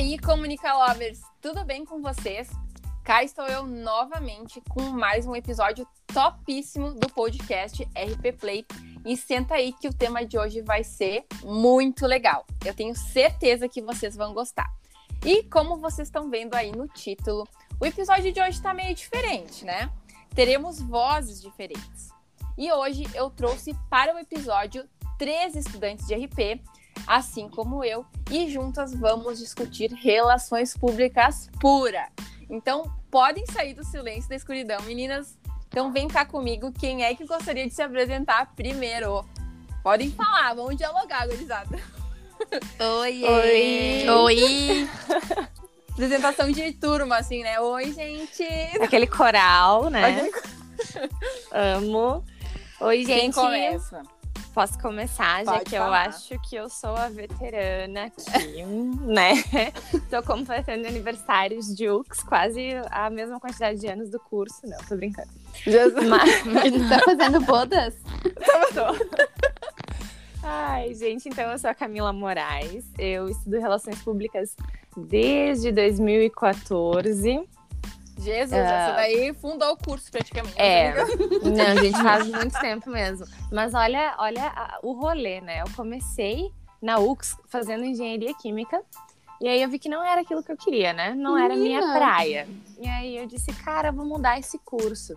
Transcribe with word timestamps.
aí, 0.00 0.18
Comunica 0.18 0.72
Lovers, 0.72 1.20
tudo 1.42 1.62
bem 1.62 1.84
com 1.84 2.00
vocês? 2.00 2.48
Cá 3.04 3.22
estou 3.22 3.46
eu 3.46 3.66
novamente 3.66 4.58
com 4.70 4.80
mais 4.80 5.26
um 5.26 5.36
episódio 5.36 5.86
topíssimo 6.06 6.94
do 6.94 7.06
podcast 7.10 7.82
RP 7.82 8.32
Play. 8.40 8.64
E 9.04 9.14
senta 9.14 9.56
aí 9.56 9.74
que 9.74 9.86
o 9.86 9.92
tema 9.92 10.24
de 10.24 10.38
hoje 10.38 10.62
vai 10.62 10.82
ser 10.82 11.26
muito 11.44 12.06
legal. 12.06 12.46
Eu 12.64 12.72
tenho 12.72 12.96
certeza 12.96 13.68
que 13.68 13.82
vocês 13.82 14.16
vão 14.16 14.32
gostar. 14.32 14.72
E 15.22 15.42
como 15.42 15.76
vocês 15.76 16.08
estão 16.08 16.30
vendo 16.30 16.54
aí 16.54 16.72
no 16.72 16.88
título, 16.88 17.46
o 17.78 17.84
episódio 17.84 18.32
de 18.32 18.40
hoje 18.40 18.56
está 18.56 18.72
meio 18.72 18.94
diferente, 18.94 19.66
né? 19.66 19.90
Teremos 20.34 20.80
vozes 20.80 21.42
diferentes. 21.42 22.08
E 22.56 22.72
hoje 22.72 23.04
eu 23.12 23.28
trouxe 23.28 23.76
para 23.90 24.14
o 24.14 24.18
episódio 24.18 24.88
três 25.18 25.54
estudantes 25.54 26.06
de 26.06 26.14
RP 26.14 26.58
assim 27.06 27.48
como 27.48 27.84
eu, 27.84 28.04
e 28.30 28.48
juntas 28.50 28.94
vamos 28.94 29.38
discutir 29.38 29.92
relações 29.92 30.76
públicas 30.76 31.50
pura. 31.60 32.08
Então, 32.48 32.90
podem 33.10 33.44
sair 33.46 33.74
do 33.74 33.84
silêncio 33.84 34.28
da 34.28 34.36
escuridão, 34.36 34.80
meninas. 34.82 35.38
Então, 35.68 35.92
vem 35.92 36.08
cá 36.08 36.24
comigo. 36.24 36.72
Quem 36.72 37.04
é 37.04 37.14
que 37.14 37.24
gostaria 37.24 37.66
de 37.66 37.74
se 37.74 37.82
apresentar 37.82 38.54
primeiro? 38.54 39.24
Podem 39.82 40.10
falar, 40.10 40.54
vamos 40.54 40.76
dialogar, 40.76 41.26
gurizada. 41.26 41.78
Oi! 43.00 43.22
Oi! 43.24 44.08
Oi! 44.08 44.88
Apresentação 45.92 46.50
de 46.50 46.72
turma, 46.72 47.18
assim, 47.18 47.42
né? 47.42 47.60
Oi, 47.60 47.92
gente! 47.92 48.42
Aquele 48.80 49.06
coral, 49.06 49.90
né? 49.90 50.04
Aquele... 50.06 51.10
Amo. 51.52 52.24
Oi, 52.80 53.04
gente. 53.04 53.20
Quem 53.20 53.32
começa? 53.32 54.02
Posso 54.52 54.78
começar, 54.80 55.44
já 55.44 55.52
Pode 55.52 55.64
que 55.64 55.76
falar. 55.76 56.06
eu 56.06 56.10
acho 56.10 56.38
que 56.48 56.56
eu 56.56 56.68
sou 56.68 56.96
a 56.96 57.08
veterana 57.08 58.06
aqui, 58.34 58.62
né? 58.64 59.34
Tô 60.10 60.22
completando 60.22 60.86
aniversários 60.88 61.66
de 61.74 61.88
UX, 61.88 62.20
quase 62.22 62.70
a 62.90 63.08
mesma 63.10 63.38
quantidade 63.38 63.78
de 63.78 63.86
anos 63.86 64.10
do 64.10 64.18
curso. 64.18 64.60
Não, 64.64 64.78
tô 64.88 64.96
brincando. 64.96 65.28
Jesus. 65.54 66.08
Mas... 66.08 66.30
Tá 66.90 66.98
fazendo 67.04 67.40
bodas? 67.42 67.94
Ai, 70.42 70.94
gente, 70.94 71.28
então 71.28 71.50
eu 71.52 71.58
sou 71.58 71.70
a 71.70 71.74
Camila 71.74 72.12
Moraes. 72.12 72.84
Eu 72.98 73.28
estudo 73.28 73.58
Relações 73.58 74.02
Públicas 74.02 74.56
desde 74.96 75.70
2014. 75.70 77.46
Jesus, 78.22 78.52
É. 78.52 78.58
essa 78.60 78.92
daí 78.96 79.34
fundou 79.34 79.72
o 79.72 79.76
curso 79.76 80.10
praticamente. 80.10 80.54
É, 80.60 80.94
não, 80.94 81.82
gente, 81.82 82.02
faz 82.02 82.26
muito 82.28 82.58
tempo 82.60 82.90
mesmo. 82.90 83.26
Mas 83.50 83.74
olha, 83.74 84.14
olha 84.18 84.46
a- 84.48 84.78
o 84.82 84.92
rolê, 84.92 85.40
né? 85.40 85.60
Eu 85.62 85.66
comecei 85.74 86.50
na 86.82 86.98
UX 86.98 87.36
fazendo 87.48 87.84
engenharia 87.84 88.32
química. 88.34 88.80
E 89.40 89.48
aí 89.48 89.62
eu 89.62 89.68
vi 89.70 89.78
que 89.78 89.88
não 89.88 90.04
era 90.04 90.20
aquilo 90.20 90.42
que 90.42 90.52
eu 90.52 90.56
queria, 90.56 90.92
né? 90.92 91.14
Não 91.14 91.36
era 91.38 91.56
minha 91.56 91.80
praia. 91.94 92.46
E 92.78 92.86
aí 92.86 93.16
eu 93.16 93.26
disse, 93.26 93.52
cara, 93.64 93.90
vou 93.90 94.04
mudar 94.04 94.38
esse 94.38 94.58
curso. 94.58 95.14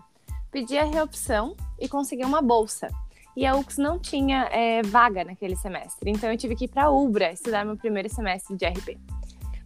Pedi 0.50 0.78
a 0.78 0.86
reopção 0.86 1.56
e 1.80 1.90
consegui 1.90 2.24
uma 2.24 2.42
bolsa. 2.42 2.88
E 3.36 3.46
a 3.46 3.56
UX 3.56 3.78
não 3.78 3.98
tinha 4.00 4.48
é, 4.52 4.82
vaga 4.84 5.24
naquele 5.26 5.56
semestre. 5.56 6.10
Então 6.12 6.32
eu 6.32 6.38
tive 6.38 6.56
que 6.56 6.66
ir 6.66 6.68
pra 6.70 6.90
Ubra 6.90 7.32
estudar 7.34 7.66
meu 7.66 7.76
primeiro 7.76 8.08
semestre 8.08 8.56
de 8.56 8.66
RP. 8.66 8.98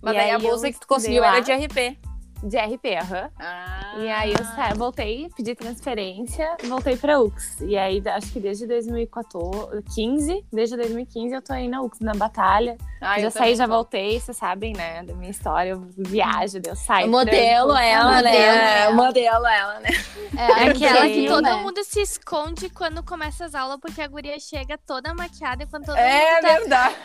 Mas 0.02 0.16
E 0.16 0.18
aí 0.18 0.32
a 0.32 0.40
bolsa 0.40 0.72
que 0.72 0.80
tu 0.80 0.88
conseguiu 0.88 1.22
lá. 1.22 1.36
era 1.36 1.40
de 1.42 1.52
RP. 1.52 2.00
De 2.44 2.56
RP, 2.58 2.86
aham. 3.02 3.30
Ah. 3.40 3.96
E 3.98 4.10
aí 4.10 4.32
eu 4.32 4.46
sa- 4.46 4.74
voltei, 4.76 5.28
pedi 5.36 5.56
transferência, 5.56 6.56
voltei 6.66 6.96
pra 6.96 7.20
UX. 7.20 7.62
E 7.62 7.76
aí 7.76 8.02
acho 8.08 8.32
que 8.32 8.40
desde 8.40 8.68
2015, 8.68 10.46
desde 10.54 10.76
2015 10.78 11.34
eu 11.34 11.42
tô 11.42 11.54
aí 11.54 11.68
na 11.68 11.82
UX, 11.82 12.00
na 12.00 12.14
batalha. 12.14 12.78
Ah, 13.02 13.20
já 13.20 13.32
saí, 13.32 13.56
já 13.56 13.66
tô. 13.68 13.74
voltei, 13.74 14.20
vocês 14.20 14.38
sabem, 14.38 14.74
né, 14.74 15.04
da 15.04 15.14
minha 15.16 15.32
história. 15.32 15.72
Eu 15.72 15.88
viajo, 15.98 16.60
eu 16.66 16.76
saio. 16.76 17.10
Modelo 17.10 17.76
ela, 17.76 18.22
né? 18.22 18.90
Modelo. 18.92 18.96
Modelo 18.96 19.48
ela, 19.48 19.80
né? 19.80 19.90
É, 20.38 20.42
É 20.42 20.70
aquela 20.70 21.00
aquele- 21.00 21.22
que 21.24 21.28
Todo 21.28 21.42
né? 21.44 21.56
mundo 21.56 21.84
se 21.84 22.02
esconde 22.02 22.70
quando 22.70 23.02
começa 23.04 23.46
as 23.46 23.56
aulas, 23.56 23.80
porque 23.82 24.02
a 24.02 24.08
guria 24.08 24.40
chega 24.40 24.78
toda 24.78 25.14
maquiada 25.14 25.64
enquanto 25.64 25.86
todo 25.86 25.98
É 25.98 26.36
mundo 26.36 26.42
tá... 26.42 26.58
verdade. 26.60 26.96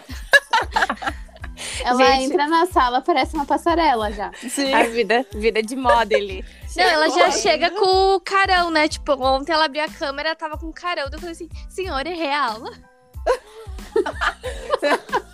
Ela 1.84 2.04
Gente. 2.04 2.24
entra 2.24 2.46
na 2.46 2.66
sala, 2.66 3.00
parece 3.00 3.34
uma 3.34 3.46
passarela 3.46 4.12
já. 4.12 4.30
Sim. 4.34 4.72
A 4.72 4.84
vida, 4.84 5.26
vida 5.34 5.62
de 5.62 5.76
model. 5.76 6.20
Não, 6.74 6.84
ela 6.84 7.10
já 7.10 7.30
Chegou 7.30 7.42
chega 7.42 7.70
com 7.70 8.14
o 8.14 8.20
carão, 8.20 8.70
né? 8.70 8.88
Tipo, 8.88 9.12
ontem 9.22 9.52
ela 9.52 9.66
abriu 9.66 9.84
a 9.84 9.88
câmera, 9.88 10.34
tava 10.34 10.56
com 10.56 10.72
carão. 10.72 11.04
Eu 11.12 11.18
falei 11.18 11.32
assim, 11.32 11.48
senhor, 11.68 12.06
é 12.06 12.14
real? 12.14 12.62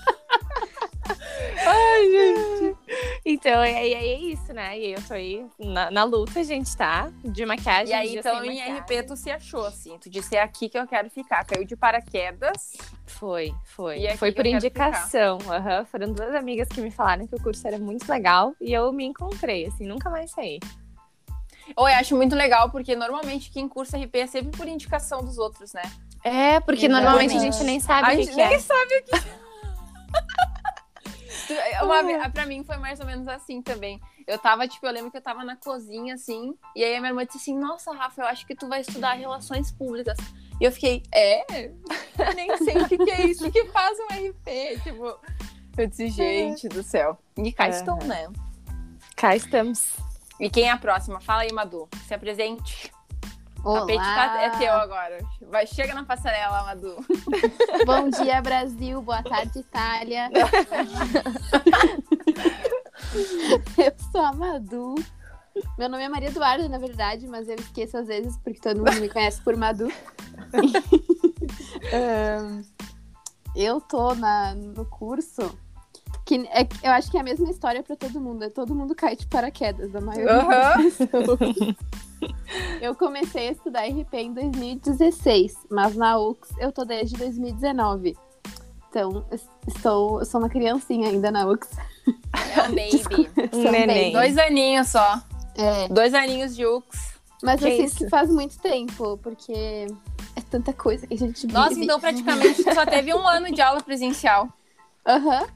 Ai, 1.66 2.10
gente. 2.10 2.78
Então, 3.24 3.62
é, 3.62 3.88
é, 3.88 3.92
é 3.92 4.18
isso, 4.18 4.52
né? 4.52 4.78
E 4.78 4.84
aí 4.84 4.92
eu 4.92 5.02
tô 5.02 5.14
aí 5.14 5.46
na, 5.58 5.90
na 5.90 6.04
luta, 6.04 6.42
gente, 6.44 6.76
tá? 6.76 7.10
De 7.24 7.44
maquiagem. 7.44 7.90
E 7.90 7.94
aí, 7.94 8.16
então, 8.16 8.44
em 8.44 8.48
maquiagem. 8.48 8.78
RP, 8.78 9.06
tu 9.06 9.16
se 9.16 9.30
achou, 9.30 9.66
assim. 9.66 9.98
Tu 9.98 10.08
disse, 10.08 10.36
é 10.36 10.42
aqui 10.42 10.68
que 10.68 10.78
eu 10.78 10.86
quero 10.86 11.10
ficar. 11.10 11.44
Caiu 11.44 11.64
de 11.64 11.76
paraquedas. 11.76 12.76
Foi, 13.06 13.52
foi. 13.64 14.00
E 14.00 14.08
aqui 14.08 14.18
foi 14.18 14.32
por 14.32 14.46
indicação. 14.46 15.38
aham. 15.50 15.84
Foram 15.86 16.12
duas 16.12 16.34
amigas 16.34 16.68
que 16.68 16.80
me 16.80 16.90
falaram 16.90 17.26
que 17.26 17.34
o 17.34 17.42
curso 17.42 17.66
era 17.66 17.78
muito 17.78 18.08
legal 18.10 18.54
e 18.60 18.72
eu 18.72 18.92
me 18.92 19.04
encontrei, 19.04 19.66
assim, 19.66 19.86
nunca 19.86 20.08
mais 20.10 20.30
saí. 20.30 20.58
Ou 21.76 21.88
eu 21.88 21.96
acho 21.96 22.16
muito 22.16 22.34
legal, 22.34 22.70
porque 22.70 22.96
normalmente 22.96 23.50
quem 23.50 23.68
cursa 23.68 23.98
RP 23.98 24.16
é 24.16 24.26
sempre 24.26 24.56
por 24.56 24.66
indicação 24.66 25.22
dos 25.22 25.38
outros, 25.38 25.72
né? 25.72 25.82
É, 26.24 26.60
porque 26.60 26.88
normalmente 26.88 27.36
a 27.36 27.40
gente 27.40 27.62
nem 27.62 27.78
sabe 27.78 28.08
a 28.08 28.14
o 28.14 28.16
que, 28.16 28.22
gente 28.24 28.30
que 28.30 28.36
nem 28.36 28.54
é. 28.54 28.58
sabe 28.58 28.94
o 28.98 29.04
que 29.04 29.47
Uma, 31.82 32.02
ve- 32.02 32.28
pra 32.30 32.46
mim 32.46 32.64
foi 32.64 32.76
mais 32.76 33.00
ou 33.00 33.06
menos 33.06 33.26
assim 33.28 33.62
também. 33.62 34.00
Eu 34.26 34.38
tava, 34.38 34.66
tipo, 34.68 34.86
eu 34.86 34.92
lembro 34.92 35.10
que 35.10 35.16
eu 35.16 35.22
tava 35.22 35.44
na 35.44 35.56
cozinha, 35.56 36.14
assim, 36.14 36.54
e 36.76 36.84
aí 36.84 36.94
a 36.96 37.00
minha 37.00 37.10
irmã 37.10 37.24
disse 37.24 37.38
assim, 37.38 37.58
nossa, 37.58 37.92
Rafa, 37.92 38.22
eu 38.22 38.26
acho 38.26 38.46
que 38.46 38.54
tu 38.54 38.68
vai 38.68 38.80
estudar 38.82 39.12
relações 39.14 39.70
públicas. 39.72 40.16
E 40.60 40.64
eu 40.64 40.72
fiquei, 40.72 41.02
é? 41.14 41.44
Nem 42.34 42.56
sei 42.58 42.82
o 42.82 42.88
que, 42.88 42.98
que 42.98 43.10
é 43.10 43.26
isso, 43.26 43.46
o 43.46 43.50
que 43.52 43.64
faz 43.66 43.98
um 44.00 44.28
RP, 44.28 44.80
tipo... 44.82 45.18
Eu 45.76 45.86
disse, 45.86 46.08
gente 46.08 46.68
do 46.68 46.82
céu. 46.82 47.16
E 47.36 47.52
cá 47.52 47.64
Aham. 47.68 47.70
estou, 47.70 47.96
né? 48.04 48.28
Cá 49.16 49.36
estamos. 49.36 49.92
E 50.40 50.50
quem 50.50 50.64
é 50.64 50.70
a 50.70 50.76
próxima? 50.76 51.20
Fala 51.20 51.42
aí, 51.42 51.52
Madu. 51.52 51.88
Se 52.06 52.14
apresente. 52.14 52.92
O 53.64 53.80
tapete 53.80 53.98
tá- 53.98 54.42
é 54.42 54.50
teu 54.50 54.72
agora. 54.72 55.18
Vai, 55.50 55.66
chega 55.66 55.92
na 55.94 56.04
passarela, 56.04 56.62
Madu. 56.64 56.96
Bom 57.84 58.08
dia, 58.08 58.40
Brasil. 58.40 59.02
Boa 59.02 59.20
tarde, 59.22 59.58
Itália. 59.58 60.30
eu 63.76 63.92
sou 64.12 64.22
a 64.22 64.32
Madu. 64.32 64.94
Meu 65.76 65.88
nome 65.88 66.04
é 66.04 66.08
Maria 66.08 66.28
Eduarda, 66.28 66.68
na 66.68 66.78
verdade, 66.78 67.26
mas 67.26 67.48
eu 67.48 67.56
esqueço 67.56 67.98
às 67.98 68.06
vezes 68.06 68.36
porque 68.38 68.60
todo 68.60 68.78
mundo 68.78 69.00
me 69.00 69.08
conhece 69.08 69.42
por 69.42 69.56
Madu. 69.56 69.88
Ahn, 71.92 72.62
eu 73.56 73.80
tô 73.80 74.14
na, 74.14 74.54
no 74.54 74.84
curso 74.84 75.58
que 76.24 76.36
é, 76.52 76.66
eu 76.82 76.92
acho 76.92 77.10
que 77.10 77.16
é 77.16 77.20
a 77.20 77.24
mesma 77.24 77.50
história 77.50 77.82
pra 77.82 77.96
todo 77.96 78.20
mundo. 78.20 78.44
É 78.44 78.50
todo 78.50 78.74
mundo 78.74 78.94
cai 78.94 79.16
de 79.16 79.26
paraquedas, 79.26 79.94
a 79.94 80.00
maioria 80.00 80.34
das 80.34 80.96
pessoas. 80.96 81.38
Eu 82.80 82.94
comecei 82.94 83.48
a 83.48 83.52
estudar 83.52 83.84
RP 83.84 84.14
em 84.14 84.32
2016, 84.32 85.54
mas 85.70 85.94
na 85.96 86.18
UX 86.18 86.50
eu 86.58 86.72
tô 86.72 86.84
desde 86.84 87.16
2019. 87.16 88.16
Então, 88.90 89.24
eu 89.30 89.38
estou, 89.66 90.24
sou 90.24 90.40
uma 90.40 90.48
criancinha 90.48 91.08
ainda 91.08 91.30
na 91.30 91.46
UX. 91.46 91.68
É 92.56 92.62
um 92.62 92.68
baby. 92.68 93.30
Um 93.52 93.70
Neném. 93.70 93.86
baby. 93.86 94.12
Dois 94.12 94.38
aninhos 94.38 94.88
só. 94.88 95.22
É, 95.54 95.88
Dois 95.88 96.14
aninhos 96.14 96.56
de 96.56 96.64
UX. 96.64 97.14
mas 97.42 97.60
Que 97.60 97.68
eu 97.68 97.88
sinto 97.88 97.98
que 97.98 98.08
faz 98.08 98.30
muito 98.30 98.58
tempo, 98.58 99.18
porque 99.22 99.86
é 100.34 100.40
tanta 100.50 100.72
coisa 100.72 101.06
que 101.06 101.14
a 101.14 101.18
gente 101.18 101.42
vive. 101.42 101.52
Nossa, 101.52 101.78
então 101.78 102.00
praticamente 102.00 102.62
só 102.62 102.86
teve 102.86 103.12
um 103.12 103.26
ano 103.26 103.52
de 103.52 103.60
aula 103.60 103.82
presencial. 103.82 104.48
Aham. 105.06 105.46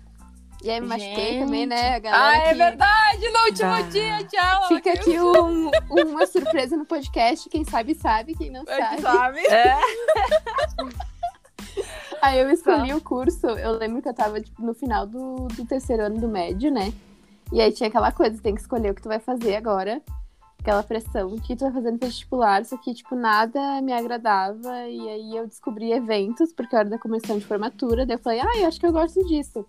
E 0.64 0.70
aí 0.70 0.81
me 0.81 0.87
machuquei 0.87 1.14
Gente. 1.32 1.44
também, 1.44 1.67
né? 1.67 1.94
A 1.94 1.97
Ah, 1.97 1.99
galera 1.99 2.37
é 2.37 2.49
que 2.53 2.55
verdade! 2.59 3.29
No 3.32 3.41
último 3.47 3.70
Ah. 3.73 3.82
dia 3.82 4.23
de 4.23 4.37
aula. 4.37 4.69
Fica 4.69 4.93
aqui 4.93 5.19
um- 5.20 5.70
uma 5.91 6.26
surpresa 6.26 6.76
no 6.76 6.85
podcast. 6.87 7.49
Quem 7.49 7.64
sabe, 7.64 7.94
sabe. 7.97 8.35
Quem 8.37 8.50
não 8.50 8.64
sabe. 8.64 9.03
sabe. 9.03 9.38
É. 9.47 9.76
Aí 12.23 12.38
eu 12.38 12.50
escolhi 12.50 12.94
o 12.94 13.00
curso. 13.00 13.47
Eu 13.49 13.73
lembro 13.73 14.00
que 14.00 14.09
eu 14.09 14.14
tava 14.14 14.41
tipo, 14.41 14.62
no 14.62 14.75
final 14.75 15.06
do, 15.06 15.49
do 15.49 15.67
terceiro 15.67 16.05
ano 16.05 16.20
do 16.20 16.29
médio, 16.29 16.70
né? 16.70 16.93
E 17.53 17.61
aí 17.61 17.73
tinha 17.73 17.88
aquela 17.88 18.12
coisa, 18.12 18.41
tem 18.41 18.55
que 18.55 18.61
escolher 18.61 18.91
o 18.91 18.94
que 18.94 19.03
tu 19.03 19.08
vai 19.08 19.19
fazer 19.19 19.56
agora. 19.56 20.00
Aquela 20.61 20.82
pressão 20.85 21.37
que 21.41 21.56
tu 21.56 21.65
vai 21.65 21.73
fazer 21.73 21.91
no 21.91 21.99
vestibular, 21.99 22.65
só 22.65 22.76
que, 22.76 22.94
tipo, 22.94 23.17
nada 23.17 23.82
me 23.82 23.93
agradava. 23.93 24.87
E 24.88 25.08
aí 25.08 25.37
eu 25.37 25.47
descobri 25.47 25.91
eventos, 25.93 26.53
porque 26.53 26.76
eu 26.76 26.81
era 26.81 26.88
da 26.88 26.99
comissão 26.99 27.37
de 27.37 27.44
formatura. 27.44 28.06
Daí 28.06 28.15
eu 28.15 28.20
falei, 28.20 28.41
ah, 28.41 28.56
eu 28.58 28.69
acho 28.69 28.79
que 28.79 28.87
eu 28.87 28.93
gosto 28.93 29.23
disso. 29.26 29.67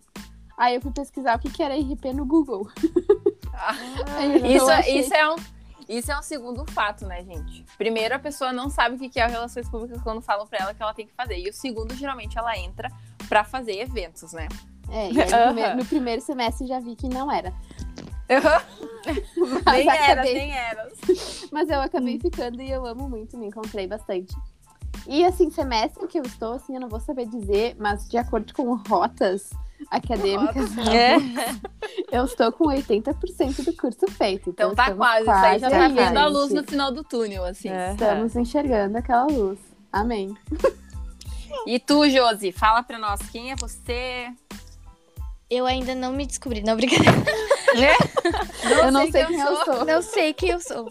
Aí 0.58 0.76
eu 0.76 0.82
fui 0.82 0.92
pesquisar 0.92 1.36
o 1.36 1.40
que, 1.40 1.50
que 1.50 1.64
era 1.64 1.76
RP 1.76 2.14
no 2.14 2.26
Google. 2.26 2.68
Eu 4.42 4.46
Isso, 4.56 4.70
achei- 4.70 5.00
isso, 5.00 5.14
é 5.14 5.30
um, 5.32 5.36
isso 5.90 6.12
é 6.12 6.20
um 6.20 6.22
segundo 6.24 6.66
fato, 6.72 7.06
né, 7.06 7.24
gente? 7.24 7.66
Primeiro, 7.78 8.16
a 8.16 8.20
pessoa 8.20 8.52
não 8.54 8.70
sabe 8.70 8.96
o 8.96 9.00
que 9.00 9.10
que 9.10 9.20
é 9.20 9.26
relações 9.28 9.68
públicas 9.70 10.02
quando 10.02 10.22
falam 10.22 10.46
pra 10.48 10.60
ela 10.60 10.74
que 10.74 10.82
ela 10.82 10.94
tem 10.94 11.08
que 11.08 11.14
fazer. 11.14 11.38
E 11.40 11.50
o 11.50 11.54
segundo, 11.54 11.94
geralmente, 11.96 12.38
ela 12.38 12.58
entra 12.58 12.92
pra 13.28 13.44
fazer 13.44 13.80
eventos, 13.80 14.32
né? 14.34 14.48
É, 14.90 15.12
e 15.12 15.22
aí 15.22 15.30
no, 15.32 15.46
primeiro, 15.48 15.78
no 15.78 15.86
primeiro 15.86 16.22
semestre 16.22 16.68
já 16.68 16.80
vi 16.80 16.96
que 16.96 17.08
não 17.08 17.32
era. 17.32 17.54
Mas 19.66 19.86
nem 19.86 19.90
era, 19.90 20.14
acabei- 20.14 20.34
nem 20.34 20.52
era. 20.56 20.92
Mas 21.52 21.70
eu 21.70 21.82
acabei 21.82 22.20
ficando 22.20 22.62
e 22.62 22.70
eu 22.70 22.86
amo 22.86 23.10
muito, 23.10 23.38
me 23.38 23.48
encontrei 23.48 23.88
bastante. 23.88 24.36
E 25.08 25.26
assim, 25.26 25.50
semestre 25.50 26.08
que 26.08 26.18
eu 26.20 26.24
estou, 26.24 26.54
assim, 26.54 26.76
eu 26.76 26.82
não 26.82 26.88
vou 26.88 27.00
saber 27.00 27.26
dizer, 27.28 27.76
mas 27.78 28.08
de 28.08 28.18
acordo 28.18 28.54
com 28.54 28.74
rotas 28.88 29.50
acadêmicas, 29.90 30.78
É. 30.88 31.16
eu 32.12 32.26
estou 32.26 32.52
com 32.52 32.66
80% 32.66 33.64
do 33.64 33.76
curso 33.76 34.08
feito. 34.12 34.50
Então 34.50 34.74
tá 34.74 34.84
estamos 34.84 34.98
quase, 34.98 35.22
isso 35.22 35.32
aí 35.32 35.60
já 35.60 35.70
tá 35.70 35.88
vendo 35.88 36.18
a 36.18 36.26
luz 36.28 36.52
no 36.52 36.64
final 36.64 36.92
do 36.92 37.04
túnel, 37.04 37.44
assim. 37.46 37.70
É. 37.70 37.92
Estamos 37.92 38.36
enxergando 38.36 38.98
aquela 38.98 39.26
luz. 39.26 39.60
Amém. 39.92 40.36
E 41.68 41.80
tu, 41.80 42.10
Josi, 42.10 42.52
fala 42.52 42.84
pra 42.84 42.98
nós, 42.98 43.20
quem 43.32 43.52
é 43.52 43.56
você? 43.56 44.28
Eu 45.50 45.66
ainda 45.68 45.94
não 45.94 46.12
me 46.12 46.26
descobri. 46.26 46.64
Não, 46.64 46.76
brincadeira. 46.76 47.14
eu 48.84 48.92
não 48.92 49.10
sei 49.12 49.26
quem 49.26 49.40
eu 49.40 49.64
sou. 49.64 49.86
Não 49.86 50.02
sei 50.02 50.34
quem 50.34 50.50
eu 50.50 50.60
sou. 50.60 50.90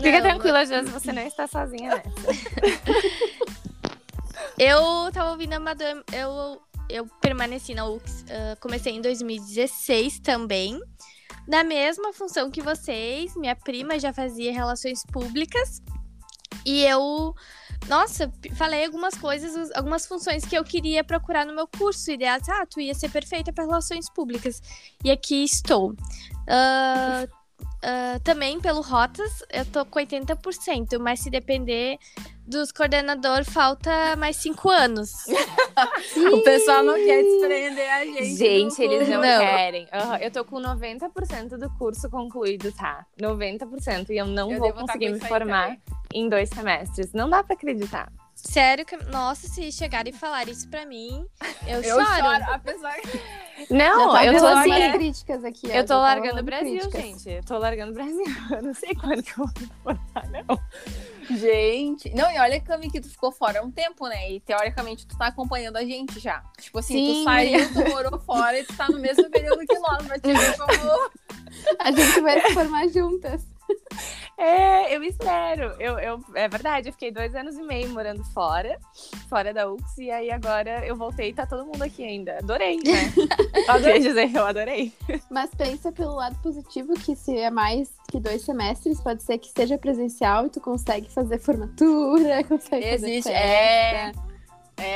Fica 0.00 0.20
Não, 0.20 0.22
tranquila, 0.22 0.64
Josi, 0.64 0.90
você 0.90 1.12
não 1.12 1.22
está 1.22 1.46
sozinha 1.46 1.96
nessa. 1.96 2.10
Eu 4.58 5.10
tava 5.12 5.32
ouvindo 5.32 5.52
a 5.52 5.60
Madame. 5.60 6.02
Eu, 6.12 6.62
eu 6.88 7.06
permaneci 7.20 7.74
na 7.74 7.86
UX. 7.86 8.24
ah, 8.30 8.56
comecei 8.60 8.92
em 8.94 9.00
2016 9.00 10.20
também. 10.20 10.80
Na 11.46 11.62
mesma 11.62 12.12
função 12.12 12.50
que 12.50 12.60
vocês. 12.60 13.34
Minha 13.36 13.56
prima 13.56 13.98
já 13.98 14.12
fazia 14.12 14.52
relações 14.52 15.04
públicas. 15.04 15.82
E 16.64 16.82
eu. 16.84 17.34
Nossa, 17.88 18.32
falei 18.56 18.84
algumas 18.84 19.14
coisas, 19.14 19.70
algumas 19.72 20.06
funções 20.06 20.44
que 20.44 20.56
eu 20.56 20.64
queria 20.64 21.04
procurar 21.04 21.44
no 21.44 21.54
meu 21.54 21.68
curso. 21.68 22.06
Daí, 22.16 22.26
ah, 22.26 22.66
tu 22.68 22.80
ia 22.80 22.94
ser 22.94 23.10
perfeita 23.10 23.52
para 23.52 23.64
relações 23.64 24.10
públicas. 24.10 24.60
E 25.04 25.10
aqui 25.10 25.44
estou. 25.44 25.94
Ah, 26.48 27.26
ah, 27.82 28.18
também 28.24 28.60
pelo 28.60 28.80
Rotas, 28.80 29.44
eu 29.52 29.64
tô 29.64 29.84
com 29.84 30.00
80%, 30.00 30.98
mas 30.98 31.20
se 31.20 31.30
depender 31.30 31.98
dos 32.44 32.72
coordenadores, 32.72 33.48
falta 33.48 34.16
mais 34.16 34.36
5 34.36 34.68
anos. 34.68 35.12
O 36.32 36.42
pessoal 36.42 36.82
não 36.82 36.94
quer 36.94 37.22
desprender 37.22 37.92
a 37.92 38.04
gente. 38.04 38.36
Gente, 38.36 38.82
eles 38.82 39.08
não. 39.08 39.20
Não. 39.20 39.40
querem. 39.40 39.86
Aham, 39.92 40.16
Eu 40.16 40.30
tô 40.30 40.42
com 40.42 40.56
90% 40.56 41.58
do 41.58 41.68
curso 41.76 42.08
concluído, 42.08 42.72
tá? 42.72 43.04
90%. 43.20 44.08
E 44.08 44.16
eu 44.16 44.26
não 44.26 44.50
Eu 44.50 44.58
vou 44.58 44.72
tá 44.72 44.80
conseguir 44.80 45.10
me 45.10 45.20
aí 45.20 45.28
formar 45.28 45.76
em 46.14 46.30
dois 46.30 46.48
semestres. 46.48 47.12
Não 47.12 47.28
dá 47.28 47.44
pra 47.44 47.54
acreditar. 47.54 48.10
Sério 48.48 48.84
que. 48.84 48.96
Nossa, 48.96 49.46
se 49.48 49.70
chegarem 49.72 50.12
e 50.12 50.16
falar 50.16 50.48
isso 50.48 50.68
pra 50.68 50.86
mim, 50.86 51.26
eu, 51.66 51.82
Eu 51.82 52.04
choro. 52.04 52.06
choro, 52.16 52.44
apesar 52.52 52.94
Não, 53.70 54.12
tá 54.12 54.24
eu 54.24 54.38
tô 54.38 54.46
assim. 54.46 54.70
umas 54.70 54.92
críticas 54.92 55.44
aqui. 55.44 55.66
Eu 55.70 55.82
tô 55.82 55.88
tá 55.88 55.98
largando 55.98 56.40
o 56.40 56.42
Brasil, 56.44 56.78
críticas. 56.90 57.00
gente. 57.02 57.30
Eu 57.30 57.44
tô 57.44 57.58
largando 57.58 57.92
o 57.92 57.94
Brasil. 57.94 58.24
Eu 58.50 58.62
não 58.62 58.74
sei 58.74 58.94
quando 58.94 59.22
que 59.22 59.32
eu 59.32 59.44
vou 59.46 59.48
formar, 59.82 60.28
não. 60.30 60.60
Gente. 61.36 62.14
Não, 62.14 62.30
e 62.30 62.38
olha, 62.38 62.60
Cami, 62.60 62.90
que 62.90 63.00
tu 63.00 63.08
ficou 63.10 63.32
fora 63.32 63.58
há 63.58 63.62
um 63.62 63.70
tempo, 63.70 64.06
né? 64.06 64.30
E 64.30 64.40
teoricamente 64.40 65.06
tu 65.06 65.18
tá 65.18 65.26
acompanhando 65.26 65.76
a 65.76 65.84
gente 65.84 66.20
já. 66.20 66.42
Tipo 66.60 66.78
assim, 66.78 66.94
Sim. 66.94 67.12
tu 67.20 67.24
saiu, 67.24 67.72
tu 67.72 67.88
morou 67.90 68.18
fora 68.20 68.58
e 68.58 68.64
tu 68.64 68.76
tá 68.76 68.88
no 68.88 68.98
mesmo 69.00 69.28
período 69.30 69.66
que 69.66 69.78
nós, 69.78 70.06
pra 70.06 70.18
te 70.18 70.32
ver 70.32 70.56
como. 70.56 71.10
A 71.80 71.90
gente 71.90 72.20
vai 72.20 72.40
se 72.40 72.54
formar 72.54 72.86
juntas. 72.88 73.42
É, 74.38 74.94
eu 74.94 75.02
espero. 75.02 75.74
Eu, 75.80 75.98
eu, 75.98 76.20
é 76.34 76.46
verdade, 76.46 76.90
eu 76.90 76.92
fiquei 76.92 77.10
dois 77.10 77.34
anos 77.34 77.56
e 77.56 77.62
meio 77.62 77.88
morando 77.88 78.22
fora, 78.34 78.78
fora 79.30 79.52
da 79.54 79.66
UX, 79.66 79.96
e 79.96 80.10
aí 80.10 80.30
agora 80.30 80.86
eu 80.86 80.94
voltei 80.94 81.30
e 81.30 81.32
tá 81.32 81.46
todo 81.46 81.64
mundo 81.64 81.82
aqui 81.82 82.04
ainda. 82.04 82.36
Adorei, 82.38 82.76
né? 82.76 83.12
Queria 83.80 83.98
dizer, 83.98 84.34
eu 84.34 84.44
adorei. 84.44 84.92
Mas 85.30 85.54
pensa 85.54 85.90
pelo 85.90 86.14
lado 86.14 86.36
positivo 86.42 86.92
que 86.94 87.16
se 87.16 87.34
é 87.34 87.50
mais 87.50 87.90
que 88.10 88.20
dois 88.20 88.42
semestres, 88.42 89.00
pode 89.00 89.22
ser 89.22 89.38
que 89.38 89.48
seja 89.48 89.78
presencial 89.78 90.44
e 90.46 90.50
tu 90.50 90.60
consegue 90.60 91.10
fazer 91.10 91.38
formatura, 91.38 92.44
consegue 92.44 92.84
Existe, 92.84 93.32
fazer 93.32 93.38
festa. 93.38 94.20
É 94.32 94.35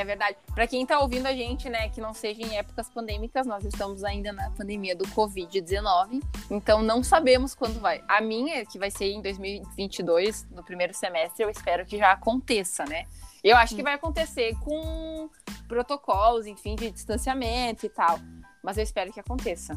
verdade. 0.04 0.36
Pra 0.54 0.66
quem 0.66 0.84
tá 0.84 1.00
ouvindo 1.00 1.26
a 1.26 1.32
gente, 1.32 1.68
né, 1.70 1.88
que 1.88 2.00
não 2.00 2.12
seja 2.12 2.42
em 2.42 2.56
épocas 2.56 2.90
pandêmicas, 2.90 3.46
nós 3.46 3.64
estamos 3.64 4.04
ainda 4.04 4.32
na 4.32 4.50
pandemia 4.50 4.94
do 4.94 5.04
Covid-19. 5.06 6.22
Então 6.50 6.82
não 6.82 7.02
sabemos 7.02 7.54
quando 7.54 7.80
vai. 7.80 8.02
A 8.06 8.20
minha, 8.20 8.64
que 8.66 8.78
vai 8.78 8.90
ser 8.90 9.06
em 9.06 9.22
2022, 9.22 10.48
no 10.50 10.62
primeiro 10.62 10.92
semestre, 10.92 11.42
eu 11.42 11.48
espero 11.48 11.86
que 11.86 11.96
já 11.96 12.12
aconteça, 12.12 12.84
né? 12.84 13.06
Eu 13.42 13.56
acho 13.56 13.74
que 13.74 13.82
vai 13.82 13.94
acontecer 13.94 14.54
com 14.60 15.30
protocolos, 15.66 16.46
enfim, 16.46 16.74
de 16.74 16.90
distanciamento 16.90 17.86
e 17.86 17.88
tal. 17.88 18.18
Mas 18.62 18.76
eu 18.76 18.84
espero 18.84 19.10
que 19.12 19.20
aconteça. 19.20 19.74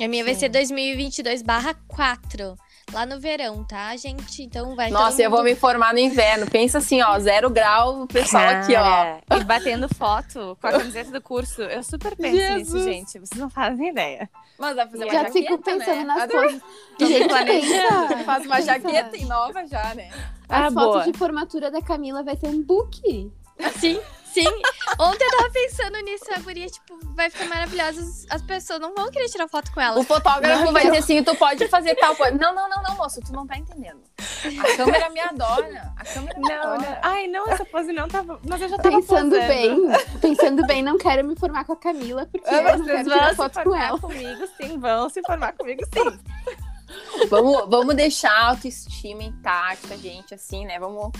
A 0.00 0.06
minha 0.08 0.24
vai 0.24 0.34
Sim. 0.34 0.40
ser 0.40 0.48
2022 0.50 1.42
barra 1.42 1.74
4. 1.88 2.56
Lá 2.92 3.04
no 3.04 3.20
verão, 3.20 3.64
tá, 3.64 3.94
gente? 3.96 4.42
Então 4.42 4.74
vai 4.74 4.90
Nossa, 4.90 5.20
eu 5.22 5.28
vou 5.30 5.42
me 5.42 5.54
formar 5.54 5.92
no 5.92 5.98
inverno. 5.98 6.50
Pensa 6.50 6.78
assim, 6.78 7.02
ó, 7.02 7.18
zero 7.18 7.50
grau, 7.50 8.02
o 8.02 8.06
pessoal 8.06 8.44
aqui, 8.48 8.74
ó. 8.74 8.80
Cara, 8.82 9.20
E 9.38 9.44
batendo 9.44 9.86
foto 9.94 10.56
com 10.58 10.66
a 10.68 10.72
camiseta 10.72 11.10
do 11.10 11.20
curso. 11.20 11.60
Eu 11.62 11.82
super 11.82 12.16
penso 12.16 12.54
nisso, 12.54 12.82
gente. 12.82 13.18
Vocês 13.18 13.38
não 13.38 13.50
fazem 13.50 13.88
ideia. 13.90 14.30
Mas 14.58 14.74
dá 14.74 14.86
pra 14.86 14.92
fazer 14.92 15.04
uma 15.04 15.12
Já 15.12 15.22
jaqueta, 15.24 15.38
fico 15.38 15.58
pensando 15.62 15.96
né? 15.98 16.04
nas 16.04 16.30
coisas. 16.30 16.62
Gente, 16.98 17.28
pensa. 17.28 18.24
Faz 18.24 18.46
uma 18.46 18.56
Pensa. 18.56 18.66
jaqueta 18.72 19.16
e 19.18 19.24
nova 19.26 19.66
já, 19.66 19.94
né? 19.94 20.10
A 20.48 20.66
Ah, 20.66 20.72
foto 20.72 20.92
boa. 20.92 21.04
de 21.04 21.18
formatura 21.18 21.70
da 21.70 21.82
Camila 21.82 22.22
vai 22.22 22.36
ser 22.36 22.46
um 22.48 22.62
book. 22.62 23.30
Sim, 23.78 24.00
sim. 24.32 24.46
Ontem 24.98 25.24
eu 25.24 25.30
tava 25.36 25.50
pensando 25.50 25.98
nisso, 26.00 26.24
a 26.34 26.38
guria, 26.40 26.66
tipo, 26.66 26.98
vai 27.14 27.28
ficar 27.30 27.46
maravilhosa. 27.46 28.00
As- 28.00 28.26
As 28.30 28.42
pessoas 28.42 28.80
não 28.80 28.94
vão 28.94 29.10
querer 29.10 29.28
tirar 29.28 29.48
foto 29.48 29.72
com 29.72 29.80
ela. 29.80 29.98
O 29.98 30.04
fotógrafo 30.04 30.72
vai 30.72 30.84
dizer 30.86 30.98
assim: 30.98 31.22
tu 31.22 31.34
pode 31.34 31.66
fazer 31.68 31.94
tal 31.96 32.14
coisa. 32.14 32.36
Não, 32.36 32.54
não, 32.54 32.68
não, 32.68 32.82
não, 32.82 32.94
moço, 32.96 33.20
tu 33.20 33.32
não 33.32 33.46
tá 33.46 33.56
entendendo. 33.56 34.00
A 34.18 34.76
câmera 34.76 35.10
me 35.10 35.20
adora. 35.20 35.92
A 35.96 36.04
câmera 36.04 36.38
me 36.38 36.48
Não, 36.48 36.54
adora. 36.54 36.78
não. 36.78 36.98
Ai, 37.02 37.26
não, 37.26 37.48
essa 37.48 37.64
pose 37.64 37.92
não 37.92 38.08
tava. 38.08 38.40
Mas 38.48 38.60
eu 38.62 38.68
já 38.68 38.76
tava 38.76 38.96
Pensando 38.96 39.30
posando. 39.30 39.46
bem, 39.48 39.88
pensando 40.20 40.66
bem, 40.66 40.82
não 40.82 40.96
quero 40.98 41.26
me 41.26 41.34
formar 41.36 41.64
com 41.64 41.72
a 41.72 41.76
Camila, 41.76 42.26
porque 42.30 42.48
eu 42.48 42.62
não 42.62 42.84
quero 42.84 42.84
vão 42.84 43.02
tirar 43.04 43.34
foto 43.34 43.54
com 43.54 43.62
formar 43.62 43.86
ela. 43.88 43.98
comigo, 43.98 44.46
sim. 44.60 44.78
Vão 44.78 45.08
se 45.10 45.20
formar 45.22 45.52
comigo, 45.54 45.82
sim. 45.92 46.18
Vamos, 47.28 47.68
vamos 47.68 47.94
deixar 47.94 48.30
a 48.32 48.48
autoestima 48.50 49.22
intacta, 49.22 49.96
gente, 49.98 50.34
assim, 50.34 50.64
né? 50.64 50.78
Vamos, 50.78 51.10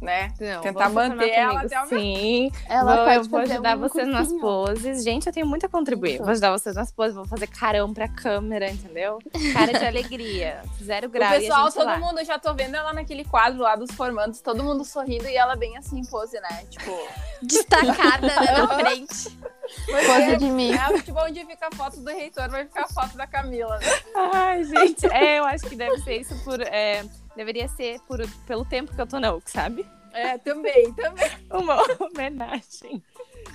né? 0.00 0.32
Não, 0.40 0.60
Tentar 0.62 0.88
manter 0.90 1.30
ela 1.30 1.54
comigo, 1.60 1.66
até 1.66 1.82
o 1.82 1.88
Sim. 1.88 2.52
Ela 2.68 2.94
vou, 2.96 3.04
pode 3.04 3.16
eu 3.16 3.24
vou 3.24 3.40
ajudar 3.40 3.76
um 3.76 3.80
vocês 3.80 4.06
nas 4.08 4.18
cursinho. 4.28 4.40
poses. 4.40 5.04
Gente, 5.04 5.26
eu 5.26 5.32
tenho 5.32 5.46
muito 5.46 5.66
a 5.66 5.68
contribuir. 5.68 6.14
Isso. 6.14 6.22
Vou 6.22 6.30
ajudar 6.30 6.50
vocês 6.52 6.76
nas 6.76 6.92
poses, 6.92 7.14
vou 7.14 7.24
fazer 7.26 7.46
carão 7.48 7.92
pra 7.92 8.06
câmera, 8.08 8.70
entendeu? 8.70 9.18
Cara 9.52 9.72
de 9.78 9.84
alegria. 9.86 10.62
Zero 10.82 11.06
O 11.08 11.10
grau. 11.10 11.32
e 11.32 11.36
a 11.36 11.40
pessoal, 11.40 11.64
gente 11.64 11.74
todo 11.74 11.86
lá. 11.86 11.98
mundo, 11.98 12.24
já 12.24 12.38
tô 12.38 12.54
vendo 12.54 12.76
ela 12.76 12.92
naquele 12.92 13.24
quadro 13.24 13.60
lá 13.60 13.74
dos 13.76 13.90
formandos, 13.92 14.40
todo 14.40 14.62
mundo 14.62 14.84
sorrindo 14.84 15.28
e 15.28 15.36
ela 15.36 15.56
bem 15.56 15.76
assim, 15.76 16.02
pose, 16.04 16.38
né? 16.40 16.64
Tipo, 16.70 16.96
Destacada 17.42 18.26
né, 18.26 18.52
na 18.52 18.68
frente. 18.78 19.38
Pose 19.86 20.36
de 20.38 20.46
mim. 20.46 20.72
é, 20.72 20.98
tipo, 21.02 21.18
onde 21.20 21.44
fica 21.44 21.68
a 21.70 21.76
foto 21.76 22.00
do 22.00 22.10
reitor, 22.10 22.48
vai 22.50 22.64
ficar 22.64 22.84
a 22.84 22.88
foto 22.88 23.16
da 23.16 23.26
Camila. 23.26 23.78
né? 23.78 23.86
Ai, 24.32 24.64
gente, 24.64 25.06
é, 25.12 25.38
eu 25.38 25.44
acho 25.44 25.64
que 25.66 25.76
deve 25.76 25.98
ser 25.98 26.20
isso 26.20 26.34
por. 26.44 26.60
é, 26.60 27.04
deveria 27.38 27.68
ser 27.68 28.00
por, 28.00 28.18
pelo 28.46 28.64
tempo 28.64 28.92
que 28.94 29.00
eu 29.00 29.06
tô 29.06 29.18
na 29.20 29.32
UC, 29.32 29.48
sabe? 29.50 29.86
É, 30.12 30.36
também, 30.38 30.92
também. 30.94 31.30
Uma 31.52 31.78
homenagem. 32.00 33.02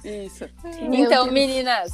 Isso. 0.04 0.50
Meu 0.64 0.94
Então, 0.94 1.24
Deus. 1.26 1.34
meninas, 1.34 1.92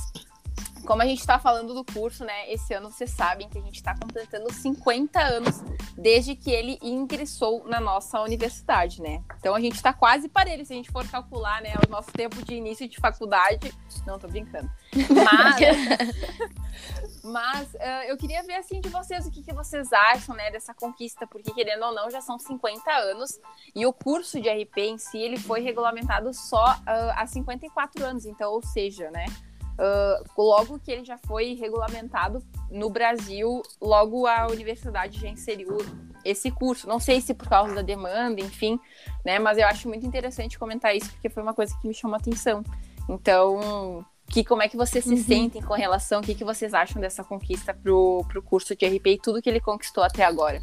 como 0.90 1.04
a 1.04 1.06
gente 1.06 1.24
tá 1.24 1.38
falando 1.38 1.76
do 1.76 1.86
curso, 1.86 2.26
né? 2.26 2.52
Esse 2.52 2.74
ano 2.74 2.90
vocês 2.90 3.12
sabem 3.12 3.48
que 3.48 3.60
a 3.60 3.62
gente 3.62 3.84
tá 3.84 3.96
completando 3.96 4.52
50 4.52 5.22
anos 5.22 5.62
desde 5.96 6.36
que 6.36 6.50
ele 6.50 6.80
ingressou 6.82 7.64
na 7.68 7.80
nossa 7.80 8.20
universidade, 8.22 9.00
né? 9.00 9.24
Então 9.38 9.54
a 9.54 9.60
gente 9.60 9.80
tá 9.84 9.94
quase 9.94 10.28
parelho, 10.28 10.66
se 10.66 10.74
a 10.74 10.76
gente 10.76 10.92
for 10.92 11.08
calcular, 11.08 11.62
né, 11.62 11.76
o 11.88 11.92
nosso 11.92 12.12
tempo 12.12 12.44
de 12.44 12.56
início 12.56 12.90
de 12.90 12.98
faculdade. 12.98 13.72
Não, 14.08 14.18
tô 14.18 14.28
brincando. 14.28 14.68
Mas, 15.14 15.60
mas 17.24 17.76
ah, 17.76 18.08
eu 18.08 18.18
queria 18.18 18.42
ver 18.42 18.56
assim 18.56 18.82
de 18.82 18.90
vocês 18.90 19.28
o 19.28 19.32
que, 19.32 19.44
que 19.44 19.54
vocês 19.54 19.94
acham, 19.94 20.36
né, 20.36 20.50
dessa 20.50 20.74
conquista, 20.74 21.28
porque 21.28 21.52
querendo 21.52 21.86
ou 21.86 21.94
não, 21.94 22.10
já 22.10 22.20
são 22.20 22.40
50 22.40 22.92
anos 22.92 23.40
e 23.76 23.86
o 23.86 23.94
curso 23.94 24.42
de 24.42 24.50
RP 24.50 24.80
em 24.80 24.98
si 24.98 25.20
ele 25.20 25.38
foi 25.38 25.62
regulamentado 25.62 26.34
só 26.34 26.66
ah, 26.66 27.14
há 27.16 27.28
54 27.28 28.04
anos, 28.04 28.26
então, 28.26 28.52
ou 28.52 28.66
seja, 28.66 29.12
né? 29.12 29.28
Ah, 29.80 30.22
logo 30.38 30.78
que 30.78 30.92
ele 30.92 31.06
já 31.06 31.18
foi 31.18 31.54
regulamentado 31.54 32.44
no 32.70 32.90
Brasil, 32.90 33.64
logo 33.82 34.28
a 34.28 34.48
universidade 34.48 35.20
já 35.22 35.30
inseriu 35.30 35.78
esse 36.26 36.52
curso. 36.52 36.88
Não 36.88 37.00
sei 37.00 37.22
se 37.22 37.34
por 37.34 37.48
causa 37.48 37.74
da 37.74 37.82
demanda, 37.82 38.42
enfim, 38.42 38.78
né? 39.24 39.40
Mas 39.40 39.58
eu 39.58 39.66
acho 39.66 39.88
muito 39.88 40.06
interessante 40.06 40.60
comentar 40.60 40.94
isso, 40.94 41.10
porque 41.12 41.30
foi 41.30 41.42
uma 41.42 41.54
coisa 41.54 41.74
que 41.82 41.88
me 41.88 41.94
chamou 41.94 42.16
a 42.16 42.20
atenção. 42.20 42.62
Então, 43.08 44.06
que, 44.28 44.44
como 44.44 44.62
é 44.62 44.68
que 44.68 44.76
vocês 44.76 45.06
se 45.06 45.18
sentem 45.24 45.62
com 45.62 45.74
relação, 45.74 46.20
o 46.20 46.24
que, 46.24 46.36
que 46.36 46.44
vocês 46.44 46.74
acham 46.74 47.02
dessa 47.02 47.24
conquista 47.24 47.74
pro, 47.74 48.26
pro 48.28 48.44
curso 48.44 48.76
de 48.76 48.86
RP 48.86 49.08
e 49.08 49.18
tudo 49.18 49.42
que 49.42 49.50
ele 49.50 49.62
conquistou 49.62 50.04
até 50.04 50.26
agora? 50.26 50.62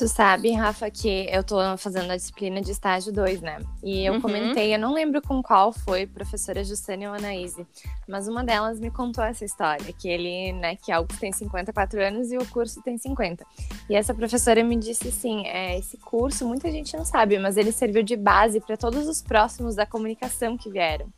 Tu 0.00 0.08
sabe, 0.08 0.50
Rafa, 0.52 0.90
que 0.90 1.28
eu 1.30 1.44
tô 1.44 1.58
fazendo 1.76 2.10
a 2.10 2.16
disciplina 2.16 2.62
de 2.62 2.70
estágio 2.70 3.12
2, 3.12 3.42
né? 3.42 3.58
E 3.84 4.02
eu 4.06 4.14
Uhum. 4.14 4.20
comentei, 4.22 4.74
eu 4.74 4.78
não 4.78 4.94
lembro 4.94 5.20
com 5.20 5.42
qual 5.42 5.74
foi, 5.74 6.06
professora 6.06 6.64
Justânia 6.64 7.10
ou 7.10 7.14
Anaíse, 7.14 7.66
mas 8.08 8.26
uma 8.26 8.42
delas 8.42 8.80
me 8.80 8.90
contou 8.90 9.22
essa 9.22 9.44
história, 9.44 9.92
que 9.92 10.08
ele, 10.08 10.54
né, 10.54 10.74
que 10.76 10.90
algo 10.90 11.10
tem 11.20 11.30
54 11.30 12.00
anos 12.02 12.32
e 12.32 12.38
o 12.38 12.46
curso 12.46 12.80
tem 12.80 12.96
50. 12.96 13.44
E 13.90 13.94
essa 13.94 14.14
professora 14.14 14.64
me 14.64 14.74
disse 14.74 15.08
assim, 15.08 15.46
é, 15.46 15.78
esse 15.78 15.98
curso 15.98 16.48
muita 16.48 16.70
gente 16.70 16.96
não 16.96 17.04
sabe, 17.04 17.38
mas 17.38 17.58
ele 17.58 17.70
serviu 17.70 18.02
de 18.02 18.16
base 18.16 18.58
para 18.58 18.78
todos 18.78 19.06
os 19.06 19.20
próximos 19.20 19.74
da 19.74 19.84
comunicação 19.84 20.56
que 20.56 20.70
vieram. 20.70 21.12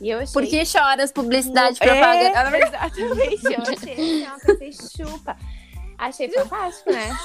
E 0.00 0.08
eu 0.08 0.20
achei 0.20 0.32
Por 0.32 0.46
que 0.46 0.64
choras 0.64 1.12
publicidade 1.12 1.76
É, 1.82 1.84
propaganda? 1.86 2.56
exatamente. 2.66 3.52
Eu 3.52 3.60
achei 3.60 3.92
assim, 3.92 4.26
ó, 4.26 4.38
pensei, 4.40 4.72
chupa. 4.72 5.36
Achei 6.02 6.28
fantástico, 6.30 6.90
né? 6.90 7.16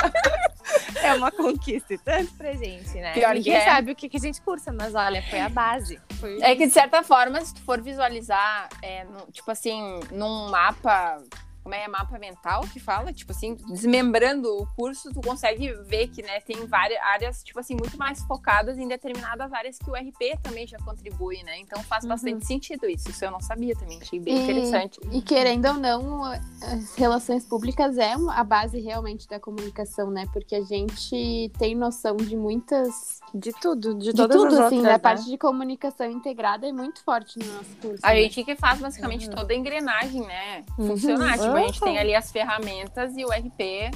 é 1.02 1.12
uma 1.14 1.30
conquista 1.30 1.92
e 1.92 1.98
tanto 1.98 2.32
pra 2.34 2.52
gente, 2.54 2.88
né? 2.94 3.12
Pior 3.12 3.28
que 3.32 3.34
Ninguém 3.38 3.54
é. 3.56 3.64
sabe 3.64 3.92
o 3.92 3.94
que, 3.94 4.08
que 4.08 4.16
a 4.16 4.20
gente 4.20 4.40
cursa, 4.40 4.72
mas 4.72 4.94
olha, 4.94 5.22
foi 5.28 5.40
a 5.40 5.48
base. 5.50 6.00
Foi... 6.18 6.40
É 6.40 6.56
que, 6.56 6.66
de 6.66 6.72
certa 6.72 7.02
forma, 7.02 7.40
se 7.44 7.54
tu 7.54 7.60
for 7.62 7.82
visualizar, 7.82 8.68
é, 8.80 9.04
no- 9.04 9.26
tipo 9.30 9.50
assim, 9.50 10.00
num 10.10 10.48
mapa. 10.50 11.22
Como 11.62 11.74
é 11.74 11.86
mapa 11.86 12.18
mental 12.18 12.62
que 12.72 12.80
fala? 12.80 13.12
Tipo 13.12 13.30
assim, 13.32 13.54
desmembrando 13.68 14.48
o 14.48 14.66
curso, 14.74 15.10
tu 15.12 15.20
consegue 15.20 15.72
ver 15.84 16.08
que, 16.08 16.20
né, 16.22 16.40
tem 16.40 16.66
várias 16.66 17.00
áreas, 17.02 17.42
tipo 17.44 17.60
assim, 17.60 17.74
muito 17.76 17.96
mais 17.96 18.20
focadas 18.24 18.78
em 18.78 18.88
determinadas 18.88 19.52
áreas 19.52 19.78
que 19.78 19.88
o 19.88 19.94
RP 19.94 20.36
também 20.42 20.66
já 20.66 20.76
contribui, 20.78 21.42
né? 21.44 21.58
Então 21.60 21.80
faz 21.84 22.02
Uhum. 22.02 22.10
bastante 22.10 22.44
sentido 22.46 22.86
isso. 22.88 23.08
Isso 23.08 23.24
eu 23.24 23.30
não 23.30 23.40
sabia 23.40 23.76
também, 23.76 23.98
achei 24.02 24.18
bem 24.18 24.34
E- 24.36 24.42
interessante. 24.42 24.98
E 25.12 25.22
querendo 25.22 25.66
ou 25.68 25.74
não, 25.74 26.24
as 26.24 26.94
relações 26.96 27.44
públicas 27.44 27.96
é 27.96 28.12
a 28.30 28.42
base 28.42 28.80
realmente 28.80 29.28
da 29.28 29.38
comunicação, 29.38 30.10
né? 30.10 30.26
Porque 30.32 30.56
a 30.56 30.62
gente 30.62 31.50
tem 31.58 31.74
noção 31.76 32.16
de 32.16 32.36
muitas. 32.36 33.20
De 33.34 33.50
tudo, 33.50 33.94
de 33.94 34.12
De 34.12 34.16
todas 34.16 34.36
tudo, 34.36 34.46
as 34.48 34.52
assim, 34.66 34.76
outras, 34.76 34.82
da 34.82 34.88
né? 34.90 34.98
parte 34.98 35.24
de 35.24 35.38
comunicação 35.38 36.04
integrada 36.10 36.66
é 36.68 36.72
muito 36.72 37.02
forte 37.02 37.38
no 37.38 37.46
nosso 37.54 37.74
curso. 37.78 38.00
A 38.04 38.10
né? 38.10 38.16
gente 38.22 38.44
que 38.44 38.54
faz 38.56 38.78
basicamente 38.78 39.26
Uhum. 39.26 39.34
toda 39.34 39.54
a 39.54 39.56
engrenagem, 39.56 40.20
né? 40.20 40.62
Uhum. 40.76 40.94
Tipo, 41.54 41.64
a 41.64 41.66
gente 41.66 41.80
tem 41.80 41.98
ali 41.98 42.14
as 42.14 42.30
ferramentas 42.30 43.16
e 43.16 43.24
o 43.24 43.28
RP. 43.28 43.90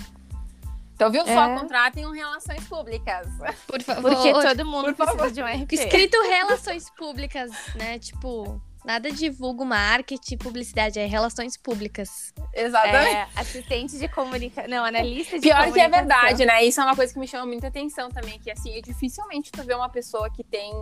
Então, 0.95 1.11
viu 1.11 1.25
só? 1.27 1.51
É. 1.51 1.59
Contratem 1.59 2.07
um 2.07 2.11
relações 2.11 2.67
públicas. 2.67 3.29
Por 3.67 3.83
favor. 3.85 4.15
Porque 4.15 4.33
todo 4.33 4.65
mundo 4.65 4.95
por 4.95 5.07
precisa 5.07 5.19
favor. 5.19 5.31
de 5.31 5.43
um 5.43 5.47
RP. 5.47 5.73
Escrito 5.73 6.17
relações 6.23 6.89
públicas, 6.91 7.51
né? 7.75 7.99
Tipo, 7.99 8.61
nada 8.83 9.11
divulgo 9.11 9.65
marketing, 9.65 10.39
publicidade, 10.39 10.99
é 10.99 11.05
relações 11.05 11.57
públicas. 11.57 12.33
Exatamente. 12.55 13.15
É, 13.15 13.29
assistente 13.37 13.99
de 13.99 14.09
comunicação. 14.09 14.71
Não, 14.71 14.85
analista 14.85 15.39
de 15.39 15.43
Pior 15.43 15.71
que 15.71 15.81
é 15.81 15.89
verdade, 15.89 16.47
né? 16.47 16.65
Isso 16.65 16.81
é 16.81 16.85
uma 16.85 16.97
coisa 16.97 17.13
que 17.13 17.19
me 17.19 17.29
chama 17.29 17.45
muita 17.45 17.67
atenção 17.67 18.09
também, 18.09 18.39
que 18.39 18.51
assim, 18.51 18.81
dificilmente 18.81 19.51
tu 19.51 19.63
vê 19.65 19.75
uma 19.75 19.91
pessoa 19.91 20.31
que 20.31 20.43
tem 20.43 20.73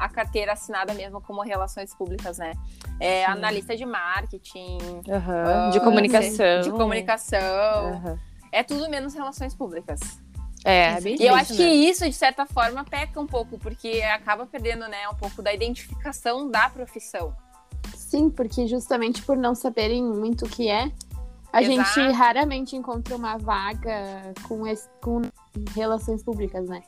a 0.00 0.08
carteira 0.08 0.52
assinada 0.54 0.94
mesmo 0.94 1.20
como 1.20 1.42
relações 1.42 1.94
públicas, 1.94 2.38
né? 2.38 2.52
É 2.98 3.24
analista 3.26 3.76
de 3.76 3.84
marketing, 3.84 4.78
ah, 5.10 5.68
de 5.70 5.80
comunicação. 5.80 6.60
de 6.62 6.70
comunicação. 6.70 7.38
Aham. 7.40 8.18
É 8.52 8.62
tudo 8.62 8.88
menos 8.88 9.14
relações 9.14 9.54
públicas. 9.54 10.00
É, 10.64 10.92
é 10.94 11.00
bem 11.00 11.16
E 11.18 11.26
eu 11.26 11.34
acho 11.34 11.54
que 11.54 11.62
mesmo. 11.62 11.84
isso, 11.90 12.04
de 12.04 12.12
certa 12.14 12.44
forma, 12.44 12.84
peca 12.84 13.18
um 13.20 13.26
pouco, 13.26 13.58
porque 13.58 14.02
acaba 14.02 14.44
perdendo, 14.46 14.86
né, 14.88 15.08
um 15.08 15.14
pouco 15.14 15.40
da 15.42 15.52
identificação 15.54 16.50
da 16.50 16.68
profissão. 16.68 17.34
Sim, 17.94 18.28
porque 18.28 18.66
justamente 18.66 19.22
por 19.22 19.36
não 19.36 19.54
saberem 19.54 20.02
muito 20.02 20.44
o 20.44 20.48
que 20.48 20.68
é, 20.68 20.90
a 21.52 21.62
Exato. 21.62 21.94
gente 22.00 22.12
raramente 22.12 22.76
encontra 22.76 23.16
uma 23.16 23.38
vaga 23.38 24.34
com, 24.46 24.66
esse- 24.66 24.88
com 25.00 25.22
relações 25.74 26.22
públicas, 26.22 26.68
né? 26.68 26.82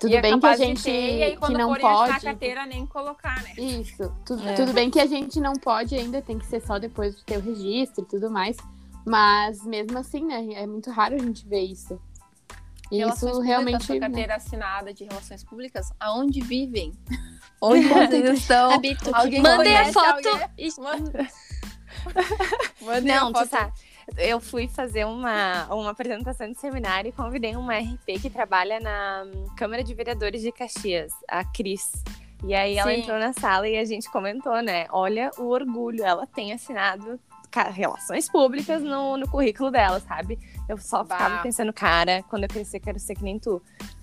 Tudo 0.00 0.12
e 0.12 0.16
é 0.16 0.20
bem 0.22 0.38
que 0.38 0.46
a 0.46 0.56
gente 0.56 0.82
ter, 0.82 1.18
e 1.18 1.22
aí 1.24 1.36
que 1.36 1.52
não 1.52 1.72
a 1.74 1.78
pode. 1.78 2.20
carteira, 2.20 2.64
nem 2.66 2.86
colocar, 2.86 3.42
né? 3.42 3.52
Isso. 3.58 4.12
Tudo, 4.24 4.48
É. 4.48 4.52
tudo 4.54 4.72
bem 4.72 4.90
que 4.90 5.00
a 5.00 5.06
gente 5.06 5.40
não 5.40 5.54
pode 5.54 5.94
ainda, 5.96 6.22
tem 6.22 6.38
que 6.38 6.46
ser 6.46 6.60
só 6.60 6.78
depois 6.78 7.16
de 7.16 7.24
ter 7.24 7.36
o 7.38 7.40
registro 7.40 8.04
e 8.04 8.06
tudo 8.06 8.30
mais. 8.30 8.56
Mas 9.04 9.64
mesmo 9.64 9.98
assim, 9.98 10.24
né? 10.24 10.46
É 10.54 10.66
muito 10.66 10.90
raro 10.90 11.16
a 11.16 11.18
gente 11.18 11.44
ver 11.48 11.62
isso. 11.62 12.00
E 12.92 12.98
Relações 12.98 13.16
isso 13.16 13.26
públicas, 13.32 13.46
realmente. 13.46 13.84
sua 13.86 13.94
né? 13.96 14.00
carteira 14.02 14.36
assinada 14.36 14.94
de 14.94 15.04
relações 15.04 15.42
públicas, 15.44 15.90
aonde 15.98 16.40
vivem? 16.40 16.92
Onde 17.60 17.82
vocês 17.88 18.38
estão? 18.38 18.70
Habito. 18.70 19.10
Alguém 19.12 19.42
Mandem 19.42 19.74
a 19.76 19.78
conhece 19.80 19.92
foto. 19.92 20.28
alguém? 20.28 20.48
e- 20.56 20.70
Mandem 22.84 23.14
Não, 23.14 23.28
a 23.28 23.32
tu 23.32 23.38
foto. 23.40 23.48
sabe. 23.48 23.72
Eu 24.16 24.40
fui 24.40 24.68
fazer 24.68 25.04
uma, 25.04 25.66
uma 25.72 25.90
apresentação 25.90 26.50
de 26.50 26.58
seminário 26.58 27.08
e 27.08 27.12
convidei 27.12 27.54
uma 27.56 27.78
RP 27.78 28.20
que 28.20 28.30
trabalha 28.30 28.80
na 28.80 29.24
Câmara 29.56 29.84
de 29.84 29.94
Vereadores 29.94 30.42
de 30.42 30.50
Caxias, 30.50 31.12
a 31.28 31.44
Cris. 31.44 31.92
E 32.44 32.54
aí 32.54 32.78
ela 32.78 32.92
Sim. 32.92 33.00
entrou 33.00 33.18
na 33.18 33.32
sala 33.32 33.68
e 33.68 33.76
a 33.76 33.84
gente 33.84 34.10
comentou, 34.10 34.62
né? 34.62 34.86
Olha 34.90 35.30
o 35.38 35.48
orgulho, 35.48 36.04
ela 36.04 36.26
tem 36.26 36.52
assinado 36.52 37.18
relações 37.72 38.28
públicas 38.28 38.82
no, 38.82 39.16
no 39.16 39.28
currículo 39.28 39.70
dela, 39.70 40.00
sabe? 40.00 40.38
Eu 40.68 40.78
só 40.78 41.02
Bah. 41.02 41.16
ficava 41.16 41.42
pensando, 41.42 41.72
cara, 41.72 42.22
quando 42.28 42.44
eu 42.44 42.48
crescer, 42.48 42.78
quero 42.78 42.98
ser 42.98 43.14
que 43.14 43.24
nem 43.24 43.38
tu. 43.38 43.60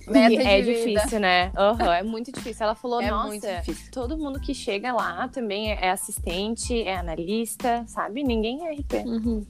Meta 0.07 0.41
é 0.43 0.61
vida. 0.61 0.73
difícil, 0.73 1.19
né? 1.19 1.51
Aham, 1.55 1.93
é 1.93 2.03
muito 2.03 2.31
difícil. 2.31 2.63
Ela 2.63 2.75
falou, 2.75 3.01
É 3.01 3.09
nossa, 3.09 3.63
todo 3.91 4.17
mundo 4.17 4.39
que 4.39 4.53
chega 4.53 4.91
lá 4.91 5.27
também 5.27 5.71
é 5.71 5.89
assistente, 5.89 6.81
é 6.83 6.95
analista, 6.95 7.83
sabe? 7.87 8.23
Ninguém 8.23 8.67
é 8.67 8.73
RP. 8.73 8.93
Uhum. 9.05 9.45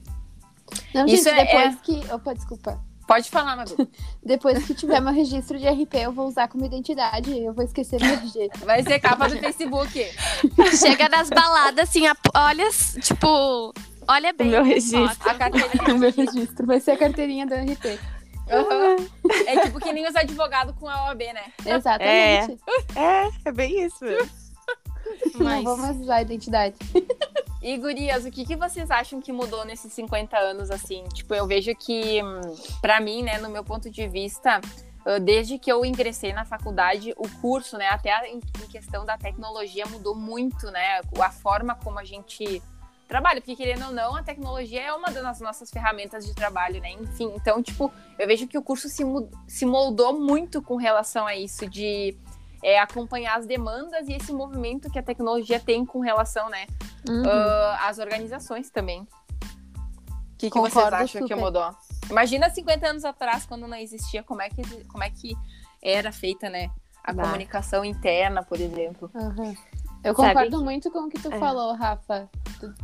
Não, 0.94 1.06
Isso 1.06 1.24
gente, 1.24 1.38
é- 1.38 1.44
depois 1.44 1.80
que. 1.80 2.12
Opa, 2.12 2.34
desculpa. 2.34 2.80
Pode 3.06 3.30
falar, 3.30 3.54
Madu. 3.54 3.88
Depois 4.24 4.66
que 4.66 4.74
tiver 4.74 4.98
meu 5.00 5.12
registro 5.12 5.56
de 5.60 5.68
RP, 5.68 5.94
eu 5.94 6.10
vou 6.12 6.26
usar 6.26 6.48
como 6.48 6.64
identidade. 6.64 7.38
Eu 7.38 7.52
vou 7.54 7.64
esquecer 7.64 8.00
meu 8.00 8.12
RG. 8.14 8.50
Vai 8.64 8.82
ser 8.82 8.98
capa 8.98 9.28
do 9.28 9.38
Facebook. 9.38 9.92
Chega 10.76 11.08
nas 11.08 11.30
baladas, 11.30 11.88
assim, 11.88 12.04
a- 12.08 12.16
olha, 12.34 12.68
tipo, 13.00 13.72
olha 14.08 14.32
bem. 14.32 14.48
meu 14.48 14.60
a 14.60 14.64
registro. 14.64 15.06
foto. 15.08 15.28
A 15.28 15.34
carteirinha. 15.34 15.94
o 15.94 15.98
meu 15.98 16.10
registro 16.10 16.66
vai 16.66 16.80
ser 16.80 16.90
a 16.92 16.96
carteirinha 16.96 17.46
do 17.46 17.54
RP. 17.54 17.96
Aham. 18.50 18.96
É 19.46 19.60
tipo 19.60 19.78
que 19.78 19.92
nem 19.92 20.08
os 20.08 20.16
advogados 20.16 20.74
com 20.76 20.88
a 20.88 21.04
OAB, 21.06 21.20
né? 21.32 21.44
Exatamente. 21.64 22.58
É, 22.96 23.28
é 23.48 23.52
bem 23.52 23.84
isso. 23.84 24.04
Não 25.36 25.44
Mas- 25.44 25.62
vou 25.62 25.76
mais 25.76 25.96
usar 26.00 26.16
a 26.16 26.22
identidade. 26.22 26.74
E, 27.66 27.76
gurias, 27.78 28.24
o 28.24 28.30
que, 28.30 28.46
que 28.46 28.54
vocês 28.54 28.92
acham 28.92 29.20
que 29.20 29.32
mudou 29.32 29.64
nesses 29.64 29.92
50 29.92 30.38
anos, 30.38 30.70
assim? 30.70 31.02
Tipo, 31.12 31.34
eu 31.34 31.48
vejo 31.48 31.74
que, 31.74 32.22
hum, 32.22 32.40
pra 32.80 33.00
mim, 33.00 33.24
né, 33.24 33.38
no 33.38 33.50
meu 33.50 33.64
ponto 33.64 33.90
de 33.90 34.06
vista, 34.06 34.60
desde 35.24 35.58
que 35.58 35.72
eu 35.72 35.84
ingressei 35.84 36.32
na 36.32 36.44
faculdade, 36.44 37.12
o 37.16 37.28
curso, 37.40 37.76
né, 37.76 37.88
até 37.88 38.28
em 38.28 38.38
questão 38.70 39.04
da 39.04 39.18
tecnologia 39.18 39.84
mudou 39.86 40.14
muito, 40.14 40.70
né? 40.70 41.00
A 41.18 41.30
forma 41.32 41.74
como 41.74 41.98
a 41.98 42.04
gente 42.04 42.62
trabalha, 43.08 43.40
porque 43.40 43.56
querendo 43.56 43.86
ou 43.86 43.92
não, 43.92 44.14
a 44.14 44.22
tecnologia 44.22 44.82
é 44.82 44.92
uma 44.92 45.10
das 45.10 45.40
nossas 45.40 45.68
ferramentas 45.68 46.24
de 46.24 46.34
trabalho, 46.34 46.80
né? 46.80 46.92
Enfim, 46.92 47.32
então, 47.34 47.60
tipo, 47.60 47.92
eu 48.16 48.28
vejo 48.28 48.46
que 48.46 48.56
o 48.56 48.62
curso 48.62 48.88
se, 48.88 49.02
se 49.48 49.66
moldou 49.66 50.20
muito 50.20 50.62
com 50.62 50.76
relação 50.76 51.26
a 51.26 51.34
isso, 51.34 51.68
de 51.68 52.16
é, 52.66 52.80
acompanhar 52.80 53.38
as 53.38 53.46
demandas 53.46 54.08
e 54.08 54.12
esse 54.12 54.32
movimento 54.32 54.90
que 54.90 54.98
a 54.98 55.02
tecnologia 55.02 55.60
tem 55.60 55.86
com 55.86 56.00
relação, 56.00 56.48
né, 56.50 56.66
Uhum. 57.08 57.22
ah, 57.24 57.86
as 57.88 57.98
organizações 58.00 58.70
também. 58.70 59.02
O 59.02 59.06
que, 60.36 60.50
que 60.50 60.58
vocês 60.58 60.74
Concordo 60.74 60.96
acham 60.96 61.22
que 61.22 61.28
super. 61.28 61.36
mudou? 61.36 61.70
Imagina 62.10 62.50
50 62.50 62.88
anos 62.88 63.04
atrás, 63.04 63.46
quando 63.46 63.68
não 63.68 63.76
existia, 63.76 64.20
como 64.24 64.42
é 64.42 64.48
que, 64.50 64.62
como 64.86 65.04
é 65.04 65.10
que 65.10 65.36
era 65.80 66.10
feita, 66.10 66.50
né? 66.50 66.68
A 67.04 67.12
Bah. 67.12 67.22
comunicação 67.22 67.84
interna, 67.84 68.42
por 68.42 68.60
exemplo. 68.60 69.08
Aham. 69.14 69.54
Eu 70.02 70.14
Sabe 70.14 70.28
concordo 70.34 70.64
muito 70.64 70.90
com 70.90 71.04
o 71.06 71.08
que 71.08 71.20
tu 71.22 71.32
É. 71.32 71.38
falou, 71.38 71.72
Rafa. 71.74 72.28
Tu, 72.58 72.74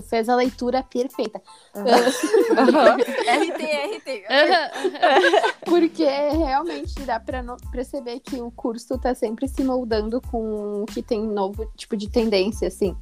tu 0.00 0.02
fez 0.02 0.28
a 0.28 0.34
leitura 0.36 0.82
perfeita. 0.82 1.40
RT, 1.74 3.62
RT. 3.96 4.24
Porque 5.64 6.04
realmente 6.04 7.00
dá 7.02 7.20
pra 7.20 7.42
no- 7.42 7.56
perceber 7.70 8.20
que 8.20 8.40
o 8.40 8.50
curso 8.50 8.98
tá 8.98 9.14
sempre 9.14 9.46
se 9.48 9.62
moldando 9.62 10.20
com 10.20 10.82
o 10.82 10.86
que 10.86 11.02
tem 11.02 11.22
novo 11.22 11.70
tipo 11.76 11.96
de 11.96 12.08
tendência, 12.10 12.68
assim. 12.68 12.96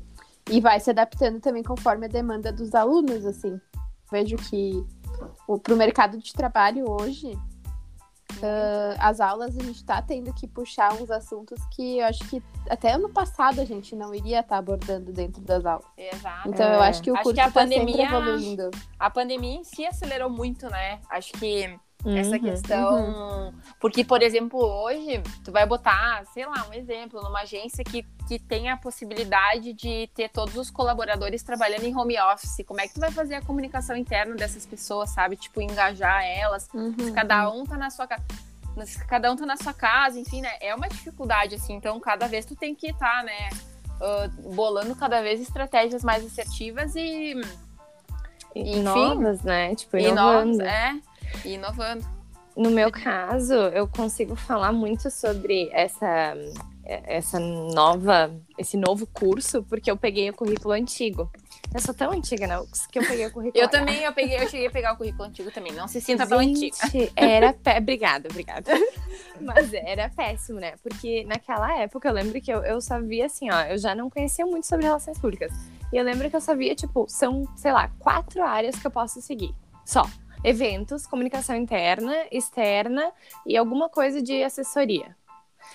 E 0.50 0.60
vai 0.60 0.80
se 0.80 0.90
adaptando 0.90 1.40
também 1.40 1.62
conforme 1.62 2.06
a 2.06 2.08
demanda 2.08 2.52
dos 2.52 2.74
alunos, 2.74 3.24
assim. 3.24 3.60
Vejo 4.10 4.36
que 4.36 4.84
o, 5.46 5.58
pro 5.58 5.76
mercado 5.76 6.18
de 6.18 6.32
trabalho 6.32 6.84
hoje, 6.90 7.38
ah, 8.42 8.96
as 9.08 9.20
aulas 9.20 9.56
a 9.58 9.62
gente 9.62 9.84
tá 9.84 10.00
tendo 10.00 10.32
que 10.34 10.46
puxar 10.46 10.92
uns 10.94 11.10
assuntos 11.10 11.58
que 11.74 11.98
eu 11.98 12.06
acho 12.06 12.20
que 12.28 12.42
até 12.70 12.92
ano 12.92 13.08
passado 13.08 13.60
a 13.60 13.64
gente 13.64 13.96
não 13.96 14.14
iria 14.14 14.40
estar 14.40 14.58
abordando 14.58 15.12
dentro 15.12 15.42
das 15.42 15.64
aulas. 15.66 15.84
Exato. 15.96 16.48
Então 16.48 16.66
É. 16.66 16.76
eu 16.76 16.80
acho 16.82 17.02
que 17.02 17.10
o 17.10 17.14
Acho 17.14 17.22
curso 17.24 17.34
que 17.34 17.40
a 17.40 17.50
tá 17.50 17.66
sempre 17.66 17.80
pandemia- 17.80 18.06
evoluindo. 18.06 18.70
A 18.98 19.10
pandemia 19.10 19.54
em 19.56 19.64
si 19.64 19.84
acelerou 19.84 20.30
muito, 20.30 20.68
né? 20.70 21.00
Acho 21.10 21.32
que 21.32 21.78
essa 22.04 22.36
Uhum, 22.36 22.42
questão. 22.42 23.54
Porque, 23.80 24.04
por 24.04 24.22
exemplo, 24.22 24.58
hoje, 24.58 25.22
tu 25.44 25.52
vai 25.52 25.66
botar, 25.66 26.24
sei 26.32 26.46
lá, 26.46 26.66
um 26.68 26.72
exemplo, 26.72 27.22
numa 27.22 27.40
agência 27.40 27.84
que, 27.84 28.02
que 28.28 28.38
tem 28.38 28.70
a 28.70 28.76
possibilidade 28.76 29.72
de 29.72 30.08
ter 30.14 30.28
todos 30.28 30.56
os 30.56 30.70
colaboradores 30.70 31.42
trabalhando 31.42 31.84
em 31.84 31.96
home 31.96 32.18
office. 32.20 32.64
Como 32.66 32.80
é 32.80 32.88
que 32.88 32.94
tu 32.94 33.00
vai 33.00 33.10
fazer 33.10 33.36
a 33.36 33.42
comunicação 33.42 33.96
interna 33.96 34.34
dessas 34.34 34.66
pessoas, 34.66 35.10
sabe? 35.10 35.36
Tipo, 35.36 35.60
engajar 35.60 36.24
elas. 36.24 36.68
Uhum. 36.74 36.94
Se 36.98 37.12
cada 37.12 37.50
um 37.50 37.64
tá 37.64 37.76
na 37.76 37.90
sua 37.90 38.06
casa. 38.06 38.22
Cada 39.06 39.30
um 39.30 39.36
tá 39.36 39.44
na 39.44 39.56
sua 39.56 39.74
casa, 39.74 40.18
enfim, 40.18 40.40
né? 40.40 40.50
É 40.60 40.74
uma 40.74 40.88
dificuldade, 40.88 41.54
assim. 41.56 41.74
Então, 41.74 42.00
cada 42.00 42.26
vez 42.26 42.46
tu 42.46 42.56
tem 42.56 42.74
que 42.74 42.88
estar, 42.88 43.22
né? 43.22 43.50
ah, 44.00 44.28
bolando 44.54 44.96
cada 44.96 45.22
vez 45.22 45.40
estratégias 45.40 46.02
mais 46.02 46.24
assertivas 46.24 46.96
e, 46.96 47.34
E 48.54 48.78
Enfim. 48.78 48.82
novas, 48.82 49.42
né? 49.42 49.74
Tipo, 49.74 49.96
inovando. 49.96 50.58
novas. 50.58 50.66
É, 50.66 50.94
e 51.44 51.54
inovando. 51.54 52.04
No 52.56 52.70
meu 52.70 52.90
caso, 52.90 53.54
eu 53.54 53.88
consigo 53.88 54.36
falar 54.36 54.72
muito 54.72 55.10
sobre 55.10 55.70
essa, 55.72 56.34
essa 56.84 57.40
nova, 57.40 58.34
esse 58.58 58.76
novo 58.76 59.06
curso, 59.06 59.62
porque 59.62 59.90
eu 59.90 59.96
peguei 59.96 60.28
o 60.28 60.34
currículo 60.34 60.74
antigo. 60.74 61.30
Eu 61.72 61.80
sou 61.80 61.94
tão 61.94 62.12
antiga, 62.12 62.46
né, 62.46 62.62
que 62.90 62.98
eu 62.98 63.02
peguei 63.06 63.26
o 63.26 63.32
currículo. 63.32 63.64
Eu 63.64 63.68
também, 63.68 64.02
eu 64.02 64.12
peguei, 64.12 64.36
eu 64.36 64.48
cheguei 64.48 64.66
a 64.66 64.70
pegar 64.70 64.92
o 64.92 64.96
currículo 64.98 65.24
antigo 65.24 65.50
também. 65.50 65.72
Não 65.72 65.88
se 65.88 65.98
sinta 66.02 66.26
tão 66.26 66.38
antiga. 66.38 66.76
Gente, 66.90 67.10
era 67.16 67.54
pé. 67.54 67.78
Obrigada, 67.78 68.28
obrigada. 68.28 68.70
Mas 69.40 69.72
era 69.72 70.10
péssimo, 70.10 70.60
né? 70.60 70.74
Porque 70.82 71.24
naquela 71.24 71.74
época 71.78 72.06
eu 72.06 72.12
lembro 72.12 72.38
que 72.38 72.52
eu, 72.52 72.62
eu 72.64 72.82
só 72.82 73.00
via 73.00 73.26
assim, 73.26 73.50
ó, 73.50 73.62
eu 73.62 73.78
já 73.78 73.94
não 73.94 74.10
conhecia 74.10 74.44
muito 74.44 74.66
sobre 74.66 74.84
relações 74.84 75.18
públicas. 75.18 75.50
E 75.90 75.96
eu 75.96 76.04
lembro 76.04 76.28
que 76.28 76.36
eu 76.36 76.40
sabia, 76.40 76.74
tipo, 76.74 77.06
são, 77.08 77.44
sei 77.56 77.72
lá, 77.72 77.90
quatro 77.98 78.42
áreas 78.42 78.76
que 78.76 78.86
eu 78.86 78.90
posso 78.90 79.22
seguir. 79.22 79.54
Só. 79.86 80.06
Eventos, 80.44 81.06
comunicação 81.06 81.54
interna, 81.56 82.14
externa 82.30 83.12
e 83.46 83.56
alguma 83.56 83.88
coisa 83.88 84.20
de 84.22 84.42
assessoria. 84.42 85.16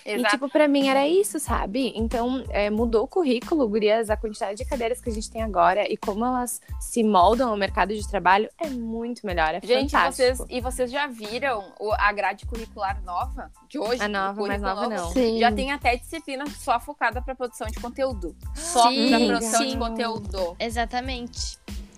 E, 0.06 0.12
Exato. 0.12 0.32
tipo, 0.36 0.50
pra 0.50 0.68
mim 0.68 0.88
era 0.88 1.08
isso, 1.08 1.40
sabe? 1.40 1.92
Então, 1.96 2.44
é, 2.50 2.70
mudou 2.70 3.04
o 3.06 3.08
currículo, 3.08 3.68
gurias, 3.68 4.10
a 4.10 4.16
quantidade 4.18 4.58
de 4.58 4.66
cadeiras 4.66 5.02
que 5.02 5.10
a 5.10 5.14
gente 5.14 5.30
tem 5.30 5.42
agora 5.42 5.90
e 5.92 5.98
como 5.98 6.24
elas 6.26 6.62
se 6.80 7.04
moldam 7.04 7.50
ao 7.50 7.58
mercado 7.58 7.94
de 7.94 8.08
trabalho 8.08 8.50
é 8.60 8.70
muito 8.70 9.26
melhor, 9.26 9.56
é 9.56 9.62
Gente, 9.62 9.92
fantástico. 9.92 10.36
vocês, 10.38 10.48
e 10.50 10.62
vocês 10.62 10.92
já 10.92 11.08
viram 11.08 11.74
o- 11.80 11.92
a 11.94 12.12
grade 12.12 12.46
curricular 12.46 13.02
nova 13.04 13.52
de 13.68 13.80
hoje? 13.80 14.02
A 14.02 14.08
nova, 14.08 14.46
mais 14.48 14.62
nova 14.62 14.82
novo? 14.88 14.96
não. 14.96 15.12
Sim. 15.12 15.40
Já 15.40 15.52
tem 15.52 15.72
até 15.72 15.96
disciplina 15.98 16.46
só 16.52 16.80
focada 16.80 17.22
para 17.22 17.34
produção 17.36 17.68
de 17.68 17.80
conteúdo. 17.80 18.36
Só 18.56 18.90
Sim, 18.90 19.10
para 19.10 19.26
produção 19.26 19.66
de 19.66 19.72
sim. 19.72 19.80
conteúdo. 19.80 20.56
Exatamente. 20.60 21.58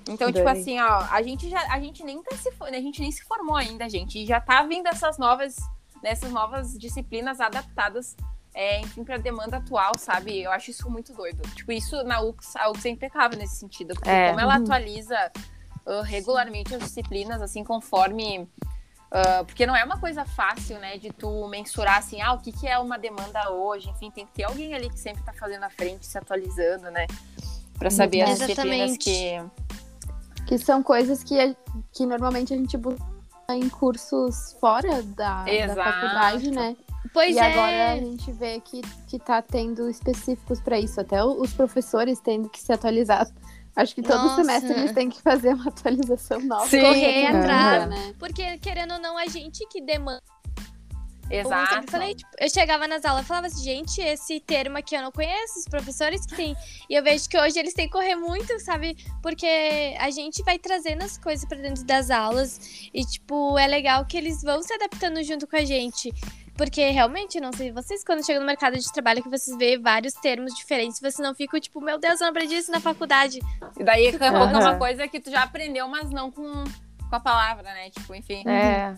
Então, 0.09 0.31
tipo 0.31 0.47
assim, 0.47 0.79
ó, 0.79 1.05
a 1.11 1.21
gente 1.21 1.49
já 1.49 1.61
a 1.71 1.79
gente 1.79 2.03
nem 2.03 2.21
tá 2.23 2.35
se 2.35 2.49
a 2.59 2.71
gente 2.81 2.99
nem 3.01 3.11
se 3.11 3.23
formou 3.23 3.55
ainda, 3.55 3.87
gente. 3.89 4.19
E 4.19 4.25
já 4.25 4.41
tá 4.41 4.63
vindo 4.63 4.87
essas 4.87 5.17
novas 5.17 5.55
nessas 6.03 6.31
novas 6.31 6.77
disciplinas 6.77 7.39
adaptadas 7.41 8.15
é, 8.53 8.79
enfim, 8.81 9.03
pra 9.03 9.17
demanda 9.17 9.57
atual, 9.57 9.91
sabe? 9.97 10.41
Eu 10.41 10.51
acho 10.51 10.71
isso 10.71 10.89
muito 10.89 11.13
doido. 11.13 11.41
Tipo, 11.55 11.71
isso 11.71 12.03
na 12.03 12.19
UX, 12.21 12.55
a 12.55 12.69
UX 12.71 12.83
é 12.85 12.89
impecável 12.89 13.37
nesse 13.37 13.57
sentido. 13.57 13.93
Porque 13.93 14.09
É. 14.09 14.29
como 14.29 14.39
ela 14.41 14.57
Uhum. 14.57 14.63
atualiza 14.63 15.31
ah, 15.85 16.01
regularmente 16.03 16.73
as 16.73 16.81
disciplinas, 16.81 17.41
assim, 17.41 17.63
conforme. 17.63 18.47
ah, 19.11 19.43
porque 19.45 19.65
não 19.65 19.75
é 19.75 19.83
uma 19.83 19.99
coisa 19.99 20.25
fácil, 20.25 20.77
né, 20.79 20.97
de 20.97 21.09
tu 21.11 21.47
mensurar 21.47 21.97
assim, 21.99 22.21
ah, 22.21 22.33
o 22.33 22.39
que, 22.39 22.51
que 22.51 22.67
é 22.67 22.77
uma 22.79 22.97
demanda 22.97 23.51
hoje, 23.51 23.89
enfim, 23.89 24.11
tem 24.11 24.25
que 24.25 24.31
ter 24.33 24.43
alguém 24.43 24.73
ali 24.73 24.89
que 24.89 24.99
sempre 24.99 25.23
tá 25.23 25.33
fazendo 25.33 25.63
a 25.63 25.69
frente, 25.69 26.05
se 26.05 26.17
atualizando, 26.17 26.89
né, 26.91 27.05
Pra 27.77 27.89
saber 27.89 28.21
as 28.23 28.37
disciplinas 28.39 28.91
Exatamente. 28.91 28.97
que. 28.99 29.68
Que 30.49 30.57
são 30.57 30.81
coisas 30.81 31.23
que, 31.23 31.39
a- 31.39 31.55
que 31.93 32.05
normalmente 32.07 32.53
a 32.53 32.57
gente 32.57 32.75
busca 32.75 33.05
em 33.51 33.69
cursos 33.69 34.57
fora 34.59 35.03
da, 35.03 35.43
da 35.45 35.75
faculdade, 35.75 36.49
né? 36.49 36.75
Pois 37.13 37.35
e 37.35 37.39
é. 37.39 37.51
agora 37.51 37.91
a 37.93 37.95
gente 37.97 38.31
vê 38.31 38.59
que, 38.59 38.81
que 39.07 39.19
tá 39.19 39.41
tendo 39.43 39.87
específicos 39.87 40.59
para 40.59 40.79
isso. 40.79 40.99
Até 40.99 41.23
os 41.23 41.53
professores 41.53 42.19
tendo 42.19 42.49
que 42.49 42.59
se 42.59 42.73
atualizar. 42.73 43.27
Acho 43.75 43.93
que 43.93 44.01
todo 44.01 44.23
Nossa. 44.23 44.37
semestre 44.37 44.73
eles 44.73 44.91
têm 44.91 45.07
que 45.09 45.21
fazer 45.21 45.53
uma 45.53 45.67
atualização 45.69 46.39
nova. 46.41 46.67
Sim. 46.67 46.81
Correr 46.81 47.27
atrás. 47.27 47.87
né? 47.89 48.13
Porque, 48.17 48.57
querendo 48.57 48.95
ou 48.95 48.99
não, 48.99 49.17
a 49.17 49.27
gente 49.27 49.65
que 49.67 49.79
demanda. 49.81 50.21
Eu 51.29 51.41
Exato. 51.41 51.73
sempre 51.75 51.91
falei, 51.91 52.15
tipo, 52.15 52.29
eu 52.39 52.49
chegava 52.49 52.87
nas 52.87 53.05
aulas 53.05 53.23
e 53.23 53.27
falava 53.27 53.47
assim, 53.47 53.63
gente, 53.63 54.01
esse 54.01 54.39
termo 54.39 54.77
aqui 54.77 54.95
eu 54.95 55.01
não 55.01 55.11
conheço, 55.11 55.59
os 55.59 55.65
professores 55.65 56.25
que 56.25 56.35
tem. 56.35 56.55
E 56.89 56.95
eu 56.95 57.03
vejo 57.03 57.29
que 57.29 57.39
hoje 57.39 57.59
eles 57.59 57.73
têm 57.73 57.85
que 57.85 57.91
correr 57.91 58.15
muito, 58.15 58.59
sabe? 58.59 58.97
Porque 59.21 59.95
a 59.99 60.09
gente 60.09 60.43
vai 60.43 60.57
trazendo 60.57 61.03
as 61.03 61.17
coisas 61.17 61.45
pra 61.47 61.57
dentro 61.57 61.83
das 61.83 62.09
aulas. 62.09 62.89
E, 62.93 63.05
tipo, 63.05 63.57
é 63.59 63.67
legal 63.67 64.05
que 64.05 64.17
eles 64.17 64.41
vão 64.41 64.61
se 64.63 64.73
adaptando 64.73 65.23
junto 65.23 65.45
com 65.45 65.55
a 65.55 65.63
gente. 65.63 66.11
Porque 66.59 66.89
realmente, 66.89 67.39
não 67.39 67.53
sei, 67.53 67.71
vocês 67.71 68.03
quando 68.03 68.25
chegam 68.25 68.41
no 68.41 68.45
mercado 68.45 68.77
de 68.77 68.91
trabalho 68.91 69.23
que 69.23 69.29
vocês 69.29 69.57
veem 69.57 69.81
vários 69.81 70.13
termos 70.15 70.53
diferentes, 70.53 70.99
vocês 70.99 71.19
não 71.19 71.33
ficam 71.33 71.57
tipo, 71.57 71.79
meu 71.79 71.97
Deus, 71.97 72.19
eu 72.19 72.25
não 72.25 72.31
aprendi 72.31 72.55
isso 72.55 72.69
na 72.69 72.81
faculdade. 72.81 73.39
E 73.79 73.83
daí 73.83 74.07
é 74.07 74.29
uma 74.29 74.75
coisa 74.77 75.07
que 75.07 75.21
tu 75.21 75.31
já 75.31 75.43
aprendeu, 75.43 75.87
mas 75.87 76.09
não 76.09 76.29
com, 76.29 76.65
com 77.09 77.15
a 77.15 77.19
palavra, 77.21 77.63
né? 77.63 77.89
Tipo, 77.91 78.13
enfim. 78.13 78.43
É. 78.45 78.93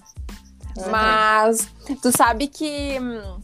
Mas 0.89 1.69
tu 2.01 2.11
sabe 2.15 2.47
que. 2.47 2.99
hum, 2.99 3.41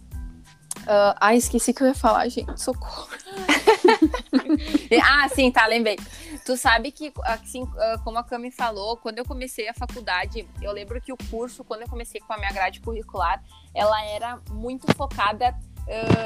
ah, 0.87 1.35
esqueci 1.35 1.73
que 1.73 1.83
eu 1.83 1.87
ia 1.87 1.95
falar, 1.95 2.27
gente. 2.29 2.59
Socorro. 2.61 3.07
ah, 5.03 5.27
sim, 5.29 5.51
tá, 5.51 5.65
lembrei. 5.65 5.97
Tu 6.45 6.55
sabe 6.55 6.91
que, 6.91 7.11
assim, 7.23 7.67
ah, 7.77 7.99
como 8.03 8.17
a 8.17 8.23
Cami 8.23 8.51
falou, 8.51 8.95
quando 8.97 9.17
eu 9.17 9.25
comecei 9.25 9.67
a 9.67 9.73
faculdade, 9.73 10.47
eu 10.61 10.71
lembro 10.71 11.01
que 11.01 11.11
o 11.11 11.17
curso, 11.29 11.63
quando 11.63 11.81
eu 11.81 11.89
comecei 11.89 12.21
com 12.21 12.33
a 12.33 12.37
minha 12.37 12.51
grade 12.51 12.79
curricular, 12.79 13.43
ela 13.75 14.01
era 14.05 14.39
muito 14.49 14.91
focada. 14.95 15.53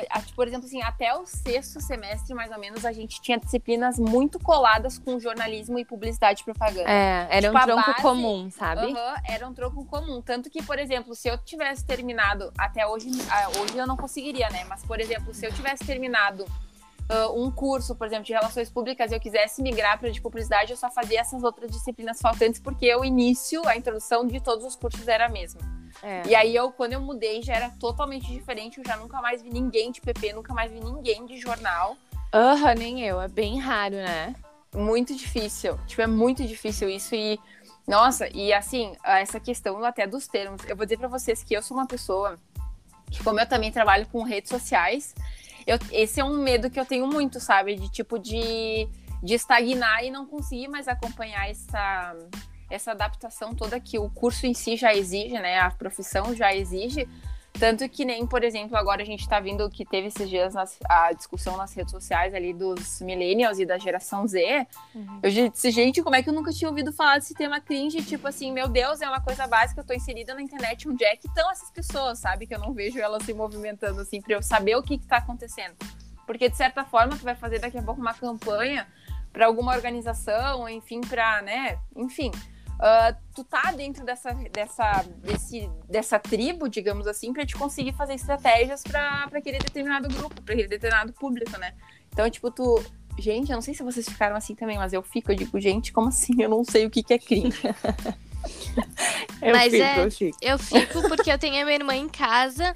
A- 0.09 0.21
por 0.35 0.47
exemplo, 0.47 0.65
assim, 0.65 0.81
até 0.81 1.13
o 1.15 1.25
sexto 1.25 1.79
semestre, 1.81 2.33
mais 2.33 2.51
ou 2.51 2.57
menos, 2.59 2.83
a 2.85 2.91
gente 2.91 3.21
tinha 3.21 3.37
disciplinas 3.37 3.99
muito 3.99 4.39
coladas 4.39 4.97
com 4.97 5.19
jornalismo 5.19 5.77
e 5.77 5.85
publicidade 5.85 6.41
e 6.41 6.45
propaganda. 6.45 6.89
É, 6.89 7.27
era 7.29 7.47
Tipo, 7.47 7.57
um 7.57 7.61
tronco 7.61 7.85
base- 7.91 8.01
comum, 8.01 8.49
sabe? 8.49 8.91
Aham, 8.91 9.15
era 9.27 9.47
um 9.47 9.53
troco 9.53 9.85
comum. 9.85 10.21
Tanto 10.21 10.49
que, 10.49 10.63
por 10.63 10.79
exemplo, 10.79 11.13
se 11.15 11.27
eu 11.27 11.37
tivesse 11.37 11.85
terminado, 11.85 12.51
até 12.57 12.85
hoje, 12.87 13.09
ah, 13.29 13.49
hoje 13.61 13.77
eu 13.77 13.85
não 13.85 13.95
conseguiria, 13.97 14.49
né? 14.49 14.63
Mas, 14.67 14.83
por 14.83 14.99
exemplo, 14.99 15.33
se 15.33 15.45
eu 15.45 15.51
tivesse 15.53 15.85
terminado 15.85 16.45
ah, 17.09 17.29
um 17.31 17.51
curso, 17.51 17.93
por 17.95 18.07
exemplo, 18.07 18.23
de 18.25 18.33
relações 18.33 18.69
públicas 18.69 19.11
e 19.11 19.15
eu 19.15 19.19
quisesse 19.19 19.61
migrar 19.61 19.99
para 19.99 20.09
de 20.09 20.21
publicidade, 20.21 20.71
eu 20.71 20.77
só 20.77 20.89
fazia 20.89 21.19
essas 21.19 21.43
outras 21.43 21.69
disciplinas 21.69 22.19
faltantes, 22.21 22.59
porque 22.59 22.93
o 22.95 23.03
início, 23.03 23.61
a 23.67 23.75
introdução 23.75 24.25
de 24.25 24.39
todos 24.39 24.65
os 24.65 24.75
cursos 24.75 25.07
era 25.07 25.25
a 25.25 25.29
mesma. 25.29 25.59
É. 26.01 26.23
E 26.27 26.35
aí, 26.35 26.55
eu, 26.55 26.71
quando 26.71 26.93
eu 26.93 27.01
mudei, 27.01 27.41
já 27.41 27.53
era 27.53 27.69
totalmente 27.79 28.27
diferente. 28.31 28.77
Eu 28.77 28.83
já 28.85 28.97
nunca 28.97 29.21
mais 29.21 29.41
vi 29.41 29.49
ninguém 29.49 29.91
de 29.91 30.01
PP, 30.01 30.33
nunca 30.33 30.53
mais 30.53 30.71
vi 30.71 30.79
ninguém 30.79 31.25
de 31.25 31.37
jornal. 31.37 31.97
Aham, 32.33 32.75
nem 32.75 33.01
eu. 33.01 33.21
É 33.21 33.27
bem 33.27 33.59
raro, 33.59 33.95
né? 33.95 34.35
muito 34.75 35.15
difícil. 35.15 35.77
Tipo, 35.85 36.01
é 36.01 36.07
muito 36.07 36.45
difícil 36.45 36.89
isso. 36.89 37.13
E, 37.15 37.39
nossa, 37.87 38.27
e 38.33 38.53
assim, 38.53 38.95
essa 39.03 39.39
questão 39.39 39.83
até 39.83 40.07
dos 40.07 40.27
termos. 40.27 40.61
Eu 40.67 40.75
vou 40.75 40.85
dizer 40.85 40.97
pra 40.97 41.07
vocês 41.07 41.43
que 41.43 41.53
eu 41.53 41.61
sou 41.61 41.77
uma 41.77 41.87
pessoa 41.87 42.39
que, 43.09 43.23
como 43.23 43.39
eu 43.39 43.47
também 43.47 43.71
trabalho 43.71 44.07
com 44.07 44.23
redes 44.23 44.49
sociais, 44.49 45.13
eu, 45.67 45.77
esse 45.91 46.19
é 46.19 46.23
um 46.23 46.37
medo 46.37 46.69
que 46.69 46.79
eu 46.79 46.85
tenho 46.85 47.05
muito, 47.07 47.39
sabe? 47.39 47.75
De 47.75 47.89
tipo, 47.89 48.17
de, 48.17 48.87
de 49.21 49.33
estagnar 49.33 50.03
e 50.03 50.11
não 50.11 50.25
conseguir 50.25 50.67
mais 50.67 50.87
acompanhar 50.87 51.49
essa, 51.49 52.15
essa 52.71 52.91
adaptação 52.91 53.53
toda 53.53 53.79
que 53.79 53.99
o 53.99 54.09
curso 54.09 54.45
em 54.47 54.53
si 54.53 54.75
já 54.75 54.93
exige, 54.95 55.33
né? 55.39 55.59
A 55.59 55.69
profissão 55.71 56.33
já 56.35 56.53
exige. 56.55 57.07
Tanto 57.59 57.87
que 57.89 58.05
nem, 58.05 58.25
por 58.25 58.45
exemplo, 58.45 58.77
agora 58.77 59.01
a 59.01 59.05
gente 59.05 59.27
tá 59.27 59.37
vindo 59.41 59.69
que 59.69 59.83
teve 59.85 60.07
esses 60.07 60.29
dias 60.29 60.53
nas- 60.53 60.79
a 60.87 61.11
discussão 61.11 61.57
nas 61.57 61.73
redes 61.73 61.91
sociais 61.91 62.33
ali 62.33 62.53
dos 62.53 63.01
millennials 63.01 63.59
e 63.59 63.65
da 63.65 63.77
geração 63.77 64.25
Z. 64.25 64.65
Eu 65.21 65.29
disse, 65.29 65.69
gente, 65.69 66.01
como 66.01 66.15
é 66.15 66.23
que 66.23 66.29
eu 66.29 66.33
nunca 66.33 66.53
tinha 66.53 66.69
ouvido 66.69 66.93
falar 66.93 67.17
desse 67.19 67.33
tema 67.33 67.59
cringe? 67.59 68.01
Tipo 68.03 68.25
assim, 68.29 68.53
meu 68.53 68.69
Deus, 68.69 69.01
é 69.01 69.07
uma 69.07 69.19
coisa 69.19 69.45
básica, 69.47 69.81
eu 69.81 69.85
tô 69.85 69.93
inserida 69.93 70.33
na 70.33 70.41
internet, 70.41 70.87
onde 70.87 71.03
é 71.03 71.13
que 71.17 71.27
estão 71.27 71.51
essas 71.51 71.69
pessoas, 71.69 72.19
sabe? 72.19 72.47
Que 72.47 72.55
eu 72.55 72.59
não 72.59 72.71
vejo 72.73 72.97
elas 72.99 73.23
se 73.23 73.33
movimentando 73.33 73.99
assim, 73.99 74.21
pra 74.21 74.33
eu 74.33 74.41
saber 74.41 74.77
o 74.77 74.81
que 74.81 74.97
que 74.97 75.05
tá 75.05 75.17
acontecendo. 75.17 75.75
Porque, 76.25 76.47
de 76.47 76.55
certa 76.55 76.85
forma, 76.85 77.17
tu 77.17 77.23
vai 77.23 77.35
fazer 77.35 77.59
daqui 77.59 77.77
a 77.77 77.83
pouco 77.83 77.99
uma 77.99 78.13
campanha 78.13 78.87
pra 79.33 79.45
alguma 79.45 79.73
organização, 79.73 80.69
enfim, 80.69 81.01
pra, 81.01 81.41
né, 81.41 81.77
enfim. 81.97 82.31
Ah, 82.81 83.15
tu 83.35 83.43
tá 83.43 83.71
dentro 83.71 84.03
dessa, 84.03 84.33
dessa, 84.51 85.03
desse, 85.23 85.69
dessa 85.87 86.19
tribo, 86.19 86.67
digamos 86.67 87.07
assim, 87.07 87.31
pra 87.31 87.45
te 87.45 87.55
conseguir 87.55 87.93
fazer 87.93 88.15
estratégias 88.15 88.83
pra 88.83 89.27
pra 89.29 89.39
aquele 89.39 89.59
determinado 89.59 90.07
grupo, 90.09 90.41
pra 90.41 90.53
aquele 90.53 90.67
determinado 90.67 91.13
público, 91.13 91.57
né? 91.59 91.73
Então, 92.11 92.29
tipo, 92.29 92.49
tu, 92.51 92.83
Gente, 93.19 93.51
eu 93.51 93.55
não 93.55 93.61
sei 93.61 93.73
se 93.73 93.83
vocês 93.83 94.07
ficaram 94.07 94.35
assim 94.35 94.55
também, 94.55 94.77
mas 94.77 94.93
eu 94.93 95.03
fico, 95.03 95.31
eu 95.31 95.35
digo, 95.35 95.59
gente, 95.59 95.91
como 95.91 96.07
assim? 96.07 96.41
Eu 96.41 96.49
não 96.49 96.63
sei 96.63 96.85
o 96.85 96.89
que, 96.89 97.03
que 97.03 97.13
é 97.13 97.19
crime. 97.19 97.51
Eu 99.41 99.55
Mas 99.55 99.71
fico, 99.71 99.83
é- 99.83 100.03
eu 100.05 100.11
fico. 100.11 100.37
Eu 100.41 100.59
fico 100.59 101.01
porque 101.07 101.31
eu 101.31 101.37
tenho 101.37 101.61
a 101.61 101.65
minha 101.65 101.75
irmã 101.75 101.95
em 101.95 102.09
casa 102.09 102.75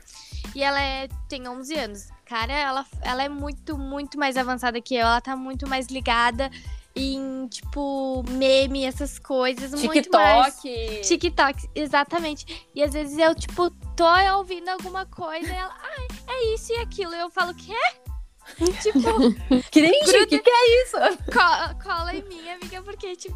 e 0.54 0.62
ela 0.64 0.82
é, 0.82 1.08
tem 1.28 1.48
11 1.48 1.76
anos. 1.76 2.08
Cara, 2.26 2.54
ela, 2.54 2.86
ela 3.02 3.24
é 3.24 3.30
muito, 3.30 3.78
muito 3.78 4.18
mais 4.18 4.38
avançada 4.38 4.82
que 4.82 4.96
eu. 4.96 5.02
Ela 5.02 5.22
tá 5.22 5.36
muito 5.36 5.68
mais 5.68 5.88
ligada. 5.88 6.50
Em, 6.96 7.48
tipo, 7.48 8.24
meme, 8.30 8.86
essas 8.86 9.20
coisas. 9.20 9.72
Muito 9.74 10.10
mais. 10.12 10.56
TikTok. 10.62 11.02
TikTok, 11.02 11.70
exatamente. 11.76 12.68
E 12.74 12.82
às 12.82 12.94
vezes 12.94 13.18
eu, 13.18 13.36
tipo, 13.36 13.70
tô 13.96 14.06
ouvindo 14.38 14.70
alguma 14.70 15.06
coisa 15.06 15.48
e 15.48 15.56
ela, 15.56 15.76
ai, 15.84 16.08
é 16.30 16.54
isso 16.54 16.72
e 16.72 16.78
aquilo. 16.78 17.14
E 17.14 17.20
eu 17.20 17.30
falo, 17.30 17.54
quê? 17.54 17.74
tipo, 18.82 19.00
Cringe, 19.72 20.18
o 20.24 20.28
que, 20.28 20.40
que 20.40 20.50
é 20.50 20.84
isso? 20.84 20.98
co- 21.34 21.84
cola 21.84 22.16
em 22.16 22.24
mim, 22.24 22.50
amiga, 22.50 22.82
porque, 22.82 23.16
tipo. 23.16 23.36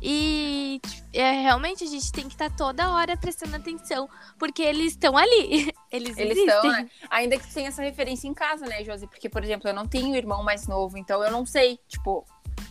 E 0.00 0.80
tipo, 0.82 1.08
é, 1.12 1.42
realmente 1.42 1.84
a 1.84 1.86
gente 1.86 2.10
tem 2.10 2.24
que 2.26 2.32
estar 2.34 2.48
toda 2.56 2.90
hora 2.90 3.18
prestando 3.18 3.56
atenção, 3.56 4.08
porque 4.38 4.62
eles 4.62 4.92
estão 4.92 5.14
ali. 5.16 5.70
Eles, 5.92 6.16
Eles 6.18 6.36
existem. 6.38 6.46
estão, 6.56 6.72
né? 6.72 6.90
Ainda 7.10 7.38
que 7.38 7.46
tu 7.46 7.54
tenha 7.54 7.68
essa 7.68 7.80
referência 7.82 8.26
em 8.28 8.34
casa, 8.34 8.66
né, 8.66 8.82
Josi? 8.84 9.06
Porque, 9.06 9.28
por 9.28 9.42
exemplo, 9.42 9.68
eu 9.68 9.74
não 9.74 9.86
tenho 9.86 10.14
irmão 10.16 10.42
mais 10.42 10.66
novo, 10.66 10.98
então 10.98 11.22
eu 11.22 11.30
não 11.30 11.46
sei, 11.46 11.78
tipo, 11.88 12.26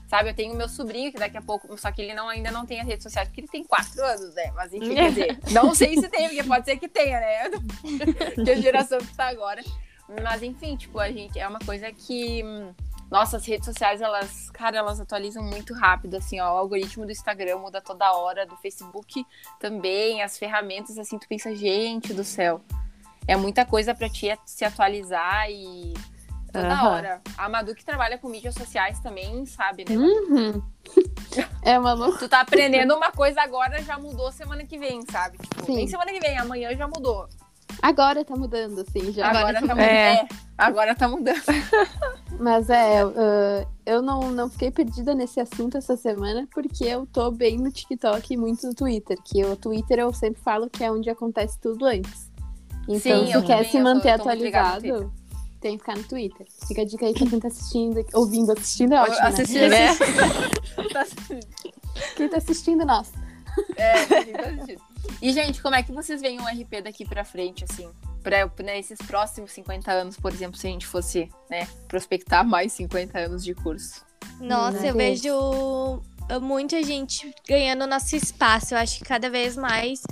sabe? 0.08 0.30
Eu 0.30 0.34
tenho 0.34 0.56
meu 0.56 0.70
sobrinho 0.70 1.12
que 1.12 1.18
daqui 1.18 1.38
a 1.38 1.42
pouco, 1.42 1.78
só 1.78 1.92
que 1.92 2.02
ele 2.02 2.14
não, 2.14 2.30
ainda 2.30 2.52
não 2.52 2.66
tem 2.66 2.80
as 2.80 2.88
redes 2.88 3.04
sociais, 3.04 3.28
porque 3.28 3.42
ele 3.42 3.48
tem 3.48 3.64
quatro 3.64 4.04
anos, 4.04 4.34
né? 4.34 4.52
Mas 4.56 4.74
enfim, 4.74 4.94
quer 4.94 5.10
dizer, 5.10 5.40
não 5.52 5.74
sei 5.74 5.96
se 5.98 6.08
tem, 6.10 6.28
porque 6.28 6.44
pode 6.44 6.66
ser 6.66 6.78
que 6.78 6.88
tenha, 6.88 7.20
né? 7.20 7.50
que 8.44 8.52
a 8.52 8.56
geração 8.56 9.00
que 9.00 9.16
tá 9.16 9.28
agora. 9.28 9.64
Mas 10.24 10.44
enfim, 10.44 10.76
tipo, 10.76 11.00
a 11.00 11.12
gente 11.12 11.40
é 11.40 11.48
uma 11.48 11.60
coisa 11.60 11.92
que. 11.92 12.44
hum, 12.44 12.74
Nossa, 13.10 13.38
as 13.38 13.46
redes 13.46 13.66
sociais, 13.66 14.02
elas, 14.02 14.50
cara, 14.52 14.78
elas 14.78 15.00
atualizam 15.00 15.44
muito 15.44 15.74
rápido, 15.74 16.16
assim, 16.16 16.40
ó. 16.40 16.54
O 16.54 16.58
algoritmo 16.58 17.06
do 17.06 17.12
Instagram 17.12 17.58
muda 17.58 17.82
toda 17.82 18.14
hora, 18.14 18.46
do 18.46 18.56
Facebook 18.58 19.26
também, 19.60 20.22
as 20.22 20.38
ferramentas, 20.38 20.98
assim, 20.98 21.18
tu 21.18 21.28
pensa, 21.28 21.56
gente 21.56 22.14
do 22.14 22.24
céu. 22.24 22.62
É 23.28 23.36
muita 23.36 23.66
coisa 23.66 23.96
pra 23.96 24.08
ti 24.08 24.28
se 24.46 24.64
atualizar 24.64 25.50
e 25.50 25.94
toda 26.62 26.74
Aham. 26.74 26.90
hora. 26.92 27.22
A 27.38 27.50
Madu 27.50 27.76
que 27.76 27.84
trabalha 27.86 28.18
com 28.18 28.28
mídias 28.30 28.56
sociais 28.56 29.00
também, 29.00 29.46
sabe, 29.46 29.86
né? 29.88 29.96
Uhum. 29.96 30.62
É 31.62 31.78
uma 31.80 31.94
loucura. 31.94 32.20
Tu 32.20 32.30
tá 32.30 32.42
aprendendo 32.42 32.96
uma 32.96 33.12
coisa 33.12 33.42
agora, 33.42 33.82
já 33.82 33.98
mudou 33.98 34.32
semana 34.32 34.64
que 34.66 34.78
vem, 34.78 35.02
sabe? 35.12 35.38
Tipo, 35.40 35.66
Sim. 35.66 35.76
nem 35.78 35.88
semana 35.88 36.12
que 36.12 36.20
vem, 36.20 36.38
amanhã 36.38 36.76
já 36.76 36.88
mudou. 36.88 37.28
Agora 37.82 38.24
tá 38.24 38.36
mudando, 38.36 38.82
assim, 38.82 39.12
já. 39.12 39.28
Agora, 39.28 39.54
tá 39.56 39.62
mudando. 39.62 39.80
É. 39.80 40.14
É, 40.22 40.28
agora 40.58 40.96
tá 40.96 41.08
mudando. 41.10 41.42
Mas 42.40 42.70
é, 42.70 43.04
uh, 43.04 43.68
eu 43.86 44.02
não, 44.02 44.32
não 44.32 44.50
fiquei 44.50 44.70
perdida 44.72 45.14
nesse 45.16 45.40
assunto 45.40 45.78
essa 45.78 45.98
semana, 45.98 46.48
porque 46.54 46.86
eu 46.86 47.06
tô 47.08 47.32
bem 47.32 47.58
no 47.58 47.72
TikTok 47.72 48.34
e 48.34 48.38
muito 48.38 48.68
no 48.68 48.74
Twitter. 48.76 49.18
Que 49.24 49.44
o 49.44 49.56
Twitter 49.56 50.00
eu 50.00 50.14
sempre 50.14 50.42
falo 50.42 50.70
que 50.70 50.84
é 50.84 50.92
onde 50.92 51.10
acontece 51.10 51.60
tudo 51.60 51.86
antes. 51.86 52.32
Então, 52.88 53.00
Sim, 53.26 53.32
se 53.32 53.42
quer 53.42 53.66
se 53.66 53.72
tô- 53.74 53.80
manter 53.84 54.18
tô 54.20 54.26
no 54.26 54.30
atualizado, 54.32 55.14
tem 55.66 55.78
que 55.78 55.84
ficar 55.84 55.98
no 55.98 56.04
Twitter. 56.04 56.46
Fica 56.68 56.84
a 56.84 56.86
dica 56.86 57.08
aí 57.08 57.14
pra 57.16 57.26
quem 57.26 57.40
tá 57.40 57.48
assistindo, 57.48 58.06
ouvindo, 58.14 58.52
assistindo 58.52 58.94
é 58.94 59.02
ótimo. 59.02 59.26
Assistindo, 59.26 59.68
né? 59.68 59.70
né? 59.70 59.98
Quem 62.16 62.30
tá 62.30 62.38
assistindo, 62.38 62.86
nossa. 62.86 63.12
É, 63.76 64.06
tá 64.06 64.50
assistindo. 64.50 64.82
E, 65.22 65.34
gente, 65.34 65.64
como 65.64 65.74
é 65.74 65.82
que 65.82 65.92
vocês 65.92 66.22
veem 66.22 66.40
o 66.40 66.44
RP 66.44 66.84
daqui 66.84 67.04
pra 67.04 67.26
frente, 67.26 67.64
assim? 67.64 67.90
Pra, 68.22 68.48
né, 68.64 68.78
esses 68.78 69.00
próximos 69.00 69.54
50 69.54 69.92
anos, 69.92 70.18
por 70.18 70.32
exemplo, 70.32 70.56
se 70.56 70.68
a 70.68 70.70
gente 70.70 70.86
fosse, 70.86 71.32
né, 71.50 71.68
prospectar 71.88 72.46
mais 72.46 72.72
50 72.74 73.18
anos 73.18 73.44
de 73.44 73.56
curso. 73.56 74.06
Nossa, 74.40 74.82
Meu 74.82 74.90
eu 74.90 74.96
Deus. 74.96 75.22
vejo 75.22 76.04
muita 76.42 76.84
gente 76.84 77.34
ganhando 77.48 77.88
nosso 77.88 78.16
espaço. 78.16 78.76
Eu 78.76 78.78
acho 78.78 79.00
que 79.00 79.06
cada 79.06 79.32
vez 79.32 79.58
mais 79.58 80.04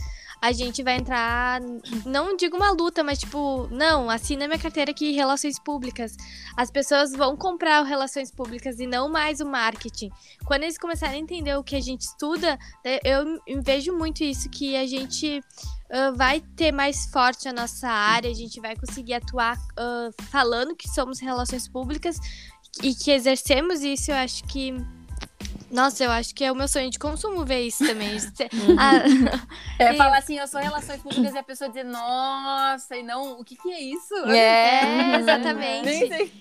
a 0.43 0.51
gente 0.51 0.83
vai 0.83 0.97
entrar, 0.97 1.61
não 2.05 2.35
digo 2.35 2.57
uma 2.57 2.71
luta, 2.71 3.01
mas 3.01 3.19
tipo, 3.19 3.65
não, 3.71 4.09
assina 4.09 4.45
minha 4.45 4.59
carteira 4.59 4.91
aqui 4.91 5.13
Relações 5.13 5.57
Públicas. 5.57 6.17
As 6.57 6.69
pessoas 6.69 7.13
vão 7.13 7.37
comprar 7.37 7.81
o 7.81 7.85
Relações 7.85 8.29
Públicas 8.29 8.77
e 8.77 8.85
não 8.85 9.07
mais 9.07 9.39
o 9.39 9.45
marketing. 9.45 10.09
Quando 10.43 10.63
eles 10.63 10.77
começarem 10.77 11.15
a 11.15 11.23
entender 11.23 11.55
o 11.55 11.63
que 11.63 11.77
a 11.77 11.79
gente 11.79 12.01
estuda, 12.01 12.59
eh, 12.83 12.99
eu 13.05 13.39
vejo 13.63 13.97
muito 13.97 14.21
isso, 14.21 14.49
que 14.49 14.75
a 14.75 14.85
gente 14.85 15.41
ah, 15.89 16.11
vai 16.11 16.41
ter 16.41 16.73
mais 16.73 17.05
forte 17.05 17.47
a 17.47 17.53
nossa 17.53 17.87
área, 17.87 18.29
a 18.29 18.33
gente 18.33 18.59
vai 18.59 18.75
conseguir 18.75 19.13
atuar 19.13 19.57
ah, 19.77 20.09
falando 20.29 20.75
que 20.75 20.89
somos 20.89 21.21
relações 21.21 21.69
públicas 21.69 22.17
e 22.81 22.93
que 22.93 23.11
exercemos 23.11 23.81
isso, 23.81 24.11
eu 24.11 24.15
acho 24.17 24.43
que. 24.43 24.75
Nossa, 25.73 26.03
eu 26.03 26.11
acho 26.11 26.35
que 26.35 26.43
é 26.43 26.51
o 26.51 26.55
meu 26.55 26.67
sonho 26.67 26.89
de 26.91 26.99
consumo 26.99 27.43
ver 27.43 27.61
isso 27.61 27.83
também. 27.85 28.15
Ah, 28.77 29.01
É 29.79 29.91
E- 29.91 29.97
falar 29.97 30.19
assim, 30.19 30.37
eu 30.37 30.47
sou 30.47 30.61
relações 30.61 31.01
públicas 31.01 31.33
e 31.33 31.37
a 31.37 31.43
pessoa 31.43 31.67
dizer, 31.67 31.83
nossa, 31.83 32.95
e 32.95 33.01
não, 33.01 33.39
o 33.39 33.43
que 33.43 33.55
que 33.55 33.71
é 33.71 33.81
isso? 33.81 34.13
é, 34.27 35.17
exatamente. 35.19 36.31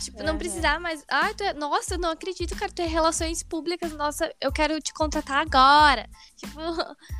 Tipo, 0.00 0.22
não 0.22 0.38
precisar 0.38 0.80
mais. 0.80 1.04
Ai, 1.10 1.34
tu 1.34 1.44
é... 1.44 1.52
Nossa, 1.52 1.94
eu 1.94 1.98
não 1.98 2.10
acredito, 2.10 2.56
cara. 2.56 2.72
Tu 2.72 2.82
é 2.82 2.86
relações 2.86 3.42
públicas. 3.42 3.92
Nossa, 3.92 4.32
eu 4.40 4.50
quero 4.50 4.80
te 4.80 4.92
contratar 4.92 5.38
agora. 5.38 6.08
Tipo, 6.36 6.60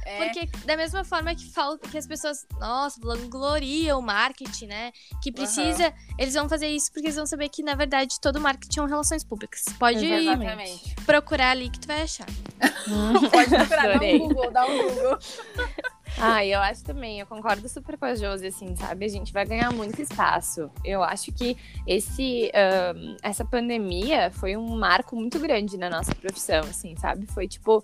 É, 0.06 0.24
porque 0.24 0.46
da 0.64 0.76
mesma 0.76 1.04
forma 1.04 1.34
que 1.34 1.46
falta 1.50 1.88
que 1.88 1.98
as 1.98 2.06
pessoas, 2.06 2.46
nossa, 2.58 2.98
vangloriam 3.00 3.98
o 3.98 4.02
marketing, 4.02 4.66
né? 4.66 4.92
Que 5.22 5.30
precisa. 5.30 5.92
Eles 6.18 6.34
vão 6.34 6.48
fazer 6.48 6.68
isso 6.68 6.90
porque 6.92 7.06
eles 7.06 7.16
vão 7.16 7.26
saber 7.26 7.48
que, 7.48 7.62
na 7.62 7.74
verdade, 7.74 8.18
todo 8.20 8.40
marketing 8.40 8.80
é 8.80 8.82
um 8.82 8.86
relações 8.86 9.24
públicas. 9.24 9.64
Pode 9.78 10.04
exatamente. 10.04 10.94
procurar 11.04 11.50
ali 11.50 11.70
que 11.70 11.78
tu 11.78 11.86
vai 11.86 12.02
achar. 12.02 12.26
Pode 13.30 13.50
procurar, 13.50 13.98
dá 13.98 14.06
um 14.06 14.18
Google, 14.18 14.50
dá 14.50 14.66
um 14.66 14.78
Google. 14.78 15.18
Ah, 16.18 16.44
eu 16.44 16.60
acho 16.60 16.84
também, 16.84 17.20
eu 17.20 17.26
concordo 17.26 17.68
super 17.68 17.96
com 17.96 18.04
a 18.04 18.14
Josi, 18.14 18.46
assim, 18.48 18.74
sabe? 18.76 19.04
A 19.04 19.08
gente 19.08 19.32
vai 19.32 19.44
ganhar 19.46 19.72
muito 19.72 20.00
espaço. 20.02 20.70
Eu 20.84 21.02
acho 21.02 21.32
que 21.32 21.56
esse, 21.86 22.50
ahn, 22.54 23.16
essa 23.22 23.44
pandemia 23.44 24.30
foi 24.30 24.56
um 24.56 24.76
marco 24.78 25.16
muito 25.16 25.38
grande 25.38 25.76
na 25.78 25.88
nossa 25.88 26.14
profissão, 26.14 26.60
assim, 26.60 26.94
sabe? 26.96 27.26
Foi 27.26 27.46
tipo, 27.48 27.82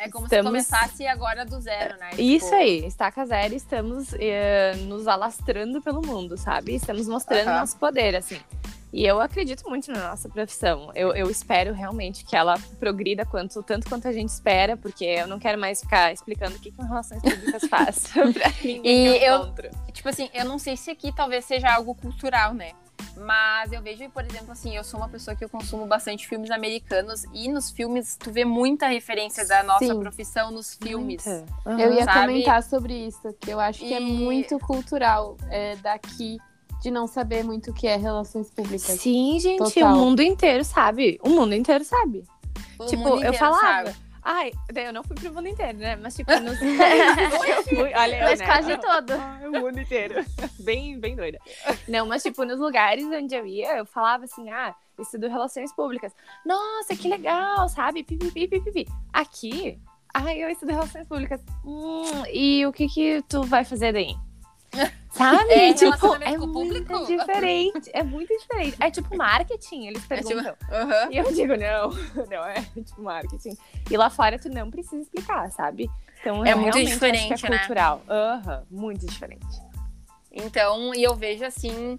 É 0.00 0.08
como 0.08 0.26
Estamos- 0.26 0.62
se 0.64 0.70
começasse 0.70 1.06
agora 1.08 1.44
do 1.44 1.60
zero, 1.60 1.98
né? 1.98 2.10
isso 2.16 2.44
Tipo, 2.46 2.56
aí, 2.56 2.86
estaca 2.86 3.26
zero, 3.26 3.52
estamos 3.54 4.14
eh, 4.20 4.74
nos 4.86 5.08
alastrando 5.08 5.82
pelo 5.82 6.00
mundo, 6.06 6.36
sabe? 6.36 6.72
Estamos 6.76 7.08
mostrando 7.08 7.46
nosso 7.50 7.76
poder, 7.78 8.14
assim. 8.14 8.38
E 8.92 9.04
eu 9.04 9.20
acredito 9.20 9.68
muito 9.68 9.90
na 9.92 10.08
nossa 10.10 10.28
profissão. 10.28 10.90
Eu, 10.94 11.14
eu 11.14 11.30
espero 11.30 11.74
realmente 11.74 12.24
que 12.24 12.34
ela 12.34 12.54
progrida 12.80 13.26
quanto, 13.26 13.62
tanto 13.62 13.88
quanto 13.88 14.08
a 14.08 14.12
gente 14.12 14.30
espera, 14.30 14.76
porque 14.76 15.04
eu 15.04 15.26
não 15.26 15.38
quero 15.38 15.58
mais 15.60 15.80
ficar 15.80 16.12
explicando 16.12 16.56
o 16.56 16.58
que, 16.58 16.70
que 16.70 16.82
relações 16.82 17.20
públicas 17.20 17.62
faz 17.68 18.06
pra 18.12 18.48
ninguém 18.64 19.08
E 19.14 19.18
que 19.18 19.24
eu- 19.24 19.36
encontro. 19.42 19.68
Tipo 19.92 20.08
assim, 20.08 20.30
eu 20.32 20.44
não 20.44 20.58
sei 20.58 20.76
se 20.76 20.90
aqui 20.90 21.12
talvez 21.14 21.44
seja 21.44 21.68
algo 21.74 21.94
cultural, 21.94 22.54
né? 22.54 22.72
Mas 23.16 23.72
eu 23.72 23.82
vejo, 23.82 24.08
por 24.10 24.24
exemplo, 24.24 24.52
assim, 24.52 24.76
eu 24.76 24.84
sou 24.84 25.00
uma 25.00 25.08
pessoa 25.08 25.34
que 25.36 25.44
eu 25.44 25.48
consumo 25.48 25.86
bastante 25.86 26.26
filmes 26.28 26.50
americanos 26.52 27.24
e 27.34 27.48
nos 27.48 27.70
filmes 27.70 28.16
tu 28.16 28.30
vê 28.30 28.44
muita 28.44 28.86
referência 28.86 29.46
da 29.46 29.62
nossa 29.64 29.86
Sim. 29.86 29.98
profissão 30.00 30.50
nos 30.52 30.74
filmes. 30.74 31.24
Muita. 31.26 31.82
Eu 31.82 31.92
ia 31.94 32.04
Sabe? 32.04 32.20
comentar 32.28 32.62
sobre 32.62 32.94
isso, 33.06 33.20
que 33.40 33.50
eu 33.50 33.58
acho 33.58 33.80
que 33.80 33.92
é 33.92 34.00
E- 34.00 34.04
muito 34.04 34.56
cultural 34.60 35.36
é, 35.50 35.74
daqui 35.76 36.38
de 36.80 36.90
não 36.90 37.06
saber 37.06 37.44
muito 37.44 37.70
o 37.70 37.74
que 37.74 37.86
é 37.86 37.96
relações 37.96 38.50
públicas. 38.50 39.00
Sim, 39.00 39.38
gente, 39.40 39.58
Total. 39.58 39.94
o 39.94 39.96
mundo 39.96 40.22
inteiro 40.22 40.64
sabe. 40.64 41.18
O 41.22 41.30
mundo 41.30 41.54
inteiro 41.54 41.84
sabe. 41.84 42.24
O 42.78 42.86
tipo, 42.86 43.02
mundo 43.02 43.12
eu 43.14 43.16
inteiro 43.18 43.38
falava. 43.38 43.60
sabe. 43.60 44.08
Ai, 44.30 44.52
daí 44.70 44.84
eu 44.84 44.92
não 44.92 45.02
fui 45.02 45.16
pro 45.16 45.32
mundo 45.32 45.48
inteiro, 45.48 45.78
né? 45.78 45.96
Mas, 45.96 46.14
tipo, 46.14 46.30
nos... 46.40 46.60
eu 46.60 47.62
fui, 47.64 47.94
olha, 47.94 48.16
eu, 48.16 48.24
Mas 48.24 48.38
né? 48.40 48.44
quase 48.44 48.76
todo. 48.76 49.12
Ai, 49.12 49.48
o 49.48 49.52
mundo 49.52 49.80
inteiro. 49.80 50.22
Bem, 50.60 50.98
bem 51.00 51.16
doida. 51.16 51.38
Não, 51.88 52.06
mas, 52.06 52.22
tipo, 52.22 52.44
nos 52.44 52.58
lugares 52.58 53.06
onde 53.06 53.34
eu 53.34 53.46
ia, 53.46 53.78
eu 53.78 53.86
falava 53.86 54.24
assim, 54.24 54.50
ah, 54.50 54.74
estudo 54.98 55.28
relações 55.28 55.72
públicas. 55.74 56.12
Nossa, 56.44 56.94
que 56.94 57.08
legal, 57.08 57.68
sabe? 57.70 58.02
Pipipi, 58.02 58.48
pipipi. 58.48 58.86
Aqui, 59.12 59.78
ai, 60.12 60.42
eu 60.44 60.50
estudo 60.50 60.72
relações 60.72 61.06
públicas. 61.06 61.40
Hum, 61.64 62.24
e 62.30 62.66
o 62.66 62.72
que 62.72 62.86
que 62.86 63.22
tu 63.28 63.44
vai 63.44 63.64
fazer 63.64 63.92
daí? 63.92 64.14
Sabe? 65.10 65.52
É, 65.52 65.72
tipo, 65.74 66.14
é 66.22 66.38
muito 66.38 66.52
público? 66.52 67.06
diferente. 67.06 67.90
É 67.92 68.02
muito 68.02 68.28
diferente. 68.38 68.76
É 68.80 68.90
tipo 68.90 69.16
marketing, 69.16 69.86
eles 69.86 70.02
É 70.10 70.16
tipo, 70.18 70.28
perguntam. 70.28 70.56
aham. 70.70 71.08
E 71.10 71.16
eu 71.16 71.32
digo, 71.32 71.56
não, 71.56 71.90
não 72.28 72.44
é 72.44 72.60
tipo 72.84 73.02
marketing. 73.02 73.56
E 73.90 73.96
lá 73.96 74.10
fora 74.10 74.38
tu 74.38 74.48
não 74.48 74.70
precisa 74.70 75.02
explicar, 75.02 75.50
sabe? 75.50 75.90
Então, 76.20 76.44
É 76.44 76.54
muito 76.54 76.74
realmente 76.74 76.92
diferente, 76.92 77.46
é 77.46 77.50
né? 77.50 77.58
cultural. 77.58 78.02
Aham, 78.08 78.64
muito 78.70 79.06
diferente. 79.06 79.46
Então, 80.30 80.94
e 80.94 81.02
eu 81.02 81.14
vejo 81.14 81.44
assim. 81.44 81.98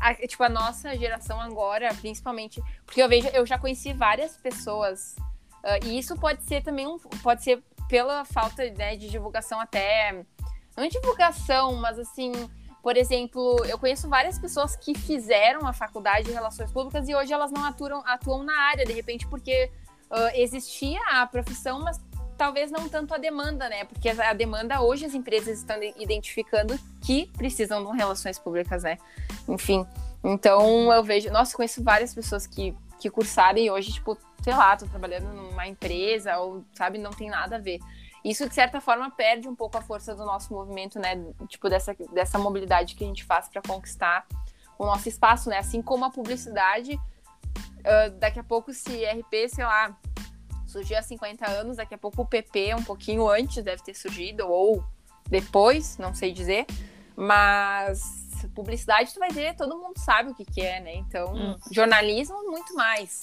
a- 0.00 0.14
tipo, 0.26 0.42
a 0.42 0.48
nossa 0.48 0.96
geração 0.96 1.40
agora, 1.40 1.92
principalmente. 1.94 2.62
Porque 2.84 3.02
eu 3.02 3.08
vejo, 3.08 3.28
eu 3.28 3.44
já 3.46 3.58
conheci 3.58 3.92
várias 3.92 4.36
pessoas. 4.36 5.16
ah, 5.64 5.78
e 5.84 5.98
isso 5.98 6.16
pode 6.16 6.42
ser 6.44 6.62
também 6.62 6.86
um. 6.86 6.98
Pode 7.22 7.42
ser 7.42 7.62
pela 7.88 8.24
falta 8.24 8.64
né, 8.72 8.96
de 8.96 9.08
divulgação 9.08 9.58
até. 9.60 10.24
Não 10.78 10.88
divulgação, 10.88 11.74
mas 11.76 11.98
assim. 11.98 12.32
Por 12.80 12.96
exemplo, 12.96 13.64
eu 13.66 13.76
conheço 13.76 14.08
várias 14.08 14.38
pessoas 14.38 14.76
que 14.76 14.96
fizeram 14.96 15.66
a 15.66 15.72
faculdade 15.72 16.26
de 16.26 16.32
Relações 16.32 16.70
Públicas 16.70 17.08
e 17.08 17.14
hoje 17.14 17.32
elas 17.32 17.50
não 17.50 17.64
atuam, 17.64 18.02
atuam 18.06 18.44
na 18.44 18.56
área, 18.56 18.86
de 18.86 18.92
repente, 18.92 19.26
porque 19.26 19.70
ah, 20.10 20.30
existia 20.34 21.00
a 21.10 21.26
profissão, 21.26 21.80
mas 21.80 22.00
talvez 22.36 22.70
não 22.70 22.88
tanto 22.88 23.12
a 23.12 23.18
demanda, 23.18 23.68
né? 23.68 23.84
Porque 23.84 24.08
a 24.08 24.32
demanda 24.32 24.80
hoje 24.80 25.04
as 25.04 25.12
empresas 25.12 25.58
estão 25.58 25.76
identificando 25.96 26.78
que 27.02 27.26
precisam 27.36 27.84
de 27.84 27.98
relações 27.98 28.38
públicas, 28.38 28.84
né? 28.84 28.96
Enfim. 29.48 29.84
Então 30.22 30.92
eu 30.92 31.02
vejo, 31.02 31.30
nossa, 31.30 31.54
conheço 31.56 31.82
várias 31.82 32.14
pessoas 32.14 32.46
que 32.46 32.74
que 32.98 33.08
cursaram 33.08 33.58
e 33.58 33.70
hoje, 33.70 33.92
tipo, 33.92 34.18
sei 34.42 34.54
lá, 34.54 34.76
tô 34.76 34.86
trabalhando 34.86 35.32
numa 35.32 35.66
empresa 35.66 36.36
ou, 36.38 36.64
sabe, 36.74 36.98
não 36.98 37.10
tem 37.10 37.30
nada 37.30 37.56
a 37.56 37.58
ver. 37.58 37.78
Isso, 38.24 38.48
de 38.48 38.54
certa 38.54 38.80
forma, 38.80 39.10
perde 39.10 39.48
um 39.48 39.54
pouco 39.54 39.78
a 39.78 39.82
força 39.82 40.14
do 40.14 40.24
nosso 40.24 40.52
movimento, 40.52 40.98
né? 40.98 41.16
Tipo, 41.48 41.68
dessa, 41.68 41.94
dessa 42.12 42.38
mobilidade 42.38 42.94
que 42.94 43.04
a 43.04 43.06
gente 43.06 43.24
faz 43.24 43.48
para 43.48 43.62
conquistar 43.62 44.26
o 44.78 44.84
nosso 44.84 45.08
espaço, 45.08 45.48
né? 45.48 45.58
Assim 45.58 45.80
como 45.82 46.04
a 46.04 46.10
publicidade, 46.10 46.94
uh, 46.94 48.10
daqui 48.18 48.38
a 48.38 48.44
pouco, 48.44 48.72
se 48.72 49.04
RP, 49.04 49.48
sei 49.48 49.64
lá, 49.64 49.96
surgiu 50.66 50.98
há 50.98 51.02
50 51.02 51.48
anos, 51.48 51.76
daqui 51.76 51.94
a 51.94 51.98
pouco 51.98 52.22
o 52.22 52.26
PP, 52.26 52.74
um 52.74 52.82
pouquinho 52.84 53.28
antes, 53.28 53.62
deve 53.62 53.82
ter 53.82 53.94
surgido, 53.94 54.46
ou 54.46 54.84
depois, 55.28 55.96
não 55.98 56.14
sei 56.14 56.32
dizer, 56.32 56.66
mas 57.16 58.28
publicidade 58.54 59.12
tu 59.12 59.18
vai 59.18 59.30
ver, 59.30 59.56
todo 59.56 59.76
mundo 59.76 59.98
sabe 59.98 60.30
o 60.30 60.34
que, 60.34 60.44
que 60.44 60.60
é, 60.60 60.80
né? 60.80 60.94
Então, 60.96 61.34
Hum. 61.34 61.56
jornalismo, 61.72 62.36
muito 62.48 62.74
mais. 62.74 63.22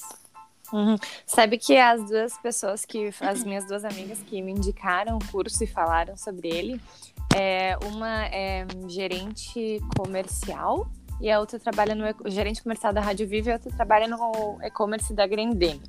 Uhum. 0.72 0.96
Sabe 1.24 1.58
que 1.58 1.76
as 1.76 2.04
duas 2.08 2.36
pessoas 2.38 2.84
que, 2.84 3.10
as 3.20 3.44
minhas 3.44 3.66
duas 3.66 3.84
amigas 3.84 4.18
que 4.20 4.40
me 4.42 4.52
indicaram 4.52 5.16
o 5.16 5.24
curso 5.30 5.62
e 5.64 5.66
falaram 5.66 6.16
sobre 6.16 6.48
ele, 6.48 6.80
é, 7.34 7.76
uma 7.84 8.26
é 8.26 8.66
gerente 8.88 9.80
comercial 9.96 10.88
e 11.20 11.30
a 11.30 11.40
outra 11.40 11.58
trabalha 11.58 11.94
no 11.94 12.30
gerente 12.30 12.62
comercial 12.62 12.92
da 12.92 13.00
Rádio 13.00 13.26
Viva 13.26 13.48
e 13.48 13.52
a 13.52 13.54
outra 13.54 13.70
trabalha 13.72 14.06
no 14.06 14.58
e-commerce 14.62 15.12
da 15.14 15.26
Grendene. 15.26 15.80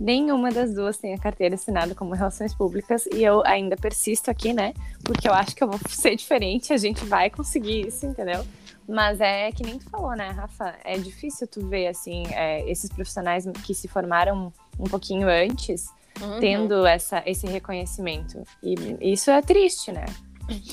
Nenhuma 0.00 0.50
das 0.50 0.74
duas 0.74 0.96
tem 0.96 1.14
a 1.14 1.18
carteira 1.18 1.54
assinada 1.54 1.94
como 1.94 2.14
Relações 2.14 2.54
Públicas 2.54 3.06
e 3.06 3.22
eu 3.22 3.42
ainda 3.46 3.76
persisto 3.76 4.30
aqui, 4.30 4.52
né? 4.52 4.74
Porque 5.04 5.28
eu 5.28 5.32
acho 5.32 5.54
que 5.54 5.62
eu 5.62 5.68
vou 5.68 5.78
ser 5.88 6.16
diferente, 6.16 6.72
a 6.72 6.76
gente 6.76 7.04
vai 7.04 7.30
conseguir 7.30 7.86
isso, 7.86 8.06
entendeu? 8.06 8.44
Mas 8.88 9.20
é 9.20 9.50
que 9.52 9.62
nem 9.62 9.78
tu 9.78 9.88
falou, 9.88 10.14
né, 10.16 10.30
Rafa? 10.30 10.74
É 10.84 10.98
difícil 10.98 11.46
tu 11.46 11.66
ver, 11.66 11.86
assim, 11.86 12.24
é, 12.32 12.68
esses 12.68 12.90
profissionais 12.90 13.44
que 13.64 13.74
se 13.74 13.88
formaram 13.88 14.52
um 14.78 14.84
pouquinho 14.84 15.28
antes 15.28 15.86
Uhum. 16.20 16.40
tendo 16.40 16.86
essa, 16.86 17.22
esse 17.24 17.46
reconhecimento. 17.46 18.44
E 18.62 18.74
isso 19.12 19.30
é 19.30 19.40
triste, 19.40 19.90
né? 19.90 20.04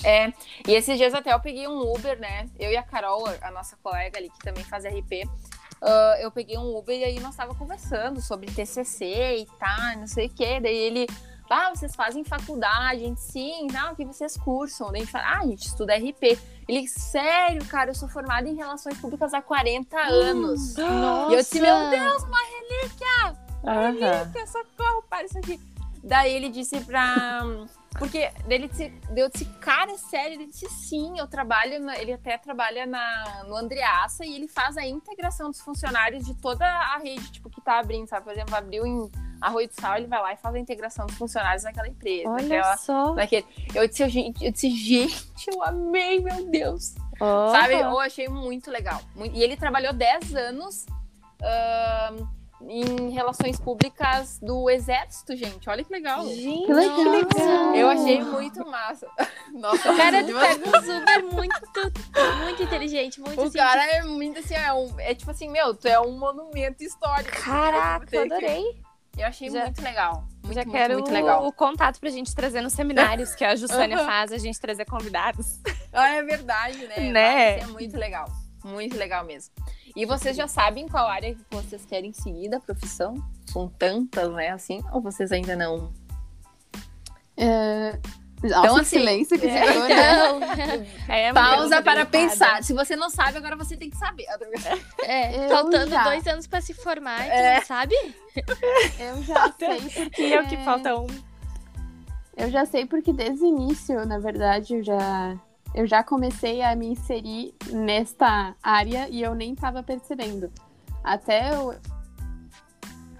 É, 0.04 0.34
e 0.68 0.74
esses 0.74 0.98
dias 0.98 1.14
até 1.14 1.32
eu 1.34 1.40
peguei 1.40 1.66
um 1.68 1.80
Uber, 1.94 2.20
né? 2.20 2.46
Eu 2.60 2.72
e 2.72 2.76
a 2.76 2.84
Carol, 2.84 3.26
a 3.42 3.50
nossa 3.50 3.78
colega 3.78 4.20
ali 4.20 4.30
que 4.30 4.40
também 4.40 4.64
faz 4.66 4.84
RP, 4.84 5.24
ah, 5.82 6.18
eu 6.20 6.32
peguei 6.32 6.58
um 6.58 6.76
Uber 6.76 6.98
e 6.98 7.04
aí 7.04 7.20
nós 7.20 7.36
tava 7.36 7.56
conversando 7.56 8.22
sobre 8.22 8.52
TCC 8.52 9.38
e 9.40 9.46
tá, 9.58 9.96
não 9.98 10.08
sei 10.08 10.28
o 10.28 10.30
quê. 10.30 10.60
Daí 10.60 10.76
ele, 10.76 11.08
ah, 11.50 11.70
vocês 11.74 11.96
fazem 11.96 12.24
faculdade, 12.24 13.04
a 13.04 13.08
gente 13.08 13.22
sim, 13.22 13.68
não, 13.72 13.94
o 13.94 13.96
que 13.96 14.06
vocês 14.06 14.38
cursam? 14.38 14.92
Daí 14.92 15.02
a 15.02 15.04
gente 15.04 15.12
fala, 15.12 15.26
ah, 15.26 15.40
a 15.40 15.46
gente 15.48 15.66
estuda 15.68 15.96
RP. 15.96 16.40
Ele, 16.68 16.88
sério, 16.88 17.66
cara, 17.66 17.90
eu 17.90 17.96
sou 17.96 18.08
formada 18.08 18.48
em 18.48 18.56
relações 18.56 18.98
públicas 19.00 19.34
há 19.34 19.42
40 19.42 19.98
anos. 19.98 20.76
Nossa. 20.76 21.32
E 21.32 21.34
eu 21.34 21.40
disse, 21.40 21.60
meu 21.60 21.90
Deus, 21.90 22.24
uma 22.24 22.38
Aham. 23.66 23.92
relíquia, 23.92 24.48
socorro, 24.48 25.04
para 25.10 25.24
isso 25.26 25.38
aqui. 25.38 25.60
Daí 26.04 26.34
ele 26.34 26.50
disse 26.50 26.80
pra. 26.82 27.42
Porque 27.98 28.32
ele 28.48 28.68
disse, 28.70 28.94
eu 29.18 29.30
disse, 29.30 29.46
cara, 29.60 29.92
é 29.92 29.98
sério? 29.98 30.36
Ele 30.36 30.48
disse, 30.48 30.70
sim, 30.70 31.20
eu 31.20 31.28
trabalho, 31.28 31.82
na- 31.82 31.98
ele 31.98 32.14
até 32.14 32.38
trabalha 32.38 32.86
na, 32.86 33.44
no 33.46 33.56
Andreaça 33.58 34.26
e 34.26 34.34
ele 34.36 34.48
faz 34.48 34.78
a 34.78 34.86
integração 34.86 35.50
dos 35.50 35.60
funcionários 35.60 36.24
de 36.26 36.34
toda 36.36 36.66
a 36.66 36.98
rede, 37.00 37.30
tipo, 37.32 37.50
que 37.50 37.60
tá 37.60 37.80
abrindo, 37.80 38.08
sabe? 38.08 38.24
Por 38.24 38.32
exemplo, 38.32 38.56
abriu 38.56 38.86
em 38.86 39.12
Arroio 39.42 39.68
do 39.68 39.74
Sal, 39.80 39.98
ele 39.98 40.08
vai 40.08 40.22
lá 40.22 40.34
e 40.34 40.38
faz 40.38 40.54
a 40.56 40.60
integração 40.60 41.06
dos 41.06 41.16
funcionários 41.18 41.64
naquela 41.64 41.88
empresa. 41.88 42.30
Olha 42.30 42.44
naquela- 42.44 42.78
só. 42.78 43.14
naquele. 43.14 43.46
Eu 43.74 43.88
disse, 43.88 44.08
gente, 44.10 44.44
eu 44.46 44.52
disse, 44.52 44.70
gente, 44.70 45.28
eu 45.54 45.64
amei, 45.64 46.20
meu 46.20 46.46
Deus. 46.50 46.96
Aham. 47.22 47.52
Sabe? 47.52 47.74
Eu 47.76 48.00
achei 48.00 48.28
muito 48.28 48.70
legal. 48.72 49.02
E 49.34 49.42
ele 49.44 49.56
trabalhou 49.58 49.94
10 49.94 50.36
anos 50.36 50.86
ahn, 51.42 52.28
em 52.68 53.10
relações 53.12 53.58
públicas 53.60 54.38
do 54.42 54.70
Exército, 54.70 55.34
gente. 55.36 55.70
Olha 55.70 55.82
que 55.84 55.92
legal. 55.92 56.26
Gente, 56.28 56.66
Que 56.66 56.74
legal. 56.74 57.76
Eu 57.76 57.90
achei 57.90 58.22
muito 58.22 58.66
massa. 58.70 59.08
Nossa, 59.54 59.92
O 59.92 59.98
cara 59.98 60.22
de- 60.22 60.34
pega 60.34 60.68
um 60.68 60.82
super 60.82 61.24
muito, 61.34 61.60
muito 62.44 62.64
inteligente, 62.64 63.20
muito 63.22 63.40
o 63.42 63.46
assim, 63.46 63.58
cara 63.58 63.84
é 63.86 64.04
muito 64.04 64.40
assim, 64.40 64.54
é, 64.56 64.74
um- 64.74 65.00
é 65.00 65.16
tipo 65.16 65.32
assim, 65.32 65.50
meu, 65.50 65.74
tu 65.74 65.88
é 65.88 66.00
um 66.00 66.18
monumento 66.18 66.84
histórico. 66.84 67.42
Caraca, 67.42 68.06
eu 68.16 68.22
Tem 68.22 68.28
que- 68.30 68.34
adorei. 68.36 68.82
Eu 69.20 69.28
achei 69.28 69.50
Já- 69.50 69.66
muito 69.66 69.82
legal. 69.82 70.28
Muito, 70.44 70.56
Já 70.56 70.64
muito, 70.64 70.72
quero 70.72 70.94
muito 70.94 71.12
legal. 71.12 71.46
o 71.46 71.52
contato 71.52 72.00
pra 72.00 72.10
gente 72.10 72.34
trazer 72.34 72.62
nos 72.62 72.74
seminários 72.74 73.36
que 73.36 73.44
a 73.44 73.56
Jussânia 73.56 73.98
faz, 74.06 74.32
a 74.32 74.38
gente 74.38 74.60
trazer 74.60 74.86
convidados. 74.86 75.60
Ah, 75.92 76.10
é 76.16 76.24
verdade, 76.24 76.88
né? 76.88 77.12
Né? 77.12 77.56
Nossa, 77.58 77.70
é 77.70 77.74
muito 77.74 77.98
legal. 77.98 78.26
Muito 78.64 78.96
legal 78.98 79.26
mesmo. 79.26 79.54
E 79.96 80.06
vocês 80.06 80.38
já 80.38 80.48
sabem 80.48 80.88
qual 80.88 81.08
área 81.08 81.34
que 81.36 81.42
vocês 81.52 81.86
querem 81.86 82.14
seguir 82.14 82.50
da 82.50 82.60
profissão? 82.60 83.16
São 83.48 83.68
tantas, 83.68 84.32
né, 84.32 84.50
assim? 84.50 84.82
Ou 84.94 85.02
vocês 85.02 85.32
ainda 85.32 85.56
não? 85.56 85.92
É... 87.36 87.98
Então, 88.44 88.62
Nossa, 88.62 88.74
que 88.76 88.80
assim, 88.82 89.00
silêncio 89.00 89.38
que 89.40 89.48
é, 89.48 89.66
ficou, 89.68 89.84
né? 89.90 90.12
Então, 90.14 90.86
É, 91.14 91.34
Pausa 91.34 91.82
para 91.82 92.06
delicada. 92.06 92.10
pensar. 92.10 92.64
Se 92.64 92.74
você 92.74 92.96
não 92.96 93.10
sabe, 93.10 93.38
agora 93.38 93.56
você 93.58 93.76
tem 93.76 93.90
que 93.90 93.98
saber. 93.98 94.26
é, 95.04 95.46
Eu 95.46 95.50
faltando 95.50 95.90
já. 95.92 96.04
dois 96.04 96.26
anos 96.26 96.48
pra 96.48 96.62
se 96.62 96.74
formar, 96.74 97.28
É. 97.28 97.56
não 97.58 97.66
sabe? 97.66 97.94
Eu 98.98 99.22
já 99.24 99.52
sei 99.60 99.82
porque... 99.82 100.22
E 100.22 100.34
eu 100.34 100.46
que 100.48 100.58
falta 100.64 100.96
um. 100.96 101.08
Eu 102.38 102.50
já 102.50 102.66
sei 102.66 102.86
porque 102.86 103.12
desde 103.12 103.44
o 103.44 103.48
início, 103.48 104.06
na 104.06 104.18
verdade, 104.20 104.76
eu 104.76 104.84
já, 104.84 105.36
eu 105.76 105.86
já 105.86 106.02
comecei 106.04 106.62
a 106.62 106.74
me 106.76 106.88
inserir 106.88 107.54
nesta 107.70 108.56
área 108.64 109.10
e 109.10 109.22
eu 109.22 109.36
nem 109.36 109.54
tava 109.54 109.84
percebendo. 109.84 110.50
Até 111.04 111.54
eu, 111.54 111.76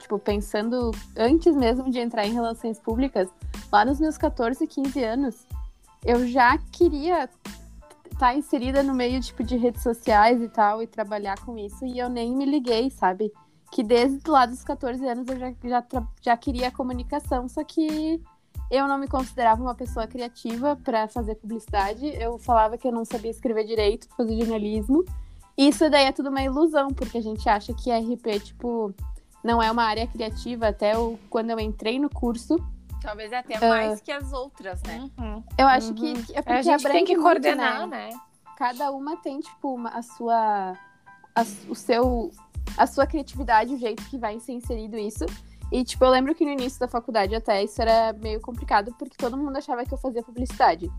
tipo, 0.10 0.18
pensando 0.18 0.90
antes 1.16 1.56
mesmo 1.56 1.92
de 1.92 2.00
entrar 2.00 2.26
em 2.26 2.34
relações 2.34 2.80
públicas, 2.80 3.30
lá 3.72 3.86
nos 3.86 4.00
meus 4.00 4.18
14, 4.18 4.66
15 4.66 5.04
anos, 5.04 5.46
eu 6.04 6.28
já 6.28 6.58
queria 6.72 7.30
estar 8.12 8.36
inserida 8.36 8.82
no 8.82 8.96
meio, 8.96 9.22
tipo, 9.22 9.44
de 9.44 9.56
redes 9.56 9.84
sociais 9.84 10.42
e 10.42 10.50
tal, 10.50 10.82
e 10.82 10.88
trabalhar 10.88 11.38
com 11.46 11.56
isso, 11.56 11.86
e 11.86 12.00
eu 12.00 12.10
nem 12.10 12.36
me 12.36 12.46
liguei, 12.46 12.90
sabe? 12.90 13.32
Que 13.72 13.84
desde 13.84 14.28
lá 14.28 14.48
dos 14.48 14.64
14 14.64 15.08
anos 15.08 15.28
eu 15.28 15.38
já, 15.38 15.54
já, 15.64 16.08
já 16.22 16.38
queria 16.38 16.72
comunicação, 16.72 17.48
só 17.48 17.64
que 17.64 18.20
eu 18.72 18.88
não 18.88 18.98
me 18.98 19.08
considerava 19.08 19.62
uma 19.62 19.76
pessoa 19.76 20.08
criativa 20.08 20.76
para 20.76 21.08
fazer 21.08 21.36
publicidade. 21.36 22.06
Eu 22.08 22.38
falava 22.38 22.78
que 22.78 22.88
eu 22.88 22.92
não 22.92 23.06
sabia 23.06 23.32
escrever 23.32 23.66
direito, 23.66 24.08
fazer 24.16 24.40
jornalismo. 24.40 25.04
Isso 25.58 25.90
daí 25.90 26.06
é 26.06 26.12
tudo 26.12 26.30
uma 26.30 26.42
ilusão, 26.42 26.88
porque 26.88 27.18
a 27.18 27.22
gente 27.22 27.48
acha 27.50 27.74
que 27.74 27.92
RP, 27.92 28.40
tipo, 28.40 28.94
não 29.44 29.62
é 29.62 29.72
uma 29.72 29.84
área 29.84 30.06
criativa. 30.08 30.68
Até 30.70 30.96
eu, 30.96 31.20
quando 31.30 31.50
eu 31.52 31.60
entrei 31.60 32.00
no 32.00 32.10
curso, 32.10 32.58
Talvez 33.02 33.32
até 33.32 33.58
mais 33.66 34.02
que 34.02 34.12
as 34.12 34.34
outras, 34.34 34.84
né? 34.84 35.10
Uhum. 35.18 35.42
eu 35.58 35.68
acho 35.68 35.88
Uhum. 35.90 35.94
que, 35.96 36.24
que 36.24 36.32
é 36.38 36.42
porque 36.42 36.52
A 36.52 36.62
gente 36.62 36.84
tem 36.84 37.06
que 37.06 37.14
muito, 37.14 37.24
coordenar, 37.24 37.88
né? 37.88 38.10
né? 38.10 38.20
Cada 38.58 38.92
uma 38.92 39.16
tem, 39.16 39.40
tipo, 39.40 39.74
uma- 39.74 39.90
a 39.92 40.02
sua. 40.02 40.74
a- 41.36 41.46
o 41.70 41.76
seu. 41.76 42.30
A 42.78 42.86
sua 42.86 43.08
criatividade, 43.08 43.74
o 43.74 43.78
jeito 43.78 44.04
que 44.10 44.18
vai 44.18 44.38
ser 44.42 44.52
inserido 44.52 44.98
isso. 44.98 45.26
E, 45.72 45.84
tipo, 45.86 46.04
eu 46.04 46.10
lembro 46.10 46.36
que 46.36 46.44
no 46.44 46.52
início 46.52 46.80
da 46.80 46.88
faculdade 46.88 47.34
até 47.34 47.64
isso 47.64 47.82
era 47.82 48.12
meio 48.14 48.42
complicado, 48.42 48.94
porque 49.00 49.16
todo 49.18 49.38
mundo 49.38 49.56
achava 49.56 49.86
que 49.86 49.94
eu 49.94 49.98
fazia 49.98 50.22
publicidade. 50.22 50.92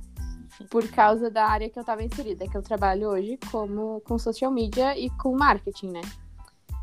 Por 0.71 0.89
causa 0.89 1.31
da 1.31 1.47
área 1.47 1.69
que 1.69 1.79
eu 1.79 1.85
tava 1.85 2.03
inserida, 2.03 2.47
que 2.49 2.57
eu 2.57 2.63
trabalho 2.63 3.09
hoje 3.09 3.39
como 3.51 4.01
com 4.07 4.19
social 4.19 4.51
media 4.51 4.99
e 4.99 5.11
com 5.11 5.37
marketing, 5.37 5.91
né? 5.91 6.01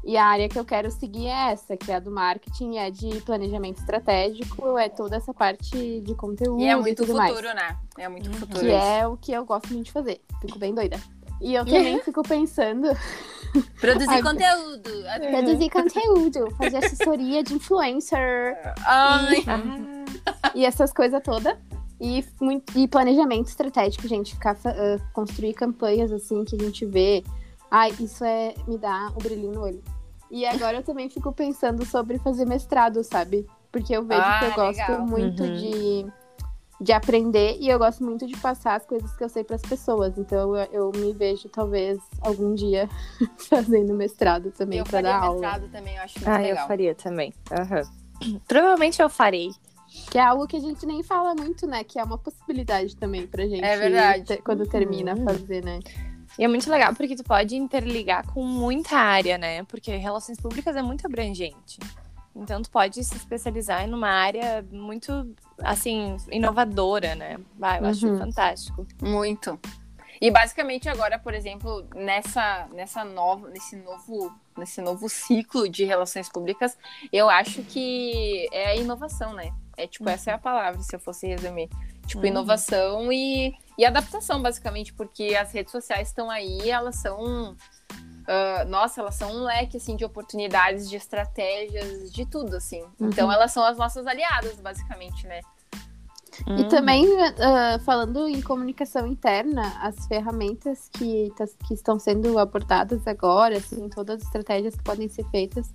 E 0.08 0.16
a 0.16 0.26
área 0.26 0.48
que 0.48 0.58
eu 0.58 0.64
quero 0.64 0.90
seguir 0.90 1.28
é 1.28 1.52
essa, 1.52 1.76
que 1.76 1.92
é 1.92 1.96
a 1.96 2.00
do 2.00 2.10
marketing, 2.10 2.78
é 2.78 2.90
de 2.90 3.20
planejamento 3.24 3.80
estratégico, 3.80 4.78
é 4.78 4.88
toda 4.88 5.18
essa 5.18 5.34
parte 5.34 6.00
de 6.00 6.16
conteúdo 6.16 6.62
E 6.62 6.66
é 6.66 6.78
muito 6.78 7.04
tudo 7.04 7.14
mais. 7.18 7.36
futuro, 7.36 7.54
né? 7.54 7.78
É 7.98 8.08
muito 8.08 8.28
Uhum. 8.30 8.36
futuro. 8.38 8.60
Que 8.62 8.72
é 8.72 9.06
o 9.06 9.18
que 9.18 9.34
eu 9.34 9.44
gosto 9.44 9.68
muito 9.74 9.88
de 9.88 9.92
fazer. 9.92 10.22
Fico 10.40 10.58
bem 10.58 10.74
doida. 10.74 10.98
E 11.42 11.54
eu 11.54 11.66
também 11.66 12.00
fico 12.04 12.24
pensando 12.24 12.88
Produzir 13.82 14.24
conteúdo. 14.24 14.90
produzir 15.30 15.70
conteúdo, 15.70 16.52
fazer 16.56 16.78
assessoria 16.78 17.44
de 17.44 17.56
influencer 17.56 18.58
Ai, 18.86 19.44
Ah, 19.46 20.52
e 20.56 20.64
essas 20.66 20.94
coisas 20.94 21.22
todas. 21.22 21.54
E, 22.00 22.24
muito, 22.40 22.78
e 22.80 22.88
planejamento 22.88 23.48
estratégico, 23.50 24.08
gente. 24.08 24.36
Ficar, 24.36 24.56
ah, 24.66 24.98
construir 25.12 25.54
campanhas 25.54 26.14
assim 26.14 26.46
que 26.46 26.56
a 26.56 26.60
gente 26.64 26.86
vê. 26.86 27.26
Ai, 27.70 27.94
isso 28.00 28.24
é 28.24 28.54
me 28.66 28.78
dá 28.78 29.10
um 29.10 29.18
brilhinho 29.22 29.52
no 29.52 29.64
olho. 29.64 29.84
E 30.30 30.46
agora 30.46 30.78
eu 30.78 30.84
também 30.84 31.10
fico 31.10 31.32
pensando 31.32 31.86
sobre 31.86 32.18
fazer 32.20 32.46
mestrado, 32.46 33.04
sabe? 33.04 33.46
Porque 33.72 33.96
eu 33.96 34.04
vejo 34.04 34.22
Ah, 34.22 34.40
que 34.40 34.46
eu 34.46 34.54
gosto 34.56 34.80
legal. 34.82 35.08
muito 35.08 35.44
Uhum. 35.44 35.54
de, 35.54 36.06
de 36.82 36.92
aprender 36.94 37.58
e 37.60 37.70
eu 37.70 37.78
gosto 37.80 38.04
muito 38.04 38.26
de 38.28 38.36
passar 38.38 38.76
as 38.76 38.86
coisas 38.86 39.12
que 39.16 39.24
eu 39.24 39.30
sei 39.30 39.44
para 39.44 39.56
as 39.56 39.62
pessoas. 39.62 40.18
Então 40.18 40.56
eu, 40.56 40.68
eu 40.72 40.92
me 40.96 41.14
vejo 41.14 41.48
talvez 41.50 42.00
algum 42.22 42.54
dia 42.56 42.90
fazendo 43.50 43.94
mestrado 43.94 44.52
também 44.52 44.80
eu 44.80 44.84
para 44.86 44.92
faria 45.02 45.10
dar 45.12 45.24
aula. 45.26 45.34
mestrado 45.42 45.70
também, 45.72 45.96
eu 45.96 46.02
acho 46.04 46.20
muito 46.20 46.28
Ah, 46.30 46.38
legal. 46.40 46.58
eu 46.64 46.68
faria 46.68 46.96
também. 46.96 47.34
Aham. 47.52 47.82
Provavelmente 48.48 49.02
eu 49.02 49.10
farei. 49.10 49.52
Que 50.12 50.18
é 50.18 50.22
algo 50.22 50.46
que 50.48 50.58
a 50.58 50.60
gente 50.60 50.86
nem 50.86 51.02
fala 51.04 51.34
muito, 51.36 51.66
né? 51.66 51.84
Que 51.84 51.98
é 52.00 52.04
uma 52.04 52.18
possibilidade 52.18 52.96
também 52.98 53.26
pra 53.26 53.44
gente. 53.48 53.64
É 53.64 53.78
verdade. 53.78 54.24
te- 54.26 54.42
quando 54.42 54.66
termina 54.68 55.16
Uhum. 55.16 55.24
fazer, 55.24 55.64
né? 55.64 55.80
E 56.38 56.44
é 56.44 56.48
muito 56.48 56.70
legal 56.70 56.94
porque 56.94 57.16
tu 57.16 57.24
pode 57.24 57.56
interligar 57.56 58.26
com 58.32 58.44
muita 58.44 58.96
área, 58.98 59.38
né? 59.38 59.64
Porque 59.64 59.96
relações 59.96 60.40
públicas 60.40 60.76
é 60.76 60.82
muito 60.82 61.06
abrangente. 61.06 61.80
Então 62.36 62.62
tu 62.62 62.70
pode 62.70 63.04
se 63.04 63.16
especializar 63.16 63.84
em 63.84 63.94
uma 63.94 64.10
área 64.10 64.64
muito, 64.72 65.36
assim, 65.60 66.16
inovadora, 66.32 67.16
né? 67.16 67.38
Vai, 67.58 67.80
eu 67.80 67.84
uhum. 67.84 67.90
acho 67.90 68.18
fantástico. 68.18 68.86
Muito. 69.02 69.60
E 70.20 70.32
basicamente 70.32 70.90
agora, 70.90 71.20
por 71.20 71.34
exemplo, 71.34 71.88
nessa, 71.96 72.68
nessa 72.74 73.04
nova, 73.04 73.50
nesse 73.50 73.76
novo, 73.76 74.36
nesse 74.58 74.82
novo 74.82 75.08
ciclo 75.10 75.70
de 75.70 75.86
relações 75.86 76.30
públicas, 76.30 76.78
eu 77.12 77.30
acho 77.30 77.62
que 77.64 78.48
é 78.52 78.68
a 78.68 78.76
inovação, 78.76 79.34
né? 79.34 79.52
É 79.76 79.86
tipo, 79.86 80.06
uhum. 80.06 80.12
essa 80.12 80.32
é 80.32 80.34
a 80.34 80.40
palavra, 80.40 80.82
se 80.82 80.96
eu 80.96 81.00
fosse 81.00 81.28
resumir. 81.28 81.70
Tipo, 82.08 82.22
uhum. 82.22 82.28
inovação 82.28 83.12
e, 83.12 83.54
e 83.78 83.86
adaptação, 83.86 84.42
basicamente, 84.42 84.94
porque 84.94 85.36
as 85.40 85.52
redes 85.52 85.72
sociais 85.72 86.08
estão 86.08 86.30
aí, 86.30 86.70
elas 86.70 86.96
são. 86.96 87.54
Uh, 87.54 88.68
nossa, 88.68 89.00
elas 89.00 89.16
são 89.16 89.32
um 89.32 89.44
leque 89.44 89.78
assim, 89.78 89.96
de 89.96 90.04
oportunidades, 90.04 90.90
de 90.90 90.98
estratégias, 90.98 92.12
de 92.12 92.26
tudo, 92.26 92.56
assim. 92.58 92.82
Uhum. 93.00 93.08
Então 93.08 93.32
elas 93.32 93.52
são 93.52 93.64
as 93.64 93.78
nossas 93.78 94.06
aliadas, 94.06 94.60
basicamente, 94.60 95.26
né? 95.28 95.40
E 96.46 96.64
hum. 96.64 96.68
também, 96.68 97.06
uh, 97.08 97.80
falando 97.84 98.28
em 98.28 98.42
comunicação 98.42 99.08
interna, 99.08 99.74
as 99.82 100.06
ferramentas 100.08 100.90
que, 100.94 101.32
tá, 101.36 101.46
que 101.66 101.74
estão 101.74 101.98
sendo 101.98 102.38
abordadas 102.38 103.08
agora, 103.08 103.58
assim, 103.58 103.90
todas 103.90 104.18
as 104.22 104.28
estratégias 104.28 104.76
que 104.76 104.84
podem 104.84 105.08
ser 105.10 105.26
feitas, 105.32 105.74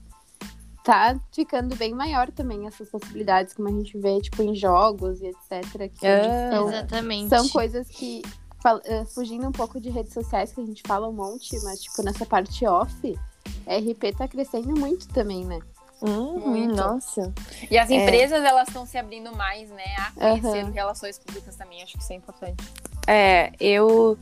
tá 0.84 1.18
ficando 1.32 1.76
bem 1.76 1.94
maior 1.94 2.30
também 2.30 2.66
essas 2.66 2.88
possibilidades, 2.88 3.54
como 3.54 3.68
a 3.68 3.72
gente 3.72 3.96
vê, 3.98 4.20
tipo, 4.20 4.42
em 4.42 4.54
jogos 4.54 5.20
e 5.20 5.26
etc. 5.26 5.90
Que 5.92 6.06
é, 6.06 6.50
são, 6.50 6.68
exatamente. 6.68 7.28
São 7.28 7.48
coisas 7.48 7.88
que, 7.88 8.22
uh, 8.64 9.06
fugindo 9.14 9.46
um 9.46 9.52
pouco 9.52 9.80
de 9.80 9.90
redes 9.90 10.12
sociais, 10.12 10.52
que 10.52 10.60
a 10.60 10.66
gente 10.66 10.82
fala 10.86 11.08
um 11.08 11.12
monte, 11.12 11.58
mas, 11.62 11.82
tipo, 11.82 12.02
nessa 12.02 12.26
parte 12.26 12.66
off, 12.66 13.18
RP 13.66 14.16
tá 14.16 14.26
crescendo 14.26 14.78
muito 14.78 15.08
também, 15.08 15.44
né? 15.44 15.60
Hum, 16.02 16.40
Muito. 16.40 16.74
Nossa. 16.74 17.32
E 17.70 17.78
as 17.78 17.88
é. 17.88 17.94
empresas, 17.94 18.42
é. 18.42 18.48
elas 18.48 18.66
estão 18.66 18.84
se 18.84 18.98
abrindo 18.98 19.34
mais, 19.36 19.70
né, 19.70 19.84
a 19.98 20.10
conhecer 20.10 20.64
uhum. 20.64 20.72
relações 20.72 21.16
públicas 21.16 21.54
também. 21.54 21.80
Acho 21.80 21.92
que 21.92 22.02
isso 22.02 22.12
é 22.12 22.16
importante. 22.16 22.64
É, 23.06 23.52
eu, 23.60 24.18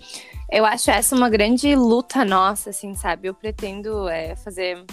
eu 0.50 0.66
acho 0.66 0.90
essa 0.90 1.16
uma 1.16 1.30
grande 1.30 1.74
luta 1.74 2.22
nossa, 2.22 2.68
assim, 2.68 2.94
sabe? 2.94 3.28
Eu 3.28 3.34
pretendo 3.34 4.06
é, 4.08 4.36
fazer 4.36 4.84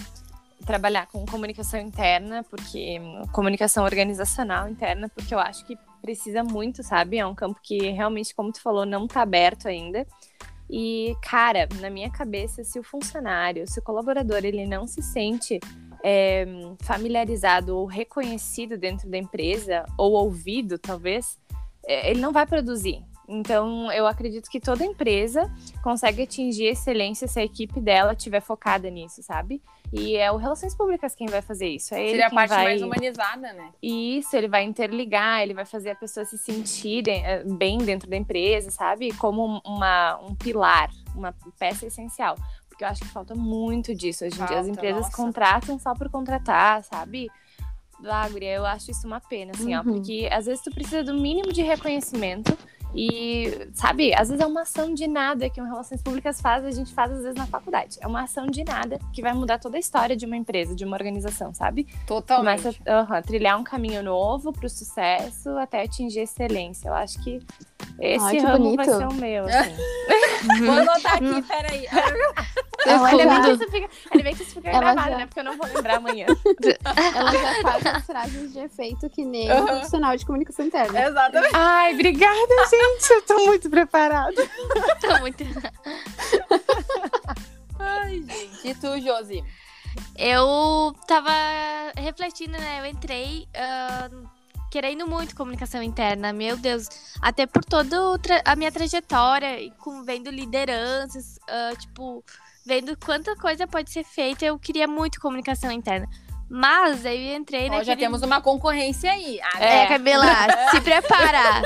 trabalhar 0.68 1.06
com 1.06 1.24
comunicação 1.24 1.80
interna, 1.80 2.44
porque 2.44 3.00
comunicação 3.32 3.84
organizacional 3.84 4.68
interna, 4.68 5.08
porque 5.08 5.34
eu 5.34 5.38
acho 5.38 5.64
que 5.64 5.78
precisa 6.02 6.44
muito, 6.44 6.82
sabe? 6.82 7.16
É 7.16 7.26
um 7.26 7.34
campo 7.34 7.58
que 7.62 7.88
realmente, 7.88 8.34
como 8.34 8.52
tu 8.52 8.60
falou, 8.60 8.84
não 8.84 9.06
está 9.06 9.22
aberto 9.22 9.66
ainda. 9.66 10.06
E, 10.68 11.16
cara, 11.22 11.66
na 11.80 11.88
minha 11.88 12.10
cabeça, 12.10 12.62
se 12.64 12.78
o 12.78 12.82
funcionário, 12.82 13.66
se 13.66 13.80
o 13.80 13.82
colaborador, 13.82 14.44
ele 14.44 14.66
não 14.66 14.86
se 14.86 15.00
sente 15.00 15.58
é, 16.04 16.44
familiarizado 16.82 17.74
ou 17.74 17.86
reconhecido 17.86 18.76
dentro 18.76 19.08
da 19.08 19.16
empresa, 19.16 19.86
ou 19.96 20.12
ouvido, 20.12 20.78
talvez, 20.78 21.38
é, 21.86 22.10
ele 22.10 22.20
não 22.20 22.30
vai 22.30 22.44
produzir. 22.44 23.02
Então, 23.28 23.92
eu 23.92 24.06
acredito 24.06 24.48
que 24.48 24.58
toda 24.58 24.82
empresa 24.82 25.52
consegue 25.82 26.22
atingir 26.22 26.64
excelência 26.64 27.28
se 27.28 27.38
a 27.38 27.44
equipe 27.44 27.78
dela 27.78 28.14
estiver 28.14 28.40
focada 28.40 28.88
nisso, 28.88 29.22
sabe? 29.22 29.60
E 29.92 30.16
é 30.16 30.32
o 30.32 30.36
Relações 30.36 30.74
Públicas 30.74 31.14
quem 31.14 31.26
vai 31.26 31.42
fazer 31.42 31.68
isso. 31.68 31.94
É 31.94 32.08
Seria 32.08 32.26
a 32.28 32.30
parte 32.30 32.48
vai... 32.48 32.64
mais 32.64 32.82
humanizada, 32.82 33.52
né? 33.52 33.70
Isso, 33.82 34.34
ele 34.34 34.48
vai 34.48 34.64
interligar, 34.64 35.42
ele 35.42 35.52
vai 35.52 35.66
fazer 35.66 35.90
a 35.90 35.94
pessoa 35.94 36.24
se 36.24 36.38
sentir 36.38 37.06
eh, 37.06 37.44
bem 37.44 37.76
dentro 37.78 38.08
da 38.08 38.16
empresa, 38.16 38.70
sabe? 38.70 39.12
Como 39.14 39.60
uma, 39.64 40.18
um 40.22 40.34
pilar, 40.34 40.90
uma 41.14 41.34
peça 41.58 41.86
essencial. 41.86 42.34
Porque 42.66 42.82
eu 42.82 42.88
acho 42.88 43.02
que 43.02 43.08
falta 43.08 43.34
muito 43.34 43.94
disso. 43.94 44.24
Hoje 44.24 44.40
em 44.40 44.46
dia 44.46 44.58
as 44.58 44.68
empresas 44.68 45.02
nossa. 45.02 45.16
contratam 45.16 45.78
só 45.78 45.94
por 45.94 46.08
contratar, 46.08 46.82
sabe? 46.82 47.28
Ah, 48.04 48.28
eu 48.30 48.64
acho 48.64 48.90
isso 48.90 49.06
uma 49.06 49.20
pena, 49.20 49.52
assim, 49.54 49.74
uhum. 49.74 49.80
ó. 49.80 49.82
Porque 49.82 50.28
às 50.30 50.46
vezes 50.46 50.62
tu 50.62 50.70
precisa 50.70 51.02
do 51.02 51.14
mínimo 51.14 51.52
de 51.52 51.62
reconhecimento 51.62 52.56
e, 52.94 53.68
sabe, 53.74 54.14
às 54.14 54.28
vezes 54.28 54.42
é 54.42 54.46
uma 54.46 54.62
ação 54.62 54.94
de 54.94 55.06
nada 55.06 55.48
que 55.50 55.60
uma 55.60 55.68
Relações 55.68 56.02
Públicas 56.02 56.40
faz, 56.40 56.64
a 56.64 56.70
gente 56.70 56.92
faz 56.92 57.12
às 57.12 57.22
vezes 57.22 57.36
na 57.36 57.46
faculdade. 57.46 57.98
É 58.00 58.06
uma 58.06 58.22
ação 58.22 58.46
de 58.46 58.64
nada 58.64 58.98
que 59.12 59.22
vai 59.22 59.32
mudar 59.32 59.58
toda 59.58 59.76
a 59.76 59.80
história 59.80 60.16
de 60.16 60.26
uma 60.26 60.36
empresa, 60.36 60.74
de 60.74 60.84
uma 60.84 60.96
organização, 60.96 61.52
sabe? 61.54 61.86
Totalmente. 62.06 62.62
Começa 62.62 63.16
a 63.16 63.22
trilhar 63.22 63.58
um 63.58 63.64
caminho 63.64 64.02
novo 64.02 64.52
para 64.52 64.66
o 64.66 64.70
sucesso 64.70 65.50
até 65.58 65.82
atingir 65.82 66.20
excelência. 66.20 66.88
Eu 66.88 66.94
acho 66.94 67.22
que 67.22 67.40
esse 68.00 68.24
Ai, 68.24 68.38
ramo 68.38 68.58
bonito. 68.58 68.76
vai 68.76 68.86
ser 68.86 69.06
o 69.06 69.14
meu, 69.14 69.44
assim. 69.44 69.76
Vou 70.64 70.74
anotar 70.74 71.14
aqui, 71.14 71.42
peraí. 71.42 71.86
Ela 72.86 73.08
ainda 73.08 73.26
bem 73.26 73.42
que 73.42 73.50
isso 73.50 73.70
fica, 73.70 73.88
ainda 74.10 74.24
bem 74.24 74.34
que 74.36 74.42
isso 74.42 74.54
fica 74.54 74.70
gravado, 74.70 75.10
já... 75.10 75.18
né? 75.18 75.26
Porque 75.26 75.40
eu 75.40 75.44
não 75.44 75.56
vou 75.56 75.66
lembrar 75.66 75.96
amanhã. 75.96 76.26
Ela 77.14 77.32
já 77.32 77.62
faz 77.62 77.86
as 77.86 78.06
frases 78.06 78.52
de 78.52 78.60
efeito 78.60 79.10
que 79.10 79.24
nem 79.24 79.50
uhum. 79.50 79.66
profissional 79.66 80.16
de 80.16 80.24
comunicação 80.24 80.64
interna. 80.64 81.08
Exatamente. 81.08 81.54
Ai, 81.54 81.94
obrigada, 81.94 82.54
gente. 82.70 82.77
Eu 83.10 83.22
tô 83.22 83.46
muito 83.46 83.70
preparada. 83.70 84.42
tô 85.00 85.18
muito. 85.18 85.44
Ai, 87.78 88.22
gente. 88.22 88.68
E 88.68 88.74
tu, 88.74 89.00
Josi? 89.00 89.44
Eu 90.16 90.94
tava 91.06 91.30
refletindo, 91.96 92.52
né? 92.52 92.80
Eu 92.80 92.86
entrei. 92.86 93.48
Uh 93.54 94.38
querendo 94.70 95.06
muito 95.06 95.34
comunicação 95.34 95.82
interna, 95.82 96.32
meu 96.32 96.56
Deus. 96.56 96.88
Até 97.20 97.46
por 97.46 97.64
toda 97.64 97.96
a 98.44 98.56
minha 98.56 98.70
trajetória, 98.70 99.70
com 99.78 100.04
vendo 100.04 100.30
lideranças, 100.30 101.38
uh, 101.48 101.76
tipo, 101.76 102.24
vendo 102.64 102.96
quanta 102.96 103.34
coisa 103.36 103.66
pode 103.66 103.90
ser 103.90 104.04
feita, 104.04 104.44
eu 104.44 104.58
queria 104.58 104.86
muito 104.86 105.20
comunicação 105.20 105.70
interna. 105.72 106.08
Mas 106.48 107.04
aí 107.04 107.32
eu 107.32 107.36
entrei 107.36 107.66
oh, 107.66 107.68
naquele... 107.68 107.84
Já 107.84 107.96
temos 107.96 108.22
uma 108.22 108.40
concorrência 108.40 109.10
aí. 109.10 109.38
Ah, 109.42 109.64
é, 109.64 109.82
é, 109.82 109.86
Camila, 109.86 110.24
se 110.70 110.80
prepara. 110.80 111.62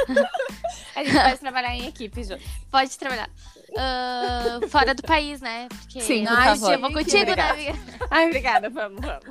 A 0.96 1.04
gente 1.04 1.14
pode 1.14 1.38
trabalhar 1.38 1.74
em 1.74 1.86
equipe, 1.86 2.24
Ju. 2.24 2.36
Pode 2.70 2.98
trabalhar. 2.98 3.30
Uh, 3.70 4.68
fora 4.68 4.94
do 4.94 5.02
país, 5.02 5.40
né? 5.40 5.68
Porque 5.68 6.00
Sim, 6.00 6.26
por 6.26 6.36
Ai, 6.36 6.48
favor. 6.48 6.72
Eu 6.72 6.80
vou 6.80 6.92
contigo, 6.92 7.34
né, 7.34 7.50
amiga? 7.50 7.78
Ai, 8.10 8.26
obrigada, 8.26 8.68
vamos, 8.68 9.00
vamos. 9.00 9.24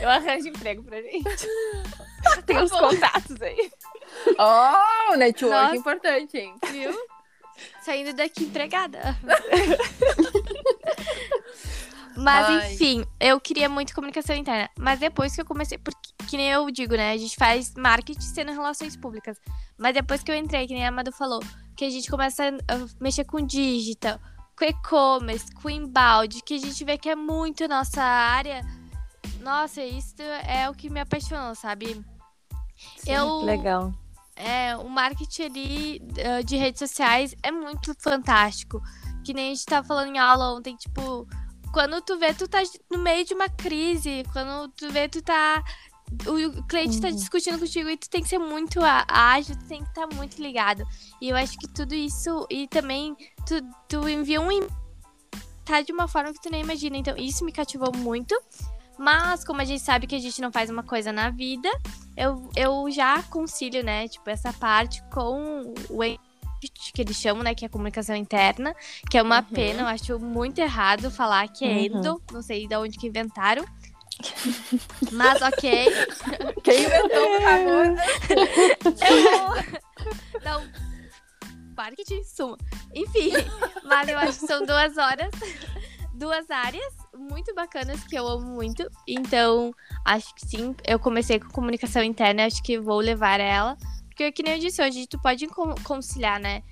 Eu 0.00 0.08
arranjo 0.08 0.48
emprego 0.48 0.84
pra 0.84 1.00
gente. 1.00 1.48
Tem 2.46 2.58
uns 2.58 2.70
contatos 2.70 3.40
aí. 3.42 3.70
Oh, 4.38 5.16
network 5.16 5.54
Nossa. 5.54 5.76
importante, 5.76 6.38
hein? 6.38 6.54
Viu? 6.70 6.94
Saindo 7.82 8.12
daqui 8.12 8.44
empregada. 8.44 9.16
Mas, 12.16 12.46
Ai. 12.46 12.74
enfim, 12.74 13.04
eu 13.18 13.40
queria 13.40 13.68
muito 13.68 13.94
comunicação 13.94 14.36
interna. 14.36 14.70
Mas 14.78 15.00
depois 15.00 15.34
que 15.34 15.40
eu 15.40 15.44
comecei, 15.44 15.78
porque, 15.78 16.12
que 16.28 16.36
nem 16.36 16.50
eu 16.50 16.70
digo, 16.70 16.96
né? 16.96 17.12
A 17.12 17.16
gente 17.16 17.36
faz 17.36 17.74
marketing 17.74 18.20
sendo 18.20 18.52
relações 18.52 18.96
públicas. 18.96 19.38
Mas 19.76 19.94
depois 19.94 20.22
que 20.22 20.30
eu 20.30 20.36
entrei, 20.36 20.66
que 20.66 20.74
nem 20.74 20.84
a 20.84 20.88
Amado 20.88 21.12
falou, 21.12 21.40
que 21.76 21.84
a 21.84 21.90
gente 21.90 22.10
começa 22.10 22.48
a 22.48 23.02
mexer 23.02 23.24
com 23.24 23.44
digital, 23.44 24.18
com 24.56 24.64
e-commerce, 24.64 25.52
com 25.54 25.68
inbound, 25.68 26.42
que 26.42 26.54
a 26.54 26.58
gente 26.58 26.84
vê 26.84 26.96
que 26.96 27.08
é 27.08 27.16
muito 27.16 27.66
nossa 27.66 28.02
área. 28.02 28.64
Nossa, 29.40 29.82
isso 29.82 30.22
é 30.46 30.68
o 30.70 30.74
que 30.74 30.88
me 30.88 31.00
apaixonou, 31.00 31.54
sabe? 31.54 32.04
Sim, 32.96 33.12
eu, 33.12 33.42
legal. 33.42 33.92
É, 34.36 34.76
o 34.76 34.88
marketing 34.88 35.42
ali 35.42 36.02
uh, 36.02 36.44
de 36.44 36.56
redes 36.56 36.78
sociais 36.78 37.34
é 37.42 37.50
muito 37.50 37.94
fantástico. 37.98 38.80
Que 39.24 39.32
nem 39.32 39.52
a 39.52 39.54
gente 39.54 39.66
tava 39.66 39.86
falando 39.86 40.14
em 40.14 40.18
aula 40.18 40.54
ontem, 40.54 40.76
tipo, 40.76 41.26
quando 41.74 42.00
tu 42.00 42.16
vê, 42.16 42.32
tu 42.32 42.46
tá 42.46 42.62
no 42.88 42.98
meio 42.98 43.24
de 43.24 43.34
uma 43.34 43.48
crise, 43.48 44.22
quando 44.32 44.68
tu 44.68 44.90
vê, 44.92 45.08
tu 45.08 45.20
tá. 45.20 45.62
O 46.26 46.62
cliente 46.66 47.00
tá 47.00 47.08
uhum. 47.08 47.14
tá 47.14 47.18
discutindo 47.18 47.58
contigo 47.58 47.90
e 47.90 47.96
tu 47.96 48.08
tem 48.08 48.22
que 48.22 48.28
ser 48.28 48.38
muito 48.38 48.78
ágil, 49.08 49.58
tu 49.58 49.66
tem 49.66 49.82
que 49.82 49.88
estar 49.88 50.06
tá 50.06 50.14
muito 50.14 50.40
ligado. 50.40 50.84
E 51.20 51.30
eu 51.30 51.36
acho 51.36 51.58
que 51.58 51.66
tudo 51.66 51.92
isso. 51.92 52.46
E 52.48 52.68
também 52.68 53.16
tu, 53.44 53.60
tu 53.88 54.08
envia 54.08 54.40
um 54.40 54.48
tá 55.64 55.80
de 55.80 55.92
uma 55.92 56.06
forma 56.06 56.32
que 56.32 56.40
tu 56.40 56.50
nem 56.50 56.62
imagina. 56.62 56.96
Então, 56.96 57.16
isso 57.16 57.44
me 57.44 57.50
cativou 57.50 57.92
muito. 57.96 58.40
Mas, 58.96 59.44
como 59.44 59.60
a 59.60 59.64
gente 59.64 59.82
sabe 59.82 60.06
que 60.06 60.14
a 60.14 60.20
gente 60.20 60.40
não 60.40 60.52
faz 60.52 60.70
uma 60.70 60.84
coisa 60.84 61.10
na 61.10 61.28
vida, 61.30 61.68
eu, 62.16 62.48
eu 62.54 62.88
já 62.88 63.20
concilio, 63.24 63.82
né, 63.82 64.06
tipo, 64.06 64.30
essa 64.30 64.52
parte 64.52 65.02
com 65.12 65.74
o 65.90 66.04
que 66.68 67.02
eles 67.02 67.16
chamam, 67.16 67.42
né, 67.42 67.54
que 67.54 67.64
é 67.64 67.68
comunicação 67.68 68.14
interna, 68.14 68.74
que 69.10 69.18
é 69.18 69.22
uma 69.22 69.38
uhum. 69.38 69.44
pena, 69.44 69.82
eu 69.82 69.86
acho 69.86 70.18
muito 70.18 70.58
errado 70.58 71.10
falar 71.10 71.48
que 71.48 71.64
é 71.64 71.68
uhum. 71.68 71.78
endo, 71.78 72.22
não 72.32 72.42
sei 72.42 72.66
de 72.66 72.76
onde 72.76 72.98
que 72.98 73.06
inventaram. 73.06 73.64
Mas 75.10 75.42
ok. 75.42 75.86
Quem 76.62 76.84
inventou, 76.84 77.26
por 77.26 77.42
favor? 77.42 77.86
eu 79.08 79.38
vou... 79.38 79.84
Não, 80.44 80.64
marketing 81.76 82.22
suma. 82.22 82.56
Enfim, 82.94 83.32
mas 83.84 84.08
eu 84.08 84.18
acho 84.18 84.40
que 84.40 84.46
são 84.46 84.64
duas 84.64 84.96
horas, 84.96 85.30
duas 86.14 86.48
áreas 86.50 86.94
muito 87.16 87.54
bacanas 87.54 88.02
que 88.04 88.16
eu 88.16 88.26
amo 88.26 88.46
muito. 88.46 88.88
Então, 89.06 89.74
acho 90.04 90.34
que 90.34 90.46
sim, 90.46 90.74
eu 90.86 90.98
comecei 90.98 91.40
com 91.40 91.50
comunicação 91.50 92.02
interna, 92.02 92.46
acho 92.46 92.62
que 92.62 92.78
vou 92.78 92.98
levar 92.98 93.40
ela. 93.40 93.76
Porque, 94.14 94.30
que 94.30 94.42
nem 94.44 94.52
eu 94.54 94.58
disse 94.60 94.80
hoje, 94.80 95.08
tu 95.08 95.18
pode 95.20 95.44
conciliar, 95.82 96.38
né? 96.38 96.62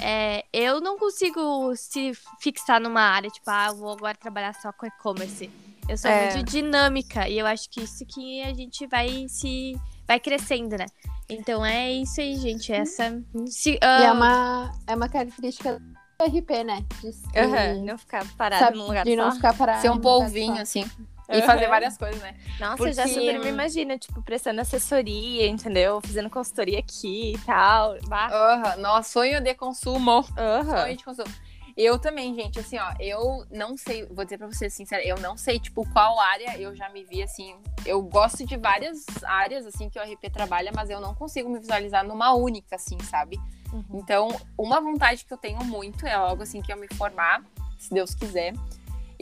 É, 0.00 0.44
eu 0.52 0.80
não 0.80 0.96
consigo 0.96 1.74
se 1.76 2.12
fixar 2.40 2.80
numa 2.80 3.00
área, 3.02 3.28
tipo, 3.28 3.50
ah, 3.50 3.72
vou 3.72 3.90
agora 3.90 4.16
trabalhar 4.16 4.54
só 4.54 4.72
com 4.72 4.86
e-commerce. 4.86 5.50
Eu 5.88 5.98
sou 5.98 6.08
É. 6.08 6.32
muito 6.34 6.48
dinâmica 6.48 7.28
e 7.28 7.36
eu 7.38 7.44
acho 7.46 7.68
que 7.68 7.82
isso 7.82 8.06
que 8.06 8.40
a 8.42 8.54
gente 8.54 8.86
vai 8.86 9.26
se 9.28 9.76
vai 10.06 10.20
crescendo, 10.20 10.76
né? 10.78 10.86
Então 11.28 11.66
é 11.66 11.90
isso 11.92 12.20
aí, 12.20 12.36
gente. 12.36 12.72
Essa 12.72 13.20
se, 13.46 13.72
E 13.72 13.78
é 13.82 14.06
ah, 14.06 14.12
uma, 14.12 14.72
é 14.86 14.94
uma 14.94 15.08
característica 15.08 15.80
do 15.80 16.24
RP, 16.24 16.62
né? 16.64 16.84
De, 17.00 17.12
se- 17.12 17.80
Não 17.84 17.98
ficar 17.98 18.24
parado 18.36 18.64
sabe, 18.64 18.78
num 18.78 18.86
lugar 18.86 19.04
de 19.04 19.16
não 19.16 19.30
só. 19.30 19.36
ficar 19.36 19.54
parado. 19.56 19.80
Ser 19.82 19.90
um 19.90 19.98
polvinho, 19.98 20.54
só. 20.56 20.62
assim. 20.62 20.84
E 21.28 21.40
fazer 21.42 21.68
várias 21.68 21.96
coisas, 21.96 22.20
né? 22.20 22.36
Nossa, 22.60 22.82
eu 22.82 22.92
já 22.92 23.04
Porque- 23.04 23.18
super 23.20 23.38
me 23.40 23.48
imagino, 23.48 23.98
tipo, 23.98 24.22
prestando 24.22 24.60
assessoria, 24.60 25.46
entendeu? 25.46 26.00
Fazendo 26.00 26.28
consultoria 26.28 26.78
aqui 26.80 27.32
e 27.34 27.38
tal. 27.38 27.96
Bah. 28.06 28.26
Aham, 28.28 28.76
Nossa, 28.76 29.08
sonho 29.10 29.40
de 29.40 29.54
consumo. 29.54 30.24
Aham. 30.36 30.76
Sonho 30.82 30.96
de 30.96 31.04
consumo. 31.04 31.32
Eu 31.74 31.98
também, 31.98 32.34
gente, 32.34 32.60
assim, 32.60 32.76
ó, 32.78 32.92
eu 33.00 33.46
não 33.50 33.78
sei, 33.78 34.04
vou 34.04 34.24
dizer 34.24 34.36
pra 34.36 34.46
vocês 34.46 34.74
sincera, 34.74 35.02
eu 35.06 35.16
não 35.20 35.38
sei, 35.38 35.58
tipo, 35.58 35.88
qual 35.90 36.20
área 36.20 36.58
eu 36.58 36.74
já 36.76 36.90
me 36.90 37.02
vi, 37.02 37.22
assim, 37.22 37.56
eu 37.86 38.02
gosto 38.02 38.44
de 38.44 38.58
várias 38.58 39.06
áreas, 39.24 39.64
assim, 39.64 39.88
que 39.88 39.98
o 39.98 40.02
RP 40.02 40.28
trabalha, 40.30 40.70
mas 40.74 40.90
eu 40.90 41.00
não 41.00 41.14
consigo 41.14 41.48
me 41.48 41.58
visualizar 41.58 42.04
numa 42.04 42.34
única, 42.34 42.76
assim, 42.76 42.98
sabe? 43.08 43.40
Uhum. 43.72 43.84
Então, 43.94 44.28
uma 44.58 44.82
vontade 44.82 45.24
que 45.24 45.32
eu 45.32 45.38
tenho 45.38 45.64
muito 45.64 46.06
é 46.06 46.12
algo, 46.12 46.42
assim, 46.42 46.60
que 46.60 46.70
eu 46.70 46.76
me 46.76 46.88
formar, 46.94 47.42
se 47.78 47.88
Deus 47.94 48.14
quiser, 48.14 48.52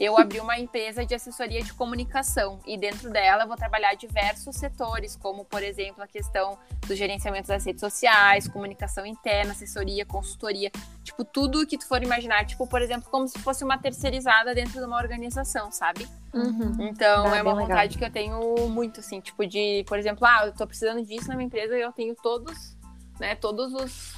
eu 0.03 0.17
abri 0.17 0.39
uma 0.39 0.57
empresa 0.57 1.05
de 1.05 1.13
assessoria 1.13 1.61
de 1.61 1.71
comunicação 1.73 2.59
e 2.65 2.75
dentro 2.75 3.11
dela 3.11 3.43
eu 3.43 3.47
vou 3.47 3.55
trabalhar 3.55 3.93
diversos 3.93 4.55
setores, 4.55 5.15
como, 5.15 5.45
por 5.45 5.61
exemplo, 5.61 6.03
a 6.03 6.07
questão 6.07 6.57
do 6.87 6.95
gerenciamento 6.95 7.47
das 7.49 7.63
redes 7.63 7.79
sociais, 7.81 8.47
comunicação 8.47 9.05
interna, 9.05 9.51
assessoria, 9.51 10.03
consultoria, 10.03 10.71
tipo, 11.03 11.23
tudo 11.23 11.67
que 11.67 11.77
tu 11.77 11.87
for 11.87 12.01
imaginar, 12.01 12.45
tipo, 12.47 12.65
por 12.65 12.81
exemplo, 12.81 13.11
como 13.11 13.27
se 13.27 13.37
fosse 13.39 13.63
uma 13.63 13.77
terceirizada 13.77 14.55
dentro 14.55 14.79
de 14.79 14.85
uma 14.85 14.97
organização, 14.97 15.71
sabe? 15.71 16.07
Uhum. 16.33 16.77
Então, 16.79 17.27
Ah, 17.27 17.37
é 17.37 17.41
uma 17.43 17.51
bem 17.51 17.61
legal. 17.61 17.67
vontade 17.67 17.97
que 17.97 18.03
eu 18.03 18.11
tenho 18.11 18.69
muito, 18.69 19.01
assim, 19.01 19.21
tipo, 19.21 19.45
de, 19.45 19.83
por 19.87 19.99
exemplo, 19.99 20.25
ah, 20.25 20.47
eu 20.47 20.51
tô 20.51 20.65
precisando 20.65 21.05
disso 21.05 21.27
na 21.27 21.35
minha 21.35 21.45
empresa 21.45 21.77
e 21.77 21.81
eu 21.81 21.91
tenho 21.91 22.15
todos, 22.15 22.75
né, 23.19 23.35
todos 23.35 23.71
os, 23.71 24.15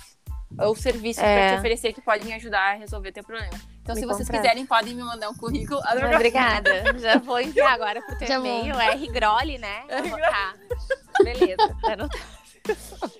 os 0.59 0.79
serviços 0.79 1.23
É. 1.23 1.35
pra 1.47 1.55
te 1.55 1.59
oferecer 1.59 1.93
que 1.93 2.01
podem 2.01 2.25
me 2.25 2.33
ajudar 2.33 2.71
a 2.71 2.73
resolver 2.75 3.11
teu 3.11 3.23
problema. 3.23 3.49
Então, 3.81 3.95
Me 3.95 4.01
se 4.01 4.07
vocês 4.07 4.29
quiserem, 4.29 4.65
podem 4.65 4.93
me 4.95 5.03
mandar 5.03 5.29
um 5.29 5.33
currículo. 5.35 5.81
Obrigada. 6.15 6.97
Já 6.99 7.17
vou 7.17 7.39
enviar 7.41 7.73
agora 7.73 8.01
pro 8.01 8.17
teu 8.17 8.27
Já 8.27 8.35
e-mail, 8.35 8.79
R 8.79 9.07
Groli, 9.11 9.57
né? 9.57 9.83
Eu 9.89 10.03
vou- 10.05 10.19
Tá. 10.23 10.53
Beleza. 11.23 11.57
tá 11.81 12.09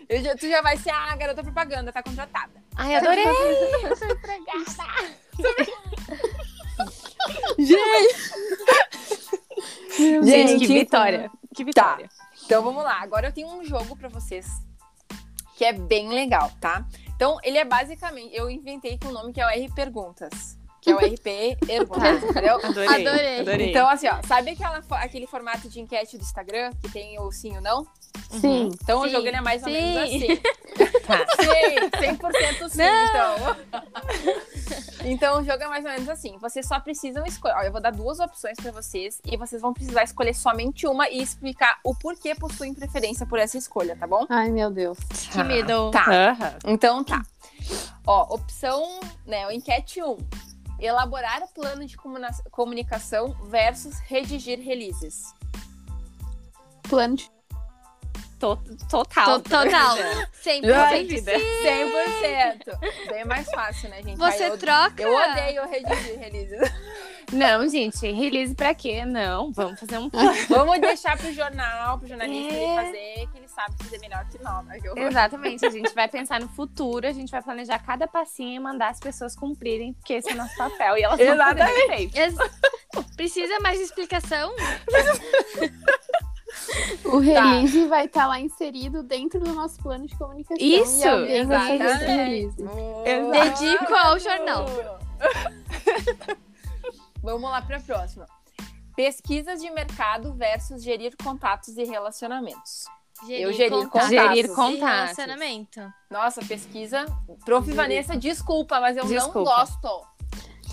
Eu 0.07 0.21
já- 0.23 0.36
tu 0.38 0.47
já 0.47 0.61
vai 0.61 0.77
ser 0.77 0.89
a 0.91 1.15
garota 1.15 1.43
propaganda, 1.43 1.91
tá 1.91 2.01
contratada. 2.01 2.51
Ai, 2.75 2.95
adorei. 2.95 3.25
Gente, 10.23 10.59
que 10.59 10.67
vitória. 10.73 11.29
Que 11.55 11.63
vitória. 11.63 12.09
Então 12.45 12.63
vamos 12.63 12.84
lá. 12.84 13.01
Agora 13.01 13.27
eu 13.27 13.31
tenho 13.31 13.47
um 13.47 13.63
jogo 13.63 13.95
pra 13.95 14.09
vocês 14.09 14.47
que 15.55 15.63
é 15.63 15.71
bem 15.73 16.09
legal, 16.09 16.51
tá? 16.59 16.86
Então 17.16 17.38
ele 17.43 17.57
é 17.57 17.66
basicamente, 17.66 18.36
eu 18.36 18.49
inventei 18.49 18.97
com 18.97 19.09
o 19.09 19.11
nome 19.11 19.34
que 19.34 19.41
é 19.41 19.45
o 19.45 19.49
R 19.49 19.72
Perguntas, 19.74 20.57
que 20.84 20.91
é 20.91 20.95
o 20.95 20.97
RP 20.97 21.57
Perguntas, 21.65 22.23
entendeu? 22.23 22.55
Adorei. 22.57 23.07
Adorei. 23.07 23.39
Adorei. 23.39 23.69
Então 23.69 23.88
assim, 23.88 24.07
ó, 24.07 24.21
sabe 24.27 24.51
aquela, 24.51 24.84
aquele 24.91 25.25
formato 25.25 25.69
de 25.69 25.79
enquete 25.79 26.17
do 26.17 26.23
Instagram 26.23 26.71
que 26.81 26.91
tem 26.91 27.17
o 27.19 27.31
sim 27.31 27.55
ou 27.55 27.61
não? 27.61 27.88
Sim. 28.29 28.69
Então 28.81 29.01
o 29.01 29.05
Sim. 29.05 29.11
jogo 29.11 29.27
ele 29.27 29.38
é 29.38 29.41
mais 29.41 29.63
ou 29.63 29.69
menos 29.69 30.09
Sim. 30.09 30.15
assim. 30.17 30.41
Tá. 31.03 31.17
Sim, 31.17 32.15
100% 32.17 32.69
sim, 32.69 32.81
então. 32.81 33.57
Então 35.03 35.41
o 35.41 35.43
jogo 35.43 35.61
é 35.61 35.67
mais 35.67 35.84
ou 35.84 35.91
menos 35.91 36.07
assim. 36.07 36.38
Vocês 36.38 36.65
só 36.65 36.79
precisam 36.79 37.25
escolher. 37.25 37.55
Ó, 37.57 37.61
eu 37.63 37.73
vou 37.73 37.81
dar 37.81 37.91
duas 37.91 38.21
opções 38.21 38.55
pra 38.55 38.71
vocês 38.71 39.21
e 39.25 39.36
vocês 39.36 39.61
vão 39.61 39.73
precisar 39.73 40.03
escolher 40.03 40.34
somente 40.34 40.88
uma 40.88 41.09
e 41.09 41.21
explicar 41.21 41.77
o 41.84 41.93
porquê 41.93 42.34
possuem 42.36 42.73
preferência 42.73 43.25
por 43.25 43.38
essa 43.38 43.57
escolha, 43.57 43.97
tá 43.97 44.07
bom? 44.07 44.25
Ai, 44.29 44.49
meu 44.49 44.71
Deus. 44.71 44.97
Que 45.29 45.43
medo. 45.43 45.91
Tá. 45.91 46.55
Então 46.65 47.03
tá. 47.03 47.21
Ó, 48.07 48.36
opção, 48.36 49.01
né, 49.25 49.45
o 49.47 49.51
enquete 49.51 50.01
1. 50.01 50.17
Elaborar 50.80 51.41
plano 51.53 51.86
de 51.86 51.95
comunicação 52.51 53.34
versus 53.49 53.99
redigir 53.99 54.59
releases. 54.59 55.34
Plano 56.89 57.15
de... 57.15 57.32
To- 58.39 58.57
Total. 58.89 59.39
To- 59.39 59.49
Total. 59.49 59.95
Ai, 59.97 60.28
100% 61.05 61.07
vida. 61.07 61.32
sim. 61.39 61.45
100%. 62.65 63.07
Bem 63.09 63.24
mais 63.26 63.49
fácil, 63.49 63.89
né, 63.89 64.03
gente? 64.03 64.17
Você 64.17 64.43
Ai, 64.43 64.49
eu, 64.51 64.57
troca. 64.57 65.01
eu 65.01 65.15
odeio 65.15 65.67
redigir 65.69 66.19
releases. 66.19 66.59
Não, 67.34 67.67
gente, 67.67 68.11
release 68.11 68.53
pra 68.55 68.73
quê? 68.73 69.05
Não, 69.05 69.51
vamos 69.51 69.79
fazer 69.79 69.97
um. 69.97 70.09
Vamos 70.49 70.79
deixar 70.79 71.17
pro 71.17 71.31
jornal, 71.34 71.97
pro 71.97 72.07
jornalista 72.07 72.53
ele 72.53 72.63
É. 72.63 72.75
fazer, 72.75 73.27
que 73.31 73.38
ele 73.38 73.47
sabe 73.47 73.75
fazer 73.84 73.99
melhor 73.99 74.25
que 74.29 74.41
nós. 74.43 74.65
né? 74.65 74.79
Exatamente, 74.95 75.65
a 75.65 75.69
gente 75.69 75.93
vai 75.93 76.07
pensar 76.07 76.39
no 76.39 76.47
futuro, 76.49 77.07
a 77.07 77.11
gente 77.11 77.31
vai 77.31 77.41
planejar 77.41 77.79
cada 77.79 78.07
passinho 78.07 78.55
e 78.55 78.59
mandar 78.59 78.89
as 78.89 78.99
pessoas 78.99 79.36
cumprirem, 79.36 79.93
porque 79.93 80.13
esse 80.13 80.29
é 80.29 80.34
o 80.34 80.38
nosso 80.38 80.55
papel. 80.57 80.97
E 80.97 81.03
elas 81.03 81.19
vão 81.19 81.38
fazer 81.38 81.63
bem 81.65 81.88
feito. 81.88 82.15
Ex- 82.17 82.36
Precisa 83.15 83.59
mais 83.61 83.79
explicação? 83.79 84.53
O 87.05 87.17
release 87.17 87.88
vai 87.88 88.05
estar 88.05 88.27
lá 88.27 88.39
inserido 88.39 89.01
dentro 89.01 89.39
do 89.39 89.53
nosso 89.53 89.81
plano 89.81 90.05
de 90.05 90.15
comunicação. 90.15 90.55
Isso, 90.65 91.07
e 91.07 91.38
exatamente. 91.39 92.05
release. 92.05 92.55
Dedico 93.31 93.93
ao 93.93 94.19
jornal. 94.19 94.65
Vamos 97.24 97.49
lá 97.49 97.61
para 97.61 97.78
a 97.78 97.80
próxima. 97.80 98.26
Pesquisas 98.95 99.59
de 99.61 99.71
mercado 99.71 100.34
versus 100.36 100.84
gerir 100.84 101.15
contatos 101.24 101.78
e 101.78 101.84
relacionamentos. 101.84 102.86
Eu 103.28 103.53
gerir 103.53 103.88
contatos. 103.88 104.09
Gerir 104.09 104.45
e 104.45 104.47
contatos. 104.49 104.80
relacionamento. 105.17 105.93
Nossa, 106.11 106.41
pesquisa. 106.45 107.05
Prof. 107.45 107.71
Vanessa, 107.71 108.15
desculpa, 108.17 108.80
mas 108.82 108.97
eu 108.97 109.05
Desculpa. 109.05 109.39
não 109.39 109.45
gosto. 109.45 110.07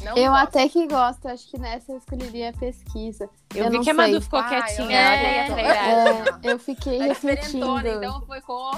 Não 0.03 0.17
Eu 0.17 0.31
gosto. 0.33 0.43
até 0.49 0.69
que 0.69 0.87
gosto, 0.89 1.29
acho 1.29 1.47
que 1.49 1.59
nessa 1.59 1.93
eu 1.93 1.99
escolheria 1.99 2.51
a 2.51 2.53
pesquisa. 2.55 3.29
Eu, 3.55 3.65
Eu 3.67 3.71
vi 3.71 3.77
não 3.77 3.85
que 3.85 3.91
a 3.91 3.95
Madu 3.95 4.21
ficou 4.21 4.39
Ah, 4.39 4.49
quietinha. 4.49 4.85
eu- 4.85 4.91
ela 4.91 5.61
É. 5.61 5.69
É, 6.49 6.53
eu 6.53 6.59
fiquei 6.59 6.99
É 7.01 7.05
refletindo. 7.05 7.79
então 7.87 8.21
foi 8.27 8.41
com 8.41 8.71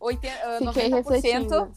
80, 0.00 0.34
ah, 0.42 0.58
Fiquei 0.58 0.88
90%. 0.88 0.94
refletindo. 0.94 1.72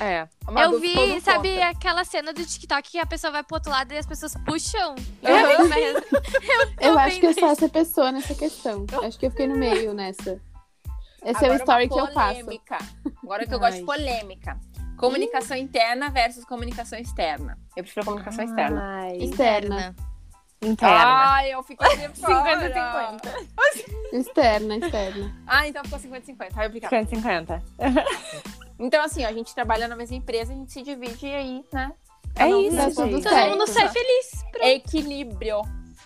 É. 0.00 0.28
Madu 0.46 0.74
Eu 0.74 0.80
vi, 0.80 0.94
no 0.94 1.20
sabe, 1.20 1.60
aquela 1.62 2.04
cena 2.04 2.32
do 2.32 2.44
TikTok 2.44 2.90
que 2.90 2.98
a 2.98 3.06
pessoa 3.06 3.30
vai 3.30 3.42
pro 3.42 3.56
outro 3.56 3.70
lado 3.70 3.92
e 3.92 3.98
as 3.98 4.06
pessoas 4.06 4.34
puxam. 4.44 4.94
Aham. 5.24 6.00
Eu 6.80 6.98
acho 6.98 7.20
que 7.20 7.26
eu 7.26 7.34
sou 7.34 7.48
essa 7.48 7.68
pessoa 7.68 8.12
nessa 8.12 8.34
questão. 8.34 8.86
Acho 9.02 9.18
que 9.18 9.26
eu 9.26 9.30
fiquei 9.30 9.46
no 9.46 9.56
meio 9.56 9.92
nessa. 9.92 10.40
Esse 11.24 11.44
é 11.44 11.48
o 11.48 11.52
Agora 11.52 11.56
story 11.56 11.88
que 11.88 12.00
eu 12.00 12.12
passo. 12.12 12.40
polêmica. 12.40 12.78
Agora 13.22 13.46
que 13.46 13.54
eu 13.54 13.58
gosto 13.58 13.78
de 13.78 13.84
polêmica. 13.84 14.58
Comunicação 14.98 15.56
interna 15.56 16.10
versus 16.10 16.44
comunicação 16.44 16.98
externa. 16.98 17.58
Eu 17.76 17.82
prefiro 17.82 18.04
comunicação 18.06 18.44
externa. 18.44 18.80
Ai, 18.82 19.16
Externa. 19.18 19.96
Interna. 20.62 21.32
Ai, 21.32 21.52
eu 21.54 21.62
fiquei 21.62 21.96
de 21.96 22.20
fora. 22.20 22.58
50-50. 22.70 23.48
Externa, 24.12 24.76
externa. 24.76 25.36
Ah, 25.46 25.66
então 25.68 25.82
ficou 25.84 25.98
50-50. 25.98 26.52
Ai, 26.56 26.66
obrigada. 26.66 26.96
50-50. 26.96 27.62
Então, 28.78 29.04
assim, 29.04 29.24
ó, 29.24 29.28
a 29.28 29.32
gente 29.32 29.54
trabalha 29.54 29.86
na 29.88 29.94
mesma 29.96 30.16
empresa, 30.16 30.52
a 30.52 30.56
gente 30.56 30.72
se 30.72 30.82
divide 30.82 31.26
e 31.26 31.34
aí, 31.34 31.64
né? 31.72 31.92
É 32.34 32.48
Não, 32.48 32.60
isso, 32.62 32.76
gente. 32.76 32.94
tudo 32.94 33.10
Todo 33.22 33.28
certo. 33.28 33.50
mundo 33.50 33.66
sai 33.68 33.88
feliz. 33.90 34.44
Equilíbrio. 34.60 35.62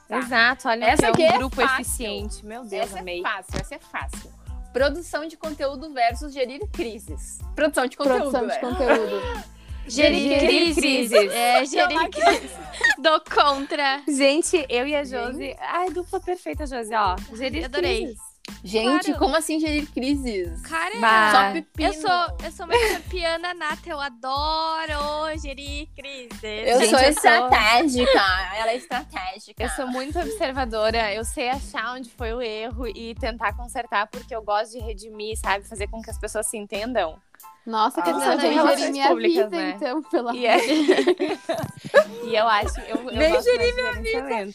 Tá. 0.08 0.18
Exato, 0.18 0.68
olha, 0.68 0.84
Essa 0.84 1.06
essa 1.06 1.08
aqui 1.08 1.22
é 1.22 1.28
é 1.28 1.34
um 1.34 1.38
grupo 1.38 1.56
fácil. 1.56 1.80
eficiente. 1.80 2.44
Meu 2.46 2.64
Deus, 2.64 2.84
Essa 2.86 2.98
amei. 3.00 3.20
é 3.20 3.22
fácil, 3.22 3.60
essa 3.60 3.74
é 3.74 3.78
fácil. 3.78 4.32
Produção 4.72 5.26
de 5.26 5.36
conteúdo 5.36 5.92
versus 5.92 6.32
gerir 6.34 6.60
crises. 6.70 7.38
Produção 7.54 7.86
de 7.86 7.96
conteúdo, 7.96 8.30
Produção 8.30 8.42
de 8.42 8.46
né? 8.48 8.58
conteúdo. 8.58 9.46
Gerir, 9.88 10.40
Gerir 10.40 10.74
crises. 10.74 10.76
crises. 11.10 11.32
É, 11.32 11.64
gerir 11.64 12.10
crises. 12.10 12.50
Dou 12.98 13.20
contra. 13.20 14.02
Gente, 14.08 14.64
eu 14.68 14.86
e 14.86 14.94
a 14.96 15.04
Josi. 15.04 15.56
Ai, 15.60 15.90
dupla 15.90 16.20
perfeita, 16.20 16.66
Josi, 16.66 16.94
ó. 16.94 17.16
Gerir 17.36 17.64
Adorei. 17.66 18.02
crises. 18.06 18.26
Gente, 18.62 19.06
Claro. 19.06 19.18
como 19.18 19.34
assim 19.36 19.58
gerir 19.58 19.90
crises? 19.90 20.60
Cara, 20.62 21.00
Bah. 21.00 21.32
Só 21.32 21.52
pepino. 21.52 21.88
eu 21.88 21.92
sou, 21.94 22.36
eu 22.44 22.52
sou 22.52 22.66
uma 22.66 22.78
campeã 22.94 23.38
nata, 23.38 23.88
eu 23.88 23.98
adoro 24.00 25.38
gerir 25.42 25.88
crises. 25.96 26.42
Eu 26.42 26.78
Gente, 26.78 26.90
sou 26.90 26.98
eu 27.00 27.04
sou- 27.04 27.08
estratégica. 27.10 28.20
Ela 28.56 28.70
é 28.70 28.76
estratégica. 28.76 29.62
Eu 29.64 29.68
sou 29.70 29.88
muito 29.88 30.16
observadora, 30.18 31.12
eu 31.12 31.24
sei 31.24 31.48
achar 31.48 31.94
onde 31.96 32.08
foi 32.10 32.32
o 32.32 32.40
erro 32.40 32.86
e 32.86 33.16
tentar 33.16 33.52
consertar, 33.56 34.06
porque 34.06 34.34
eu 34.34 34.42
gosto 34.42 34.72
de 34.72 34.78
redimir, 34.78 35.36
sabe? 35.38 35.66
Fazer 35.68 35.88
com 35.88 36.00
que 36.00 36.10
as 36.10 36.18
pessoas 36.18 36.46
se 36.46 36.56
entendam. 36.56 37.18
Nossa, 37.66 38.00
que 38.00 38.10
Ah, 38.10 38.12
lição 38.12 38.36
de 38.36 38.46
Relações 38.46 38.90
minha 38.90 39.08
públicas, 39.08 39.44
vida, 39.50 39.56
né? 39.56 39.72
então, 39.76 40.02
pelo 40.04 40.32
E, 40.32 40.46
é... 40.46 40.56
e 42.24 42.36
eu 42.36 42.46
acho, 42.46 42.80
eu, 42.82 42.96
eu 42.96 43.30
gosto 43.32 43.44
gerir. 43.44 44.54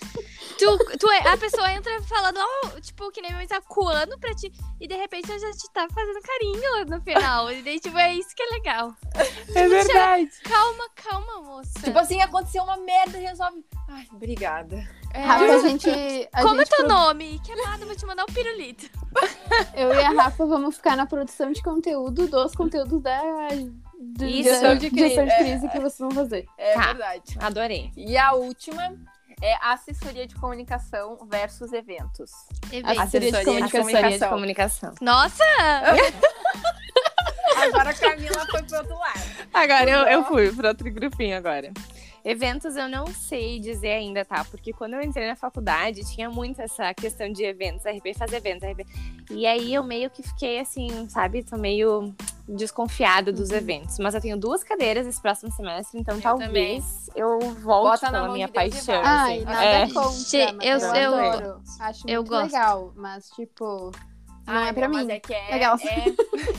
Tu, 0.57 0.97
tu, 0.97 1.11
é- 1.11 1.27
a 1.27 1.37
pessoa 1.37 1.71
entra 1.73 2.01
falando, 2.03 2.37
ó, 2.39 2.79
tipo, 2.79 3.11
que 3.11 3.21
nem 3.21 3.33
mais 3.33 3.51
acuando 3.51 4.17
pra 4.17 4.33
ti. 4.33 4.49
E 4.79 4.87
de 4.87 4.95
repente 4.95 5.29
ela 5.29 5.39
já 5.39 5.51
te 5.51 5.69
tá 5.73 5.87
fazendo 5.93 6.21
carinho 6.21 6.85
no 6.85 7.01
final. 7.01 7.51
E 7.51 7.61
daí, 7.61 7.79
tipo, 7.81 7.97
é 7.97 8.13
isso 8.15 8.29
que 8.35 8.43
é 8.43 8.45
legal. 8.51 8.95
É 9.55 9.67
verdade. 9.67 10.31
Calma, 10.43 10.89
calma, 10.95 11.41
moça. 11.41 11.79
Tipo 11.83 11.99
assim, 11.99 12.21
aconteceu 12.21 12.63
uma 12.63 12.77
merda 12.77 13.17
e 13.19 13.23
resolve. 13.23 13.65
Ai, 13.89 14.07
obrigada. 14.13 14.87
É, 15.13 15.19
Rafa, 15.21 15.43
a 15.45 15.59
gente. 15.59 15.89
A 16.31 16.41
Como 16.41 16.55
é 16.55 16.65
gente 16.65 16.69
teu 16.75 16.85
pro- 16.85 16.95
nome? 16.95 17.39
Que 17.43 17.53
nada, 17.55 17.83
eu 17.83 17.87
vou 17.87 17.95
te 17.95 18.05
mandar 18.05 18.23
um 18.23 18.33
pirulito. 18.33 18.89
Eu 19.75 19.93
e 19.93 20.01
a 20.01 20.09
Rafa 20.11 20.45
vamos 20.45 20.75
ficar 20.77 20.95
na 20.95 21.05
produção 21.05 21.51
de 21.51 21.61
conteúdo 21.61 22.27
dos 22.27 22.55
conteúdos 22.55 23.01
da 23.01 23.19
do- 23.99 24.25
Isso. 24.25 24.49
gestão 24.49 24.73
de 24.75 24.89
de, 24.89 24.89
crise, 24.89 25.07
gestão 25.09 25.25
de 25.25 25.31
é. 25.31 25.37
crise 25.37 25.69
que 25.69 25.79
vocês 25.79 25.99
vão 25.99 26.11
fazer. 26.11 26.45
É 26.57 26.73
Tá. 26.73 26.85
verdade. 26.87 27.37
Adorei. 27.39 27.91
E 27.97 28.17
a 28.17 28.31
última 28.33 28.93
é 29.41 29.55
assessoria 29.61 30.25
de 30.25 30.35
comunicação 30.35 31.17
versus 31.29 31.73
eventos. 31.73 32.31
Evento. 32.71 32.99
Assessoria 33.01 33.31
de 33.31 33.37
Assessoria 33.37 33.61
de 33.65 33.71
comunicação. 33.71 33.81
Assessoria 33.81 34.17
de 34.19 34.27
comunicação. 34.29 34.93
Nossa! 35.01 35.43
Agora 37.57 37.89
a 37.89 37.93
Camila 37.93 38.45
foi 38.49 38.63
pro 38.63 38.77
outro 38.77 38.97
lado. 38.97 39.21
Agora 39.53 39.89
eu, 39.89 39.99
eu 40.07 40.23
fui 40.25 40.51
para 40.55 40.69
outro 40.69 40.91
grupinho 40.91 41.37
agora. 41.37 41.71
Eventos 42.23 42.75
eu 42.75 42.87
não 42.87 43.07
sei 43.07 43.59
dizer 43.59 43.93
ainda, 43.93 44.23
tá? 44.23 44.43
Porque 44.45 44.71
quando 44.71 44.93
eu 44.93 45.01
entrei 45.01 45.27
na 45.27 45.35
faculdade, 45.35 46.01
tinha 46.13 46.29
muito 46.29 46.61
essa 46.61 46.93
questão 46.93 47.31
de 47.31 47.43
eventos, 47.43 47.83
RP 47.85 48.13
fazer 48.17 48.37
eventos, 48.37 48.67
RP. 48.69 48.85
E 49.31 49.45
aí 49.47 49.73
eu 49.73 49.83
meio 49.83 50.09
que 50.09 50.21
fiquei 50.21 50.59
assim, 50.59 51.09
sabe? 51.09 51.43
Tô 51.43 51.57
meio 51.57 52.13
desconfiada 52.47 53.31
dos 53.31 53.49
eventos. 53.51 53.97
Mas 53.97 54.13
eu 54.13 54.21
tenho 54.21 54.37
duas 54.37 54.63
cadeiras 54.63 55.07
esse 55.07 55.21
próximo 55.21 55.51
semestre, 55.51 55.99
então 55.99 56.15
Eu 56.17 56.21
talvez 56.21 57.09
eu 57.15 57.39
volte 57.39 58.01
Bota 58.01 58.11
na 58.11 58.21
pela 58.21 58.33
minha 58.33 58.47
de 58.47 58.53
paixão. 58.53 59.01
Ai, 59.03 59.35
assim. 59.37 59.45
nada 59.45 59.65
É. 59.65 59.87
contra. 59.87 60.65
Eu- 60.65 60.79
eu, 60.79 60.95
eu- 60.95 61.15
adoro. 61.15 61.61
Acho 61.79 62.07
eu 62.07 62.15
muito 62.21 62.29
gosto. 62.29 62.43
legal, 62.53 62.93
mas 62.95 63.29
tipo. 63.31 63.91
Não 64.51 64.57
Ai, 64.59 64.69
é 64.69 64.73
pra 64.73 64.87
não, 64.87 64.99
mim. 64.99 65.05
Mas 65.05 65.09
é 65.15 65.19
que 65.19 65.33
é, 65.33 65.51
Legal. 65.51 65.77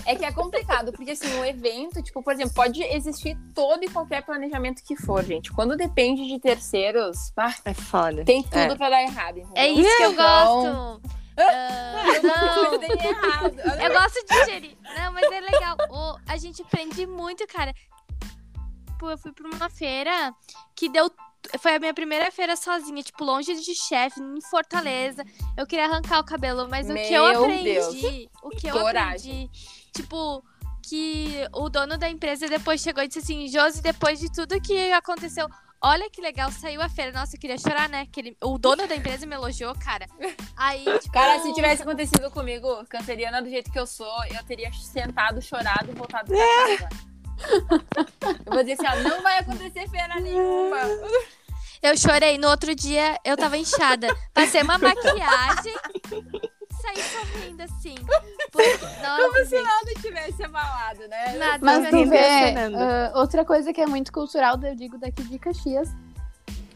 é, 0.07 0.13
é 0.13 0.17
que 0.17 0.25
é 0.25 0.33
complicado, 0.33 0.93
porque 0.93 1.11
assim, 1.11 1.29
o 1.39 1.45
evento, 1.45 2.03
tipo, 2.03 2.23
por 2.23 2.33
exemplo, 2.33 2.55
pode 2.55 2.83
existir 2.83 3.37
todo 3.55 3.85
e 3.85 3.89
qualquer 3.89 4.23
planejamento 4.25 4.83
que 4.83 4.97
for, 4.97 5.23
gente. 5.25 5.53
Quando 5.53 5.77
depende 5.77 6.27
de 6.27 6.39
terceiros, 6.41 7.31
pá, 7.35 7.55
É 7.65 7.75
foda. 7.75 8.25
tem 8.25 8.43
tudo 8.43 8.57
É. 8.57 8.75
pra 8.77 8.89
dar 8.91 9.03
errado, 9.03 9.39
entendeu? 9.39 9.63
É 9.63 9.69
isso 9.69 9.97
que 9.97 10.03
eu 10.05 10.13
Então, 10.13 11.01
gosto. 11.01 11.13
Ah, 11.39 12.05
Não, 12.23 12.83
errado. 12.83 13.83
eu 13.83 13.93
gosto 13.93 14.27
de 14.27 14.45
gerir. 14.45 14.77
Não, 14.83 15.13
mas 15.13 15.31
é 15.33 15.41
legal. 15.41 15.77
Ô, 15.91 16.19
a 16.29 16.37
gente 16.37 16.63
aprende 16.63 17.07
muito, 17.07 17.47
cara. 17.47 17.73
Tipo, 18.87 19.11
eu 19.11 19.19
fui 19.19 19.33
pra 19.33 19.49
uma 19.49 19.71
feira 19.71 20.35
que 20.77 20.89
deu. 20.89 21.11
Foi 21.59 21.75
a 21.75 21.79
minha 21.79 21.93
primeira 21.93 22.31
feira 22.31 22.57
sozinha, 22.57 23.03
tipo, 23.03 23.25
longe 23.25 23.55
de 23.55 23.75
chefe, 23.75 24.21
em 24.21 24.41
Fortaleza. 24.43 25.25
Eu 25.57 25.67
queria 25.67 25.87
arrancar 25.87 26.21
o 26.21 26.25
cabelo, 26.25 26.69
mas 26.69 26.89
o 26.89 26.95
que 26.95 27.13
eu 27.13 27.25
Meu 27.29 27.45
aprendi. 27.45 27.65
Deus. 27.65 28.31
O 28.43 28.51
que 28.51 28.67
eu 28.69 28.73
Coragem. 28.73 29.45
aprendi. 29.45 29.51
Tipo, 29.93 30.45
que 30.89 31.47
o 31.53 31.69
dono 31.69 31.99
da 31.99 32.09
empresa 32.09 32.49
depois 32.49 32.81
chegou 32.81 33.03
e 33.03 33.09
disse 33.09 33.19
assim: 33.21 33.49
Josi, 33.49 33.83
depois 33.83 34.19
de 34.21 34.31
tudo 34.33 34.61
que 34.61 34.93
aconteceu. 34.93 35.49
Olha 35.85 36.09
que 36.09 36.21
legal, 36.21 36.49
saiu 36.53 36.81
a 36.81 36.89
feira. 36.89 37.11
Nossa, 37.11 37.35
eu 37.35 37.41
queria 37.41 37.59
chorar, 37.59 37.89
né? 37.89 38.07
Que 38.07 38.21
ele- 38.21 38.37
o 38.41 38.57
dono 38.57 38.87
da 38.87 38.95
empresa 38.95 39.27
me 39.27 39.35
elogiou, 39.35 39.75
cara. 39.75 40.07
Aí, 40.57 40.85
tipo. 41.03 41.13
Cara, 41.13 41.41
se 41.41 41.53
tivesse 41.55 41.83
acontecido 41.83 42.31
comigo, 42.31 42.85
canceriana 42.89 43.43
do 43.43 43.51
jeito 43.51 43.71
que 43.71 43.79
eu 43.79 43.87
sou, 43.87 44.25
eu 44.27 44.45
teria 44.45 44.73
sentado, 44.73 45.43
chorado 45.43 45.91
e 45.91 45.95
voltado 45.95 46.29
pra 46.33 46.39
casa. 46.79 47.12
Eu 48.47 48.53
vou 48.53 48.63
dizer 48.63 48.73
assim, 48.85 48.87
ó, 48.87 49.09
não 49.09 49.23
vai 49.23 49.39
acontecer 49.39 49.89
feira 49.89 50.21
nenhuma. 50.21 50.79
Eu 51.83 51.97
chorei. 51.97 52.39
No 52.39 52.49
outro 52.49 52.75
dia, 52.75 53.19
eu 53.25 53.37
tava 53.37 53.57
inchada. 53.57 54.09
Passei 54.33 54.63
uma 54.63 54.79
maquiagem. 54.79 55.75
Saí 56.81 57.03
sorrindo 57.03 57.63
assim. 57.63 57.95
Nossa, 59.03 59.23
Como 59.23 59.47
se 59.47 59.61
nada 59.61 59.93
tivesse 60.01 60.43
abalado, 60.45 61.09
né? 61.09 61.37
nada 61.37 61.59
Mas 61.61 61.91
tu 61.91 62.09
vê, 62.09 62.55
ah, 62.77 63.13
outra 63.15 63.45
coisa 63.45 63.73
que 63.73 63.81
é 63.81 63.87
muito 63.87 64.13
cultural, 64.13 64.61
eu 64.63 64.75
digo 64.75 64.99
daqui 64.99 65.23
de 65.25 65.39
Caxias, 65.39 65.89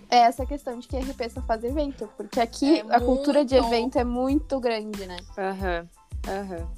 é 0.08 0.18
essa 0.18 0.46
questão 0.46 0.78
de 0.78 0.86
que 0.86 0.96
RP 0.96 1.28
só 1.30 1.42
faz 1.42 1.64
evento. 1.64 2.08
Porque 2.16 2.40
aqui 2.40 2.80
É 2.80 2.96
a 2.96 3.00
cultura 3.00 3.44
de 3.44 3.56
evento 3.56 3.98
é 3.98 4.04
muito 4.04 4.60
grande, 4.60 5.06
né? 5.06 5.16
Aham. 5.36 5.88
Aham. 6.28 6.68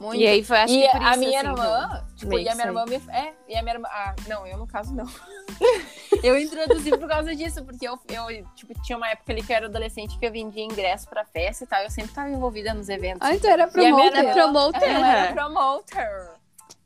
Muito. 0.00 0.20
E 0.20 0.26
aí 0.26 0.44
foi, 0.44 0.56
acho 0.58 0.72
e 0.74 0.82
que 0.82 0.88
por 0.90 1.02
a 1.02 1.10
isso, 1.10 1.18
minha 1.20 1.40
assim, 1.40 1.48
irmã, 1.50 2.04
tipo, 2.16 2.38
e 2.38 2.48
a 2.48 2.54
minha 2.54 2.66
irmã 2.66 2.84
me. 2.86 2.96
É, 2.96 3.32
e 3.48 3.56
a 3.56 3.62
minha 3.62 3.74
irmã. 3.74 3.88
Ah, 3.90 4.14
não, 4.26 4.46
eu 4.46 4.56
no 4.58 4.66
caso 4.66 4.94
não. 4.94 5.06
eu 6.22 6.38
introduzi 6.38 6.90
por 6.90 7.08
causa 7.08 7.34
disso, 7.34 7.64
porque 7.64 7.86
eu, 7.86 7.98
eu, 8.08 8.44
tipo, 8.54 8.72
tinha 8.82 8.96
uma 8.96 9.08
época 9.10 9.32
ali 9.32 9.42
que 9.42 9.52
eu 9.52 9.56
era 9.56 9.66
adolescente 9.66 10.18
que 10.18 10.24
eu 10.26 10.32
vendia 10.32 10.62
ingresso 10.64 11.08
pra 11.08 11.24
festa 11.24 11.64
e 11.64 11.66
tal. 11.66 11.82
Eu 11.82 11.90
sempre 11.90 12.12
tava 12.12 12.30
envolvida 12.30 12.72
nos 12.74 12.88
eventos. 12.88 13.20
Ah, 13.22 13.34
então 13.34 13.50
era 13.50 13.62
E 13.76 13.86
a 13.86 13.94
minha 13.94 14.10
promoter. 14.10 14.18
irmã- 14.18 14.32
promoter. 14.34 14.82
Eu 14.90 15.04
era 15.04 15.24
Aham. 15.24 15.34
promoter. 15.34 16.30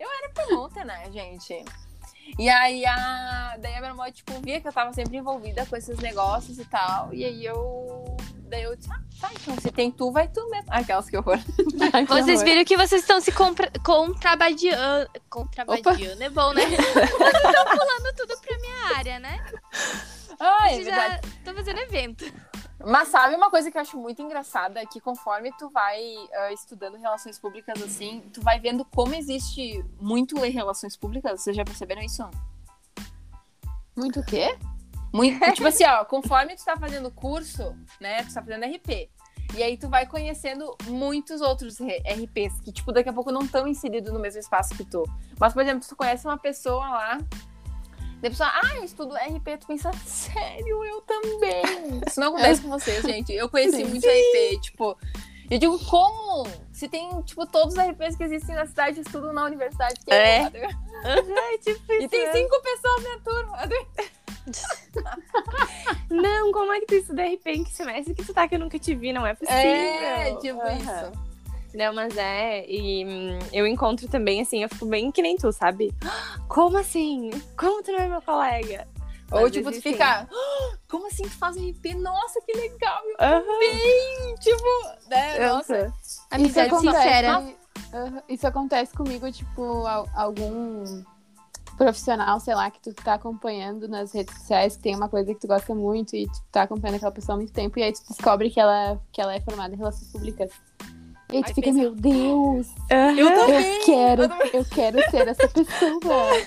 Eu 0.01 0.09
era 0.11 0.29
promoter, 0.35 0.85
né, 0.85 1.11
gente? 1.13 1.65
E 2.39 2.49
aí, 2.49 2.85
a... 2.87 3.57
daí 3.59 3.75
a 3.75 3.79
minha 3.81 3.91
irmã, 3.91 4.11
tipo, 4.11 4.33
via 4.41 4.61
que 4.61 4.67
eu 4.67 4.73
tava 4.73 4.93
sempre 4.93 5.17
envolvida 5.19 5.67
com 5.67 5.77
esses 5.77 5.99
negócios 5.99 6.59
e 6.59 6.65
tal. 6.65 7.13
E 7.13 7.25
aí 7.25 7.45
eu. 7.45 8.12
Daí 8.53 8.65
eu 8.65 8.77
disse, 8.77 8.91
ah, 8.93 9.01
tá, 9.19 9.31
então 9.33 9.57
se 9.59 9.73
tem 9.73 9.91
tu, 9.91 10.13
vai 10.13 10.29
tu 10.29 10.47
mesmo. 10.51 10.67
Aquelas 10.71 11.09
que 11.09 11.17
horror. 11.17 11.39
Ai, 11.91 12.05
que 12.05 12.13
Vocês 12.13 12.41
horror. 12.41 12.45
viram 12.45 12.65
que 12.67 12.77
vocês 12.77 13.01
estão 13.01 13.19
se 13.19 13.33
compra- 13.33 13.73
contrabandeando. 13.83 15.11
Contrabandeando 15.31 16.23
é 16.23 16.29
bom, 16.29 16.53
né? 16.53 16.61
Vocês 16.69 17.35
estão 17.35 17.65
pulando 17.65 18.15
tudo 18.15 18.39
pra 18.43 18.59
minha 18.59 18.97
área, 18.99 19.19
né? 19.19 19.43
Ah, 20.39 20.71
é 20.71 20.75
Vocês 20.75 20.85
já 20.87 21.17
estão 21.17 21.55
fazendo 21.55 21.79
evento. 21.79 22.31
Mas 22.85 23.09
sabe 23.09 23.35
uma 23.35 23.49
coisa 23.49 23.71
que 23.71 23.79
eu 23.79 23.81
acho 23.81 23.97
muito 23.97 24.21
engraçada? 24.21 24.83
É 24.83 24.85
que 24.85 25.01
conforme 25.01 25.51
tu 25.57 25.71
vai 25.71 25.99
ah, 26.35 26.53
estudando 26.53 26.99
relações 26.99 27.39
públicas 27.39 27.83
assim, 27.83 28.21
tu 28.35 28.43
vai 28.43 28.61
vendo 28.61 28.85
como 28.85 29.15
existe 29.15 29.83
muito 29.99 30.45
em 30.45 30.51
relações 30.51 30.95
públicas. 30.95 31.41
Vocês 31.41 31.57
já 31.57 31.65
perceberam 31.65 32.03
isso? 32.03 32.23
Muito 33.97 34.21
o 34.21 34.25
quê? 34.27 34.59
Muito, 35.13 35.39
tipo 35.53 35.67
assim, 35.69 35.85
ó, 35.85 36.05
conforme 36.05 36.57
tu 36.57 36.65
tá 36.65 36.77
fazendo 36.77 37.11
curso, 37.11 37.75
né? 38.01 38.23
Tu 38.25 38.35
tá 38.35 38.43
fazendo 38.43 38.65
RP. 38.65 39.11
E 39.55 39.63
aí 39.63 39.77
tu 39.77 39.89
vai 39.89 40.07
conhecendo 40.07 40.75
muitos 40.87 41.43
outros 41.43 41.79
RPs 41.79 42.59
que, 42.63 42.73
tipo, 42.73 42.91
daqui 42.91 43.11
a 43.11 43.13
pouco 43.13 43.31
não 43.31 43.43
estão 43.43 43.67
inseridos 43.69 44.11
no 44.11 44.19
mesmo 44.19 44.41
espaço 44.41 44.75
que 44.75 44.85
tu. 44.85 45.05
Mas, 45.39 45.53
por 45.53 45.61
exemplo, 45.63 45.87
tu 45.87 45.95
conhece 45.95 46.27
uma 46.27 46.39
pessoa 46.39 46.89
lá, 46.89 47.19
daí 48.21 48.29
a 48.29 48.31
pessoa, 48.31 48.49
ah, 48.51 48.77
eu 48.77 48.85
estudo 48.85 49.15
RP, 49.15 49.59
tu 49.61 49.67
pensa, 49.67 49.93
sério, 50.07 50.83
eu 50.85 51.03
também. 51.03 52.01
Isso 52.07 52.19
não 52.19 52.29
acontece 52.29 52.63
com 52.63 52.71
vocês, 52.71 53.03
gente. 53.05 53.31
Eu 53.35 53.47
conheci 53.51 53.77
Sim. 53.77 53.85
muito 53.85 54.07
RP, 54.07 54.61
tipo. 54.63 54.97
Eu 55.51 55.59
digo, 55.59 55.79
como? 55.85 56.47
Se 56.73 56.89
tem, 56.89 57.21
tipo, 57.23 57.45
todos 57.45 57.75
os 57.75 57.81
RPs 57.81 58.17
que 58.17 58.23
existem 58.25 58.55
na 58.55 58.65
cidade 58.65 59.01
estudam 59.01 59.35
na 59.35 59.45
universidade. 59.45 59.97
Que 60.03 60.15
É. 60.15 60.47
eu- 60.47 60.71
É, 61.05 61.59
tipo 61.59 61.79
E 61.93 62.09
tem 62.09 62.23
isso, 62.25 62.33
cinco 62.33 62.59
pessoas 62.63 63.03
na 63.05 63.19
turma. 63.19 63.59
Não, 66.11 66.53
como 66.53 66.73
é 66.73 66.81
que 66.81 66.87
tu 66.87 66.95
estuda 66.95 67.23
RP 67.23 67.47
em 67.51 67.65
que 67.65 67.73
semestre 67.73 68.15
que 68.15 68.25
tu 68.25 68.33
tá 68.35 68.47
que 68.47 68.55
eu 68.55 68.59
nunca 68.59 68.79
te 68.79 68.95
vi? 68.95 69.13
Não 69.13 69.27
é 69.27 69.35
possível. 69.35 69.57
É, 69.59 70.37
tipo 70.37 70.61
Aham. 70.61 70.77
isso. 70.79 71.13
Não, 71.75 71.95
mas 71.95 72.15
é, 72.19 72.67
e 72.69 73.05
hum, 73.07 73.39
eu 73.51 73.67
encontro 73.67 74.07
também, 74.07 74.43
assim, 74.43 74.63
eu 74.63 74.69
fico 74.69 74.85
bem 74.85 75.11
que 75.11 75.23
nem 75.23 75.37
tu, 75.37 75.51
sabe? 75.53 75.91
Como 76.47 76.77
assim? 76.77 77.31
Como 77.57 77.83
tu 77.83 77.91
não 77.93 78.01
é 78.01 78.09
meu 78.09 78.21
colega? 78.21 78.87
Ou 79.31 79.51
tipo, 79.51 79.73
tu 79.73 79.81
fica, 79.81 80.29
"Ah, 80.31 80.77
como 80.91 81.07
assim 81.07 81.23
tu 81.23 81.31
faz 81.39 81.57
RP? 81.57 81.95
Nossa, 81.95 82.39
que 82.43 82.53
legal! 82.53 83.01
Eu 83.07 83.17
também! 83.17 84.35
Tipo, 84.39 85.09
né? 85.09 85.49
Nossa. 85.49 85.95
Amizade 86.31 86.67
isso 86.67 86.77
acontece, 86.77 87.03
sincera. 87.03 87.43
Isso 88.29 88.47
acontece 88.47 88.95
comigo, 88.95 89.33
tipo, 89.33 89.87
al- 89.87 90.09
algum 90.15 91.03
profissional, 91.83 92.39
sei 92.39 92.55
lá, 92.55 92.71
que 92.71 92.81
tu 92.81 92.95
tá 92.95 93.15
acompanhando 93.15 93.89
nas 93.89 94.13
redes 94.13 94.37
sociais, 94.37 94.77
que 94.77 94.83
tem 94.83 94.95
uma 94.95 95.09
coisa 95.09 95.35
que 95.35 95.41
tu 95.41 95.49
gosta 95.49 95.75
muito 95.75 96.15
e 96.15 96.27
tu 96.27 96.43
tá 96.53 96.63
acompanhando 96.63 96.97
aquela 96.97 97.11
pessoa 97.11 97.35
há 97.35 97.39
muito 97.39 97.53
tempo, 97.53 97.79
e 97.79 97.83
aí 97.83 97.93
tu 97.93 98.03
descobre 98.09 98.51
que 98.51 98.61
ela, 98.61 99.01
que 99.11 99.21
ela 99.21 99.35
é 99.35 99.41
formada 99.41 99.75
em 99.75 99.79
relações 99.79 100.13
públicas. 100.13 100.51
E 101.33 101.37
aí 101.37 101.43
tu 101.43 101.49
Aí 101.49 101.55
fica, 101.55 101.63
pensa, 101.63 101.79
meu 101.79 101.95
Deus. 101.95 102.69
Eu 102.89 103.27
eu 103.27 103.41
também! 103.41 103.85
quero, 103.85 104.23
eu 104.23 104.29
também. 104.29 104.51
eu 104.53 104.65
quero 104.65 105.11
ser 105.11 105.29
essa 105.29 105.49
pessoa. 105.49 106.47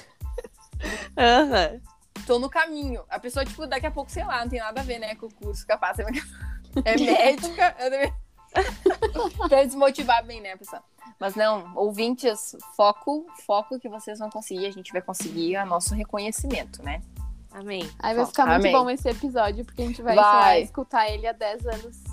Aham. 1.18 1.82
Tô 2.26 2.40
no 2.40 2.50
caminho. 2.50 3.04
A 3.10 3.20
pessoa, 3.20 3.46
tipo, 3.46 3.68
daqui 3.68 3.86
a 3.86 3.92
pouco, 3.92 4.12
sei 4.12 4.24
lá, 4.24 4.42
não 4.42 4.50
tem 4.50 4.60
nada 4.60 4.82
a 4.82 4.84
ver, 4.84 5.00
né, 5.00 5.16
com 5.16 5.26
o 5.26 5.34
curso 5.34 5.66
capaz. 5.68 5.98
É 6.84 6.98
médica. 6.98 7.74
Eu 7.80 7.90
também... 7.90 8.14
pra 9.48 9.64
desmotivar 9.64 10.26
bem, 10.26 10.42
né, 10.42 10.52
a 10.52 10.58
pessoa. 10.58 10.84
Mas 11.20 11.36
não, 11.36 11.72
ouvintes, 11.76 12.56
foco, 12.76 13.26
foco 13.46 13.80
que 13.80 13.88
vocês 13.90 14.20
vão 14.20 14.30
conseguir. 14.30 14.66
A 14.66 14.72
gente 14.72 14.92
vai 14.92 15.02
conseguir 15.02 15.58
o 15.58 15.66
nosso 15.66 15.94
reconhecimento, 15.96 16.84
né? 16.84 17.02
Amém. 17.52 17.90
Aí 18.00 18.14
vai 18.14 18.26
ficar 18.26 18.46
muito 18.48 18.60
Amém. 18.62 18.72
bom 18.74 18.90
esse 18.90 19.08
episódio, 19.10 19.64
porque 19.64 19.82
a 19.82 19.86
gente 19.86 20.02
vai, 20.02 20.16
Vai. 20.16 20.62
escutar 20.64 21.10
ele 21.10 21.26
há 21.26 21.32
10 21.32 21.66
anos 21.68 22.04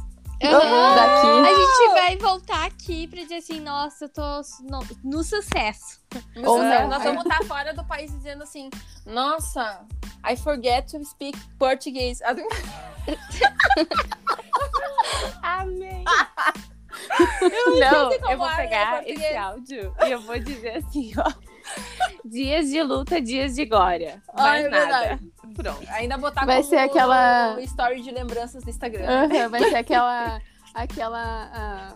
Aham. 0.40 0.95
daqui. 0.95 1.26
A 1.26 1.55
gente 1.55 1.88
vai 1.95 2.16
voltar 2.16 2.64
aqui 2.66 3.09
pra 3.09 3.20
dizer 3.22 3.36
assim, 3.36 3.59
nossa, 3.61 4.05
eu 4.05 4.09
tô 4.09 4.22
no, 4.62 4.80
no 5.03 5.24
sucesso. 5.24 6.01
Ou 6.36 6.59
Nós- 6.62 6.80
não. 6.80 6.88
Nós 6.88 7.03
vamos 7.03 7.22
estar 7.24 7.43
fora 7.45 7.74
do 7.74 7.84
país 7.84 8.12
dizendo 8.12 8.45
assim, 8.45 8.70
nossa, 9.05 9.84
I 10.24 10.36
forget 10.36 10.88
to 10.93 11.05
speak 11.05 11.36
Português. 17.09 17.80
Não, 17.80 18.11
como 18.18 18.30
eu 18.30 18.38
vou 18.38 18.50
é, 18.50 18.57
pegar 18.57 18.90
português. 18.92 19.20
esse 19.20 19.36
áudio 19.36 19.94
e 20.07 20.11
eu 20.11 20.20
vou 20.20 20.38
dizer 20.38 20.76
assim, 20.78 21.12
ó. 21.18 21.32
Dias 22.24 22.68
de 22.70 22.82
luta, 22.82 23.20
dias 23.20 23.55
de 23.55 23.64
glória. 23.64 24.22
Ah, 24.28 24.42
Mais 24.42 24.64
é 24.64 24.68
nada. 24.68 24.86
verdade. 24.86 25.32
Pronto. 25.55 25.86
Ainda 25.90 26.18
botar 26.18 26.44
Vai 26.44 26.57
como 26.59 26.68
ser 26.70 26.76
aquela- 26.78 27.61
story 27.62 28.00
de 28.03 28.11
lembranças 28.11 28.62
do 28.64 28.70
Instagram. 28.70 29.07
Aham, 29.07 29.48
vai 29.48 29.62
ser 29.68 29.76
aquela. 29.76 30.40
aquela 30.74 31.50
ah, 31.55 31.94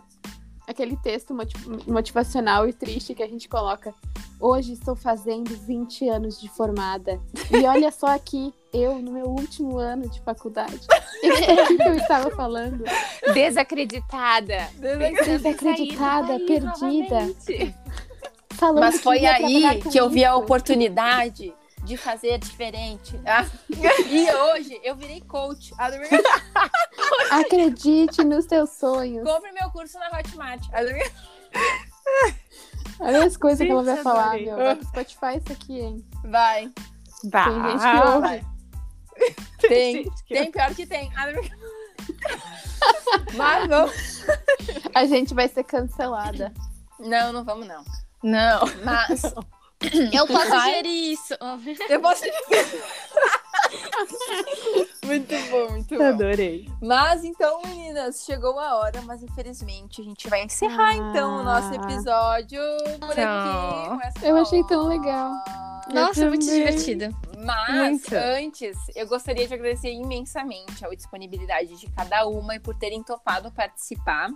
aquele 0.69 0.97
texto 0.97 1.33
moti- 1.35 1.57
motivacional 1.87 2.69
e 2.69 2.73
triste 2.73 3.15
que 3.15 3.23
a 3.23 3.29
gente 3.29 3.49
coloca. 3.49 3.95
Hoje 4.39 4.73
estou 4.73 4.95
fazendo 4.95 5.57
20 5.57 6.09
anos 6.09 6.41
de 6.41 6.49
formada. 6.49 7.21
E 7.51 7.65
olha 7.67 7.91
só 7.91 8.09
aqui, 8.09 8.53
eu 8.77 9.01
no 9.01 9.13
meu 9.13 9.27
último 9.27 9.79
ano 9.79 10.09
de 10.09 10.21
faculdade. 10.21 10.81
Aqui 11.65 11.77
que 11.77 11.89
eu 11.89 11.97
estava 11.97 12.31
falando. 12.31 12.85
Desacreditada. 13.33 14.69
Desacreditada, 15.25 16.39
perdida. 16.41 16.67
novamente. 16.67 17.75
Falando 18.51 18.81
Mas 18.81 19.01
foi 19.01 19.27
aí 19.27 19.83
que 19.83 19.99
eu 19.99 20.09
vi 20.09 20.25
a 20.25 20.35
oportunidade 20.35 21.55
de 21.85 21.97
fazer 21.97 22.39
diferente. 22.39 23.19
Ah, 23.25 23.47
E 24.11 24.33
hoje 24.33 24.81
eu 24.83 24.97
virei 24.97 25.21
coach. 25.21 25.73
Acredite 27.31 28.25
nos 28.25 28.47
teus 28.47 28.71
sonhos. 28.71 29.25
Compre 29.25 29.53
meu 29.53 29.71
curso 29.71 29.99
na 29.99 30.19
Hotmart. 30.19 30.63
Olha 32.99 33.25
as 33.25 33.37
coisas 33.37 33.65
que 33.65 33.71
ela 33.71 33.83
vai 33.83 33.97
falar, 33.99 34.27
adorei. 34.27 34.47
meu. 34.47 34.57
Vai 34.57 34.77
pro 34.77 34.87
Spotify 34.87 35.37
isso 35.37 35.53
aqui, 35.53 35.81
hein? 35.81 36.05
Vai. 36.25 36.73
Bah. 37.25 37.45
Tem 37.45 37.63
gente 37.63 37.81
que 37.81 38.09
ouve. 38.09 38.21
vai. 38.21 38.56
Tem. 39.61 40.05
Que 40.27 40.35
Tem, 40.35 40.51
pior 40.51 40.75
que 40.75 40.87
tem. 40.87 41.11
Ah, 41.17 41.31
engano. 41.31 41.49
Mas 43.35 43.69
vamos. 43.69 44.25
A 44.95 45.05
gente 45.07 45.35
vai 45.35 45.49
ser 45.49 45.65
cancelada. 45.65 46.53
Não, 46.99 47.33
não 47.33 47.45
vamos, 47.45 47.67
não. 47.67 47.85
Não. 48.23 48.61
Mas 48.85 49.23
Eu 50.13 50.27
posso 50.27 50.61
gerir 50.65 51.13
isso. 51.13 51.35
eu 51.89 52.01
posso. 52.01 52.25
muito 55.05 55.35
bom, 55.51 55.71
muito 55.73 55.97
bom. 55.97 56.05
Adorei. 56.05 56.69
Mas 56.83 57.25
então, 57.25 57.61
meninas, 57.63 58.25
chegou 58.25 58.59
a 58.59 58.77
hora, 58.77 59.01
mas 59.03 59.23
infelizmente 59.23 60.01
a 60.01 60.05
gente 60.05 60.29
vai 60.29 60.43
encerrar 60.45 60.95
então 60.95 61.41
o 61.41 61.43
nosso 61.45 61.69
Ah. 61.73 61.77
episódio 61.77 62.61
por 63.01 63.11
aqui. 63.11 63.21
Tchau. 63.23 63.99
essa 64.03 64.27
Eu 64.27 64.37
achei 64.39 64.65
tão 64.65 64.87
legal. 64.89 65.33
Nossa, 65.93 66.27
muito 66.27 66.45
também. 66.45 66.59
divertido. 66.65 67.17
Mas 67.39 67.91
Muito. 67.91 68.15
antes, 68.17 68.77
eu 68.97 69.07
gostaria 69.07 69.47
de 69.47 69.55
agradecer 69.55 69.93
imensamente 69.93 70.85
a 70.85 70.89
disponibilidade 70.89 71.77
de 71.79 71.87
cada 71.93 72.27
uma 72.27 72.57
e 72.57 72.59
por 72.59 72.75
terem 72.75 73.03
topado 73.05 73.53
participar. 73.53 74.31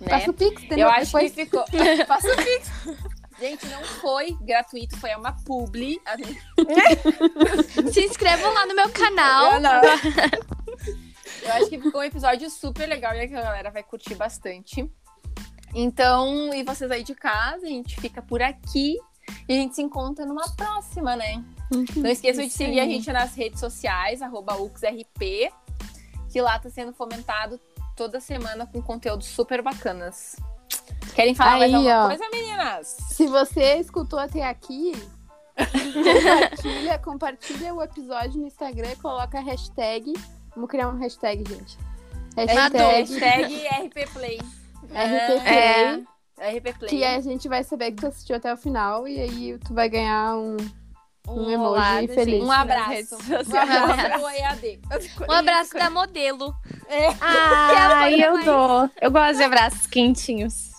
Né? 0.00 0.08
Passa 0.08 0.30
o 0.30 0.34
Pix, 0.34 0.62
Eu 0.70 0.88
acho 0.88 1.06
Depois 1.06 1.32
que 1.32 1.44
ficou. 1.44 1.64
Passa 2.08 2.26
o 2.32 2.36
Pix. 2.36 2.70
Gente, 3.38 3.66
não 3.66 3.84
foi 3.84 4.36
gratuito, 4.40 4.98
foi 4.98 5.14
uma 5.14 5.32
publi. 5.44 6.00
Se 7.92 8.04
inscrevam 8.04 8.52
lá 8.52 8.66
no 8.66 8.74
meu 8.74 8.90
canal. 8.90 9.54
Eu, 9.54 9.60
não. 9.60 9.80
Eu 11.42 11.52
acho 11.54 11.68
que 11.68 11.80
ficou 11.80 12.00
um 12.00 12.04
episódio 12.04 12.50
super 12.50 12.88
legal 12.88 13.14
e 13.14 13.28
que 13.28 13.34
a 13.34 13.42
galera 13.42 13.70
vai 13.70 13.82
curtir 13.82 14.16
bastante. 14.16 14.90
Então, 15.74 16.52
e 16.52 16.64
vocês 16.64 16.90
aí 16.90 17.04
de 17.04 17.14
casa, 17.14 17.66
a 17.66 17.68
gente 17.68 18.00
fica 18.00 18.20
por 18.20 18.42
aqui 18.42 18.96
e 19.48 19.52
a 19.52 19.56
gente 19.56 19.76
se 19.76 19.82
encontra 19.82 20.26
numa 20.26 20.48
próxima, 20.56 21.14
né? 21.14 21.44
Não 21.96 22.10
esqueçam 22.10 22.44
de 22.44 22.50
seguir 22.50 22.80
a 22.80 22.86
gente 22.86 23.12
nas 23.12 23.34
redes 23.34 23.60
sociais, 23.60 24.20
UXRP, 24.20 25.52
que 26.30 26.40
lá 26.40 26.58
tá 26.58 26.70
sendo 26.70 26.92
fomentado 26.92 27.60
toda 27.94 28.20
semana 28.20 28.66
com 28.66 28.80
conteúdos 28.82 29.26
super 29.26 29.62
bacanas. 29.62 30.36
Querem 31.18 31.34
falar 31.34 31.58
mais 31.58 31.74
Aí, 31.74 31.90
alguma 31.90 32.04
ó. 32.04 32.06
coisa, 32.10 32.30
meninas? 32.30 32.96
Se 33.08 33.26
você 33.26 33.74
escutou 33.78 34.20
até 34.20 34.44
aqui, 34.44 34.92
compartilha, 35.58 36.98
compartilha 37.00 37.74
o 37.74 37.82
episódio 37.82 38.40
no 38.40 38.46
Instagram 38.46 38.92
e 38.92 38.94
coloca 38.94 39.36
a 39.36 39.40
hashtag. 39.40 40.12
Vamos 40.54 40.70
criar 40.70 40.88
uma 40.88 41.00
hashtag, 41.00 41.42
gente. 41.44 41.76
Hashtag 42.36 42.78
Hashtag 42.78 43.66
RPPlay. 43.66 44.38
RPP. 44.94 45.48
É, 46.38 46.50
RPPlay. 46.56 46.88
Que 46.88 47.02
a 47.04 47.20
gente 47.20 47.48
vai 47.48 47.64
saber 47.64 47.90
que 47.90 47.96
tu 47.96 48.06
assistiu 48.06 48.36
até 48.36 48.54
o 48.54 48.56
final 48.56 49.08
e 49.08 49.20
aí 49.20 49.58
tu 49.58 49.74
vai 49.74 49.88
ganhar 49.88 50.36
um. 50.36 50.56
Um 51.26 51.50
emoji 51.50 51.58
olá 51.58 52.00
da 52.00 52.14
feliz. 52.14 52.34
gente 52.34 52.44
Um 52.46 52.52
abraço. 52.52 53.16
Um 55.28 55.32
abraço. 55.32 55.76
Um 55.76 55.80
da 55.80 55.90
modelo. 55.90 56.54
Ai, 57.20 58.14
Quero 58.14 58.22
eu 58.22 58.32
mais. 58.34 58.44
dou. 58.44 58.90
Eu 59.02 59.10
gosto 59.10 59.36
de 59.36 59.42
abraços 59.42 59.86
quentinhos. 59.88 60.77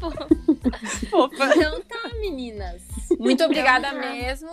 Fofa. 0.00 0.28
Então 1.56 1.80
tá, 1.82 2.08
meninas. 2.20 2.82
Muito 3.18 3.44
obrigada 3.44 3.92
mesmo. 3.92 4.48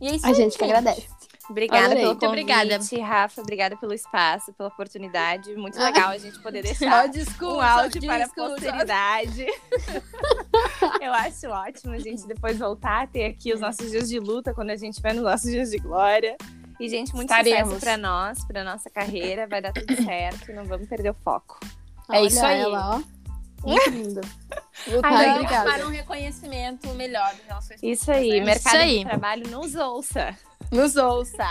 E 0.00 0.08
é 0.08 0.14
isso 0.16 0.26
A 0.26 0.28
aí, 0.30 0.34
gente 0.34 0.56
que 0.58 0.64
agradece. 0.64 1.08
Obrigada 1.50 1.84
Adorei. 1.86 2.02
pelo 2.02 2.12
Muito 2.12 2.26
obrigada. 2.26 2.76
convite, 2.78 3.00
Rafa. 3.00 3.40
Obrigada 3.40 3.76
pelo 3.78 3.94
espaço, 3.94 4.52
pela 4.52 4.68
oportunidade. 4.68 5.54
Muito 5.56 5.78
Ah. 5.80 5.84
legal 5.86 6.10
a 6.10 6.18
gente 6.18 6.38
poder 6.40 6.62
deixar 6.62 7.08
discurso. 7.08 7.56
um 7.56 7.60
áudio 7.60 8.02
para 8.04 8.24
a 8.24 8.28
posteridade. 8.28 9.46
Eu 11.00 11.12
acho 11.14 11.46
ótimo 11.48 11.94
a 11.94 11.98
gente 11.98 12.26
depois 12.26 12.58
voltar 12.58 13.04
a 13.04 13.06
ter 13.06 13.24
aqui 13.24 13.52
os 13.54 13.60
nossos 13.60 13.90
dias 13.90 14.08
de 14.08 14.18
luta 14.20 14.52
quando 14.52 14.70
a 14.70 14.76
gente 14.76 14.90
estiver 14.92 15.14
nos 15.14 15.24
nossos 15.24 15.50
dias 15.50 15.70
de 15.70 15.78
glória. 15.78 16.36
E, 16.78 16.88
gente, 16.88 17.14
muito 17.14 17.30
Estaremos. 17.30 17.60
sucesso 17.74 17.80
para 17.80 17.96
nós, 17.96 18.44
para 18.46 18.62
nossa 18.62 18.90
carreira. 18.90 19.46
Vai 19.48 19.62
dar 19.62 19.72
tudo 19.72 19.96
certo. 20.04 20.52
Não 20.52 20.64
vamos 20.64 20.86
perder 20.86 21.10
o 21.10 21.14
foco. 21.24 21.58
É 22.10 22.22
isso 22.22 22.44
aí. 22.44 22.60
Ela, 22.60 22.96
ó. 22.96 23.18
Muito 23.66 23.90
linda. 23.90 24.20
Lutando 24.86 25.14
Ai, 25.14 25.30
obrigada. 25.32 25.72
para 25.72 25.86
um 25.86 25.90
reconhecimento 25.90 26.88
melhor 26.94 27.30
das 27.34 27.46
relações 27.46 27.82
Isso 27.82 28.10
aí, 28.10 28.40
né? 28.40 28.46
mercado 28.46 28.76
Isso 28.76 28.84
aí. 28.84 28.98
de 28.98 29.04
trabalho 29.04 29.48
nos 29.50 29.74
ouça. 29.74 30.36
Nos 30.70 30.96
ouça. 30.96 31.46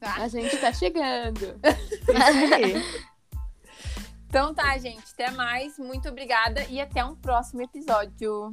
A 0.00 0.28
gente 0.28 0.56
tá 0.58 0.72
chegando. 0.72 1.58
Isso 1.64 2.54
aí. 2.54 3.04
Então 4.28 4.54
tá, 4.54 4.76
gente. 4.78 5.04
Até 5.12 5.30
mais. 5.30 5.78
Muito 5.78 6.08
obrigada 6.08 6.64
e 6.68 6.80
até 6.80 7.04
um 7.04 7.16
próximo 7.16 7.62
episódio. 7.62 8.52